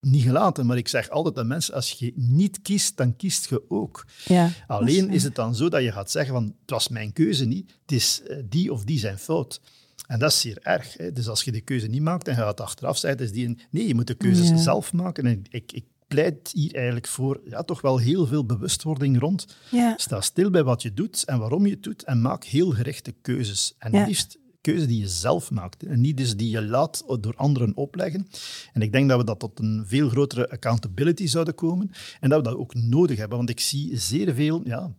niet 0.00 0.22
gelaten, 0.22 0.66
maar 0.66 0.76
ik 0.76 0.88
zeg 0.88 1.08
altijd 1.10 1.38
aan 1.38 1.46
mensen, 1.46 1.74
als 1.74 1.90
je 1.92 2.12
niet 2.16 2.62
kiest, 2.62 2.96
dan 2.96 3.16
kiest 3.16 3.48
je 3.48 3.62
ook. 3.68 4.06
Ja. 4.24 4.50
Alleen 4.66 5.10
is 5.10 5.22
het 5.22 5.34
dan 5.34 5.54
zo 5.54 5.68
dat 5.68 5.82
je 5.82 5.92
gaat 5.92 6.10
zeggen 6.10 6.34
van 6.34 6.44
het 6.44 6.70
was 6.70 6.88
mijn 6.88 7.12
keuze 7.12 7.44
niet, 7.44 7.70
het 7.82 7.92
is 7.92 8.22
eh, 8.22 8.36
die 8.48 8.72
of 8.72 8.84
die 8.84 8.98
zijn 8.98 9.18
fout. 9.18 9.60
En 10.06 10.18
dat 10.18 10.30
is 10.30 10.40
zeer 10.40 10.58
erg. 10.62 10.96
Hè? 10.96 11.12
Dus 11.12 11.28
als 11.28 11.42
je 11.42 11.52
de 11.52 11.60
keuze 11.60 11.86
niet 11.86 12.02
maakt 12.02 12.28
en 12.28 12.34
je 12.34 12.40
gaat 12.40 12.60
achteraf 12.60 12.98
zeggen, 12.98 13.20
het 13.20 13.28
is 13.30 13.36
die 13.36 13.46
een... 13.46 13.58
Nee, 13.70 13.86
je 13.86 13.94
moet 13.94 14.06
de 14.06 14.14
keuzes 14.14 14.48
Ja. 14.48 14.56
zelf 14.56 14.92
maken. 14.92 15.26
En 15.26 15.42
ik, 15.50 15.72
ik 15.72 15.84
pleit 16.14 16.50
hier 16.52 16.74
eigenlijk 16.74 17.06
voor 17.06 17.40
ja, 17.44 17.62
toch 17.62 17.80
wel 17.80 17.98
heel 17.98 18.26
veel 18.26 18.44
bewustwording 18.46 19.18
rond. 19.18 19.46
Ja. 19.70 19.94
Sta 19.96 20.20
stil 20.20 20.50
bij 20.50 20.64
wat 20.64 20.82
je 20.82 20.94
doet 20.94 21.24
en 21.24 21.38
waarom 21.38 21.66
je 21.66 21.72
het 21.72 21.82
doet 21.82 22.02
en 22.04 22.20
maak 22.20 22.44
heel 22.44 22.70
gerichte 22.70 23.14
keuzes. 23.22 23.74
En 23.78 23.92
Ja. 23.92 24.06
liefst 24.06 24.38
keuzes 24.60 24.86
die 24.86 25.00
je 25.00 25.08
zelf 25.08 25.50
maakt 25.50 25.82
en 25.82 26.00
niet 26.00 26.16
dus 26.16 26.36
die 26.36 26.50
je 26.50 26.62
laat 26.62 27.04
door 27.20 27.34
anderen 27.36 27.76
opleggen. 27.76 28.28
En 28.72 28.82
ik 28.82 28.92
denk 28.92 29.08
dat 29.08 29.18
we 29.18 29.24
dat 29.24 29.38
tot 29.38 29.58
een 29.58 29.84
veel 29.86 30.08
grotere 30.08 30.50
accountability 30.50 31.26
zouden 31.26 31.54
komen 31.54 31.90
en 32.20 32.28
dat 32.28 32.38
we 32.38 32.48
dat 32.48 32.58
ook 32.58 32.74
nodig 32.74 33.18
hebben, 33.18 33.36
want 33.36 33.50
ik 33.50 33.60
zie 33.60 33.96
zeer 33.98 34.34
veel 34.34 34.60
ja, 34.64 34.92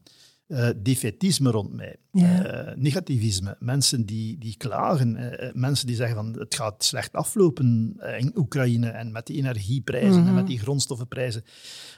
eh 0.54 0.70
defetisme 0.84 1.52
rond 1.52 1.74
mij, 1.74 1.96
Ja. 2.12 2.46
eh, 2.46 2.76
negativisme, 2.78 3.56
mensen 3.60 4.06
die, 4.06 4.38
die 4.38 4.56
klagen, 4.58 5.16
eh, 5.16 5.54
mensen 5.54 5.88
die 5.88 5.96
zeggen 5.96 6.16
van 6.16 6.40
het 6.40 6.56
gaat 6.56 6.84
slecht 6.84 7.14
aflopen 7.14 7.96
in 8.20 8.32
Oekraïne 8.36 8.88
en 8.88 9.12
met 9.12 9.26
die 9.28 9.38
energieprijzen 9.38 10.18
en 10.20 10.24
Mhm. 10.24 10.34
met 10.34 10.48
die 10.48 10.60
grondstoffenprijzen. 10.60 11.44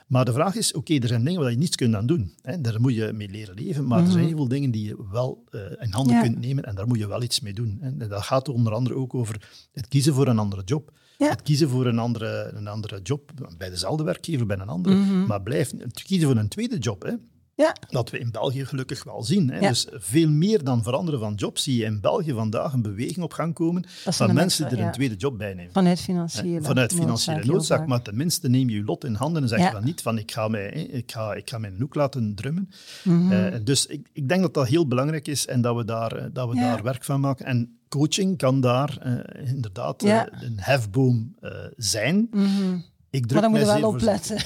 Maar 0.07 0.25
de 0.25 0.33
vraag 0.33 0.55
is, 0.55 0.73
oké, 0.73 0.93
er 0.95 1.07
zijn 1.07 1.23
dingen 1.23 1.41
waar 1.41 1.51
je 1.51 1.57
niets 1.57 1.75
kunt 1.75 1.95
aan 1.95 2.05
doen. 2.05 2.33
Hè. 2.41 2.61
Daar 2.61 2.81
moet 2.81 2.95
je 2.95 3.11
mee 3.13 3.29
leren 3.29 3.55
leven, 3.55 3.87
maar 3.87 4.03
er 4.03 4.11
zijn 4.11 4.25
heel 4.25 4.35
veel 4.37 4.47
dingen 4.47 4.71
die 4.71 4.85
je 4.87 5.05
wel 5.11 5.43
in 5.79 5.91
handen 5.91 6.15
Mhm. 6.15 6.23
Ja. 6.25 6.29
kunt 6.31 6.39
nemen 6.45 6.63
en 6.63 6.75
daar 6.75 6.87
moet 6.87 6.97
je 6.99 7.07
wel 7.07 7.23
iets 7.23 7.39
mee 7.39 7.53
doen. 7.53 7.77
Hè. 7.81 7.87
En 7.87 7.97
dat 8.09 8.23
gaat 8.23 8.49
onder 8.49 8.73
andere 8.73 8.95
ook 8.95 9.13
over 9.15 9.49
het 9.73 9.87
kiezen 9.87 10.13
voor 10.13 10.27
een 10.27 10.39
andere 10.39 10.61
job. 10.65 10.91
Ja. 11.17 11.29
Het 11.29 11.41
kiezen 11.41 11.69
voor 11.69 11.85
een 11.85 11.99
andere, 11.99 12.51
een 12.53 12.67
andere 12.67 12.99
job, 13.03 13.31
bij 13.57 13.69
dezelfde 13.69 14.03
werkgever, 14.03 14.45
bij 14.45 14.57
een 14.57 14.67
andere. 14.69 14.95
Mhm. 14.95 15.25
Maar 15.25 15.41
blijf 15.41 15.71
het 15.77 16.03
kiezen 16.03 16.27
voor 16.27 16.37
een 16.37 16.47
tweede 16.47 16.77
job. 16.77 17.03
Hè. 17.03 17.13
Ja. 17.55 17.75
Dat 17.89 18.09
we 18.09 18.19
in 18.19 18.31
België 18.31 18.65
gelukkig 18.65 19.03
wel 19.03 19.23
zien. 19.23 19.49
Hè. 19.49 19.59
Ja. 19.59 19.69
Dus 19.69 19.87
veel 19.91 20.29
meer 20.29 20.63
dan 20.63 20.83
veranderen 20.83 21.19
van 21.19 21.33
job 21.33 21.57
zie 21.57 21.77
je 21.77 21.83
in 21.85 22.01
België 22.01 22.33
vandaag 22.33 22.73
een 22.73 22.81
beweging 22.81 23.23
op 23.23 23.33
gang 23.33 23.53
komen 23.53 23.85
van 24.05 24.33
mensen 24.33 24.69
die 24.69 24.77
er 24.77 24.85
een 24.85 24.91
tweede 24.91 25.15
job 25.15 25.37
bij 25.37 25.53
nemen. 25.53 25.73
Vanuit 25.73 25.99
financiële 25.99 26.61
Vanuit 26.61 26.93
financiële 26.93 27.45
noodzaak, 27.45 27.87
maar 27.87 28.01
tenminste 28.01 28.49
neem 28.49 28.69
je 28.69 28.75
je 28.75 28.83
lot 28.83 29.03
in 29.03 29.13
handen 29.13 29.41
en 29.41 29.47
zeg 29.47 29.65
je 29.65 29.71
dan 29.71 29.83
niet 29.83 30.01
van 30.01 30.17
ik 30.17 30.31
ga, 30.31 30.47
mij, 30.47 30.69
ik 30.71 31.11
ga, 31.11 31.33
ik 31.33 31.49
ga 31.49 31.57
mijn 31.57 31.75
hoek 31.79 31.95
laten 31.95 32.35
drummen. 32.35 32.69
Mhm. 33.03 33.31
Eh, 33.31 33.59
dus 33.63 33.85
ik, 33.85 34.07
ik 34.13 34.29
denk 34.29 34.41
dat 34.41 34.53
dat 34.53 34.67
heel 34.67 34.87
belangrijk 34.87 35.27
is 35.27 35.47
en 35.47 35.61
dat 35.61 35.75
we 35.75 35.85
daar, 35.85 36.11
eh, 36.11 36.25
dat 36.33 36.49
we 36.49 36.55
daar 36.55 36.83
werk 36.83 37.03
van 37.03 37.19
maken. 37.19 37.45
En 37.45 37.77
coaching 37.89 38.37
kan 38.37 38.61
daar 38.61 38.97
eh, 39.01 39.47
inderdaad 39.47 40.03
een 40.03 40.59
hefboom 40.59 41.35
zijn. 41.77 42.27
Mhm. 42.31 42.77
Ik 43.15 43.25
druk 43.25 43.31
Maar 43.31 43.41
dan 43.49 43.51
moet 43.51 43.59
je 43.59 43.65
wel 43.81 43.89
opletten. 43.89 44.37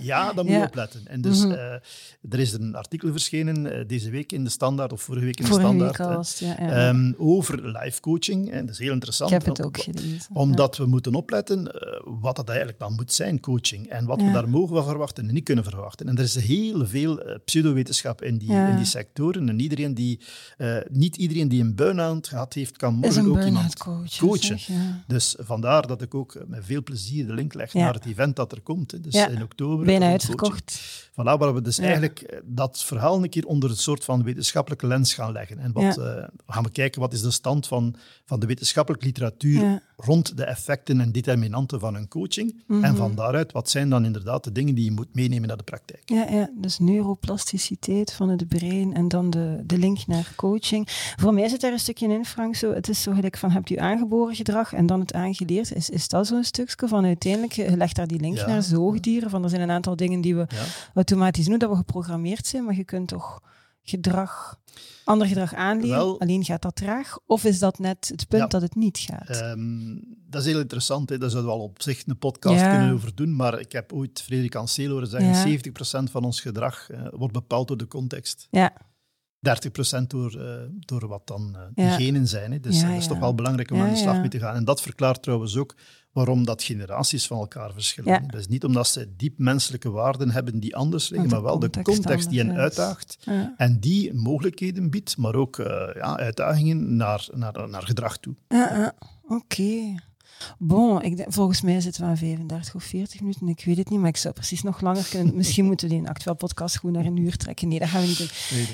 Ja, 0.00 0.32
daar 0.32 0.44
moet 0.44 0.52
Ja. 0.52 0.58
je 0.60 0.66
opletten. 0.66 1.00
En 1.06 1.20
dus 1.20 1.44
Mhm. 1.44 1.50
eh, 1.52 1.72
er 2.30 2.38
is 2.38 2.52
een 2.52 2.74
artikel 2.74 3.10
verschenen 3.10 3.72
eh, 3.78 3.86
deze 3.88 4.10
week 4.10 4.32
in 4.32 4.44
de 4.44 4.50
Standaard, 4.50 4.92
of 4.92 5.02
vorige 5.02 5.24
week 5.24 5.38
in 5.40 5.44
de 5.46 5.52
Standaard, 5.52 5.96
was 5.98 6.38
ja. 6.38 6.56
ja. 6.60 6.88
ehm, 6.88 7.12
over 7.18 7.68
life 7.78 8.00
coaching. 8.00 8.50
En 8.50 8.60
dat 8.66 8.74
is 8.74 8.78
heel 8.80 8.92
interessant. 8.92 9.30
ik 9.30 9.36
heb 9.36 9.46
het 9.56 9.66
ook 9.66 9.78
gelezen. 9.80 10.26
Omdat 10.32 10.76
we 10.76 10.86
moeten 10.86 11.14
opletten 11.14 11.72
eh, 11.72 12.00
wat 12.20 12.36
dat 12.36 12.48
eigenlijk 12.48 12.78
dan 12.78 12.92
moet 12.94 13.12
zijn, 13.12 13.40
coaching. 13.40 13.88
En 13.88 14.04
wat 14.06 14.22
we 14.22 14.30
daar 14.30 14.48
mogen 14.48 14.74
van 14.74 14.84
verwachten 14.84 15.28
en 15.28 15.34
niet 15.34 15.44
kunnen 15.44 15.64
verwachten. 15.64 16.08
En 16.08 16.16
er 16.16 16.22
is 16.24 16.34
heel 16.34 16.86
veel 16.86 17.22
pseudowetenschap 17.44 18.22
in 18.22 18.38
die, 18.38 18.52
in 18.52 18.76
die 18.76 18.84
sectoren. 18.84 19.48
En 19.48 19.60
iedereen 19.60 19.94
die, 19.94 20.20
niet 20.90 21.16
iedereen 21.16 21.48
die 21.48 21.62
een 21.62 21.74
burn-out 21.74 22.28
gehad 22.28 22.52
heeft, 22.54 22.76
kan 22.76 22.94
morgen 22.94 23.26
ook 23.28 23.42
iemand 23.44 23.76
coach. 23.78 24.16
coachen. 24.18 24.40
zeg, 24.58 24.66
ja. 24.66 25.02
Dus 25.06 25.36
vandaar 25.38 25.86
dat 25.86 26.02
ik 26.02 26.14
ook 26.14 26.36
met 26.46 26.60
veel 26.64 26.82
plezier 26.82 27.26
de 27.26 27.34
link 27.34 27.54
leg. 27.54 27.72
Naar 27.84 27.94
het 27.94 28.06
event 28.06 28.36
dat 28.36 28.52
er 28.52 28.60
komt. 28.60 28.90
hè. 28.90 29.00
Dus 29.00 29.14
in 29.14 29.42
oktober. 29.42 29.86
Bijna 29.86 30.10
uitverkocht. 30.10 31.02
Voilà, 31.14 31.38
waar 31.38 31.54
we 31.54 31.62
dus 31.62 31.78
eigenlijk 31.78 32.20
eh, 32.20 32.38
dat 32.44 32.84
verhaal 32.84 33.22
een 33.22 33.28
keer 33.28 33.46
onder 33.46 33.70
een 33.70 33.76
soort 33.76 34.04
van 34.04 34.22
wetenschappelijke 34.22 34.86
lens 34.86 35.14
gaan 35.14 35.32
leggen. 35.32 35.58
En 35.58 35.72
wat, 35.72 35.98
eh, 35.98 36.24
gaan 36.46 36.62
we 36.62 36.70
kijken 36.70 37.00
wat 37.00 37.12
is 37.12 37.22
de 37.22 37.30
stand 37.30 37.66
van, 37.66 37.94
van 38.24 38.40
de 38.40 38.46
wetenschappelijke 38.46 39.06
literatuur 39.06 39.82
rond 39.96 40.36
de 40.36 40.44
effecten 40.44 41.00
en 41.00 41.12
determinanten 41.12 41.80
van 41.80 41.94
een 41.94 42.08
coaching. 42.08 42.62
Mhm. 42.66 42.84
En 42.84 42.96
van 42.96 43.14
daaruit, 43.14 43.52
wat 43.52 43.70
zijn 43.70 43.90
dan 43.90 44.04
inderdaad 44.04 44.44
de 44.44 44.52
dingen 44.52 44.74
die 44.74 44.84
je 44.84 44.90
moet 44.90 45.14
meenemen 45.14 45.48
naar 45.48 45.56
de 45.56 45.62
praktijk? 45.62 46.02
Ja, 46.04 46.26
ja, 46.30 46.50
dus 46.54 46.78
neuroplasticiteit 46.78 48.12
van 48.12 48.28
het 48.28 48.48
brein 48.48 48.94
en 48.94 49.08
dan 49.08 49.30
de, 49.30 49.62
de 49.66 49.78
link 49.78 50.06
naar 50.06 50.32
coaching. 50.36 50.88
Voor 51.16 51.34
mij 51.34 51.48
zit 51.48 51.60
daar 51.60 51.72
een 51.72 51.78
stukje 51.78 52.08
in, 52.08 52.24
Frank. 52.24 52.56
Zo, 52.56 52.72
het 52.72 52.88
is 52.88 53.02
zo 53.02 53.12
gelijk 53.12 53.36
van, 53.36 53.50
hebt 53.50 53.70
u 53.70 53.76
aangeboren 53.76 54.34
gedrag 54.34 54.72
en 54.72 54.86
dan 54.86 55.00
het 55.00 55.12
aangeleerd? 55.12 55.74
Is, 55.74 55.90
is 55.90 56.08
dat 56.08 56.26
zo'n 56.26 56.44
stukje 56.44 56.88
van 56.88 57.04
uiteindelijk, 57.04 57.56
je 57.74 57.80
legt 57.80 57.96
daar 57.96 58.06
die 58.06 58.20
link 58.20 58.36
Ja. 58.36 58.46
naar 58.46 58.62
zoogdieren, 58.62 59.30
van 59.30 59.42
er 59.42 59.48
zijn 59.50 59.62
een 59.62 59.70
aantal 59.70 59.96
dingen 59.96 60.20
die 60.20 60.36
we 60.36 60.46
automatisch 60.94 61.44
doen, 61.46 61.58
dat 61.58 61.70
we 61.70 61.76
geprogrammeerd 61.76 62.46
zijn, 62.46 62.64
maar 62.64 62.74
je 62.76 62.84
kunt 62.84 63.08
toch 63.08 63.40
gedrag, 63.82 64.58
ander 65.04 65.26
gedrag 65.26 65.54
aanleren, 65.54 65.96
Wel- 65.96 66.20
alleen 66.20 66.44
gaat 66.44 66.62
dat 66.62 66.76
traag? 66.76 67.18
Of 67.26 67.44
is 67.44 67.58
dat 67.58 67.78
net 67.78 68.08
het 68.08 68.28
punt 68.28 68.42
Ja. 68.42 68.48
dat 68.48 68.62
het 68.62 68.74
niet 68.74 68.98
gaat? 68.98 69.28
Ehm, 69.28 69.94
dat 70.28 70.42
is 70.42 70.48
heel 70.52 70.60
interessant. 70.60 71.08
Hè. 71.08 71.18
Daar 71.18 71.30
zouden 71.30 71.52
we 71.52 71.58
al 71.58 71.64
op 71.64 71.82
zich 71.82 72.06
een 72.06 72.18
podcast 72.18 72.60
Ja. 72.60 72.76
kunnen 72.76 72.94
over 72.94 73.14
doen. 73.14 73.36
Maar 73.36 73.60
ik 73.60 73.72
heb 73.72 73.92
ooit 73.92 74.22
Frederik 74.22 74.54
Ansel 74.54 74.90
horen 74.90 75.06
zeggen, 75.08 75.28
Ja. 75.30 75.34
70% 75.42 76.10
van 76.10 76.24
ons 76.24 76.40
gedrag 76.40 76.90
eh, 76.90 77.06
wordt 77.10 77.32
bepaald 77.32 77.68
door 77.68 77.76
de 77.76 77.86
context. 77.88 78.46
ja, 78.50 78.72
30% 79.38 80.10
door, 80.10 80.40
eh, 80.40 80.62
door 80.78 81.06
wat 81.08 81.26
dan 81.26 81.56
eh 81.74 81.94
genen 81.94 82.26
zijn. 82.28 82.52
Hè. 82.52 82.60
Dus 82.60 82.80
dat 82.80 82.90
is 82.90 83.06
toch 83.06 83.18
wel 83.18 83.34
belangrijk 83.34 83.70
om 83.70 83.80
aan 83.80 83.90
de 83.90 83.96
slag 83.96 84.18
mee 84.20 84.28
te 84.28 84.38
gaan. 84.38 84.54
En 84.54 84.64
dat 84.64 84.80
verklaart 84.80 85.22
trouwens 85.22 85.56
ook 85.56 85.74
waarom 86.14 86.44
dat 86.44 86.62
generaties 86.62 87.26
van 87.26 87.38
elkaar 87.38 87.72
verschillen. 87.72 88.12
Ja. 88.12 88.18
Dat 88.18 88.40
is 88.40 88.48
niet 88.48 88.64
omdat 88.64 88.86
ze 88.86 89.14
diep 89.16 89.38
menselijke 89.38 89.90
waarden 89.90 90.30
hebben 90.30 90.60
die 90.60 90.76
anders 90.76 91.08
liggen, 91.08 91.30
maar 91.30 91.42
wel 91.42 91.58
de 91.58 91.70
context 91.82 92.30
die 92.30 92.38
hen 92.38 92.56
uitdaagt 92.56 93.16
ja. 93.20 93.54
en 93.56 93.80
die 93.80 94.14
mogelijkheden 94.14 94.90
biedt, 94.90 95.16
maar 95.16 95.34
ook 95.34 95.58
eh, 95.58 95.94
ja, 95.94 96.16
uitdagingen 96.16 96.96
naar, 96.96 97.28
naar, 97.32 97.68
naar 97.68 97.82
gedrag 97.82 98.18
toe. 98.18 98.34
Oké. 99.28 99.94
Bon, 100.58 101.02
ik 101.02 101.24
volgens 101.28 101.60
mij 101.60 101.80
zitten 101.80 102.02
we 102.02 102.08
aan 102.08 102.16
35 102.16 102.74
of 102.74 102.82
40 102.84 103.20
minuten. 103.20 103.48
Ik 103.48 103.62
weet 103.64 103.76
het 103.76 103.90
niet, 103.90 103.98
maar 104.00 104.08
ik 104.08 104.16
zou 104.16 104.34
precies 104.34 104.62
nog 104.62 104.80
langer 104.80 105.06
kunnen. 105.10 105.36
Misschien 105.40 105.64
moeten 105.64 105.88
we 105.88 105.94
die 105.94 106.08
actueel 106.08 106.34
podcast 106.36 106.78
gewoon 106.78 106.94
naar 106.94 107.04
een 107.04 107.16
uur 107.16 107.36
trekken. 107.36 107.68
Nee, 107.68 107.78
dat 107.78 107.88
gaan 107.88 108.00
we 108.00 108.06
niet 108.06 108.18
doen. 108.18 108.28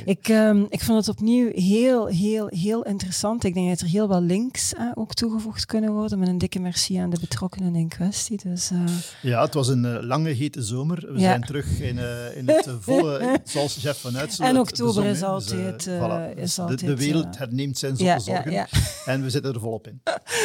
Ik, 0.05 0.29
ehm, 0.29 0.65
ik 0.69 0.81
vond 0.81 1.07
het 1.07 1.17
opnieuw 1.17 1.51
heel, 1.55 2.07
heel, 2.07 2.47
heel 2.49 2.83
interessant. 2.85 3.45
Ik 3.45 3.55
denk 3.55 3.69
dat 3.69 3.81
er 3.81 3.87
heel 3.87 4.09
wat 4.09 4.23
links 4.23 4.75
eh, 4.75 4.91
ook 4.95 5.15
toegevoegd 5.15 5.67
kunnen 5.67 5.93
worden. 5.93 6.19
Met 6.19 6.29
een 6.29 6.39
dikke 6.39 6.59
merci 6.61 6.97
aan 6.97 7.11
de 7.11 7.19
betrokkenen 7.21 7.75
in 7.75 7.89
kwestie. 7.89 8.39
Dus, 8.43 8.71
eh, 8.71 8.79
Ja, 9.23 9.43
het 9.43 9.55
was 9.55 9.69
een 9.69 9.85
eh, 9.85 10.03
lange, 10.03 10.31
hete 10.31 10.63
zomer. 10.63 11.13
We 11.13 11.19
Ja. 11.21 11.29
zijn 11.29 11.41
terug 11.45 11.81
in, 11.81 11.99
eh, 11.99 12.37
in 12.37 12.49
het 12.49 12.69
volle, 12.81 13.41
zoals 13.45 13.75
Jeff 13.83 14.01
vanuit 14.01 14.33
zo 14.33 14.43
En 14.43 14.59
oktober 14.59 15.05
is 15.05 15.21
hè. 15.21 15.27
altijd, 15.27 15.89
voilà. 15.89 16.39
is 16.39 16.55
de, 16.55 16.61
altijd, 16.63 16.81
de 16.81 16.97
wereld 16.97 17.39
herneemt 17.39 17.79
zijn 17.79 17.95
ja, 17.97 18.19
zorgen 18.19 18.53
ja. 18.53 18.67
en 19.07 19.23
we 19.23 19.31
zitten 19.31 19.55
er 19.55 19.61
volop 19.61 19.87
in. 19.87 20.01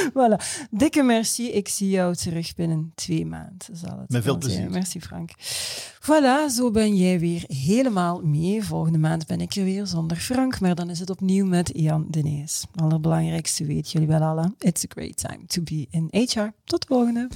voilà. 0.09 0.43
Dikke 0.72 1.03
merci. 1.06 1.51
Ik 1.51 1.68
zie 1.68 1.89
jou 1.89 2.16
terug 2.16 2.56
binnen 2.56 2.91
twee 2.95 3.26
maanden. 3.26 3.58
Zal 3.74 3.99
het 3.99 4.10
Met 4.10 4.24
veel 4.24 4.32
wel 4.39 4.41
zijn. 4.41 4.53
plezier. 4.56 4.70
Merci 4.70 5.01
Frank. 5.01 5.32
Voilà, 6.01 6.53
zo 6.56 6.72
ben 6.72 6.95
jij 6.95 7.20
weer 7.20 7.43
helemaal 7.47 8.22
mee. 8.24 8.64
Volgende 8.64 8.97
maand 8.97 9.28
ben 9.28 9.41
ik 9.41 9.56
er 9.56 9.64
weer 9.64 9.86
zonder 9.88 10.18
Frank, 10.18 10.60
maar 10.60 10.76
dan 10.76 10.89
is 10.89 10.99
het 10.99 11.10
opnieuw 11.10 11.45
met 11.45 11.72
Jan 11.74 12.06
Denees. 12.10 12.64
Allerbelangrijkste 12.76 13.66
weet 13.66 13.91
jullie 13.91 14.08
wel 14.08 14.22
alle. 14.22 14.53
It's 14.60 14.84
a 14.84 14.88
great 14.89 15.18
time 15.18 15.45
to 15.47 15.62
be 15.62 15.88
in 15.89 16.08
HR. 16.12 16.47
Tot 16.64 16.82
de 16.82 16.88
volgende. 16.88 17.28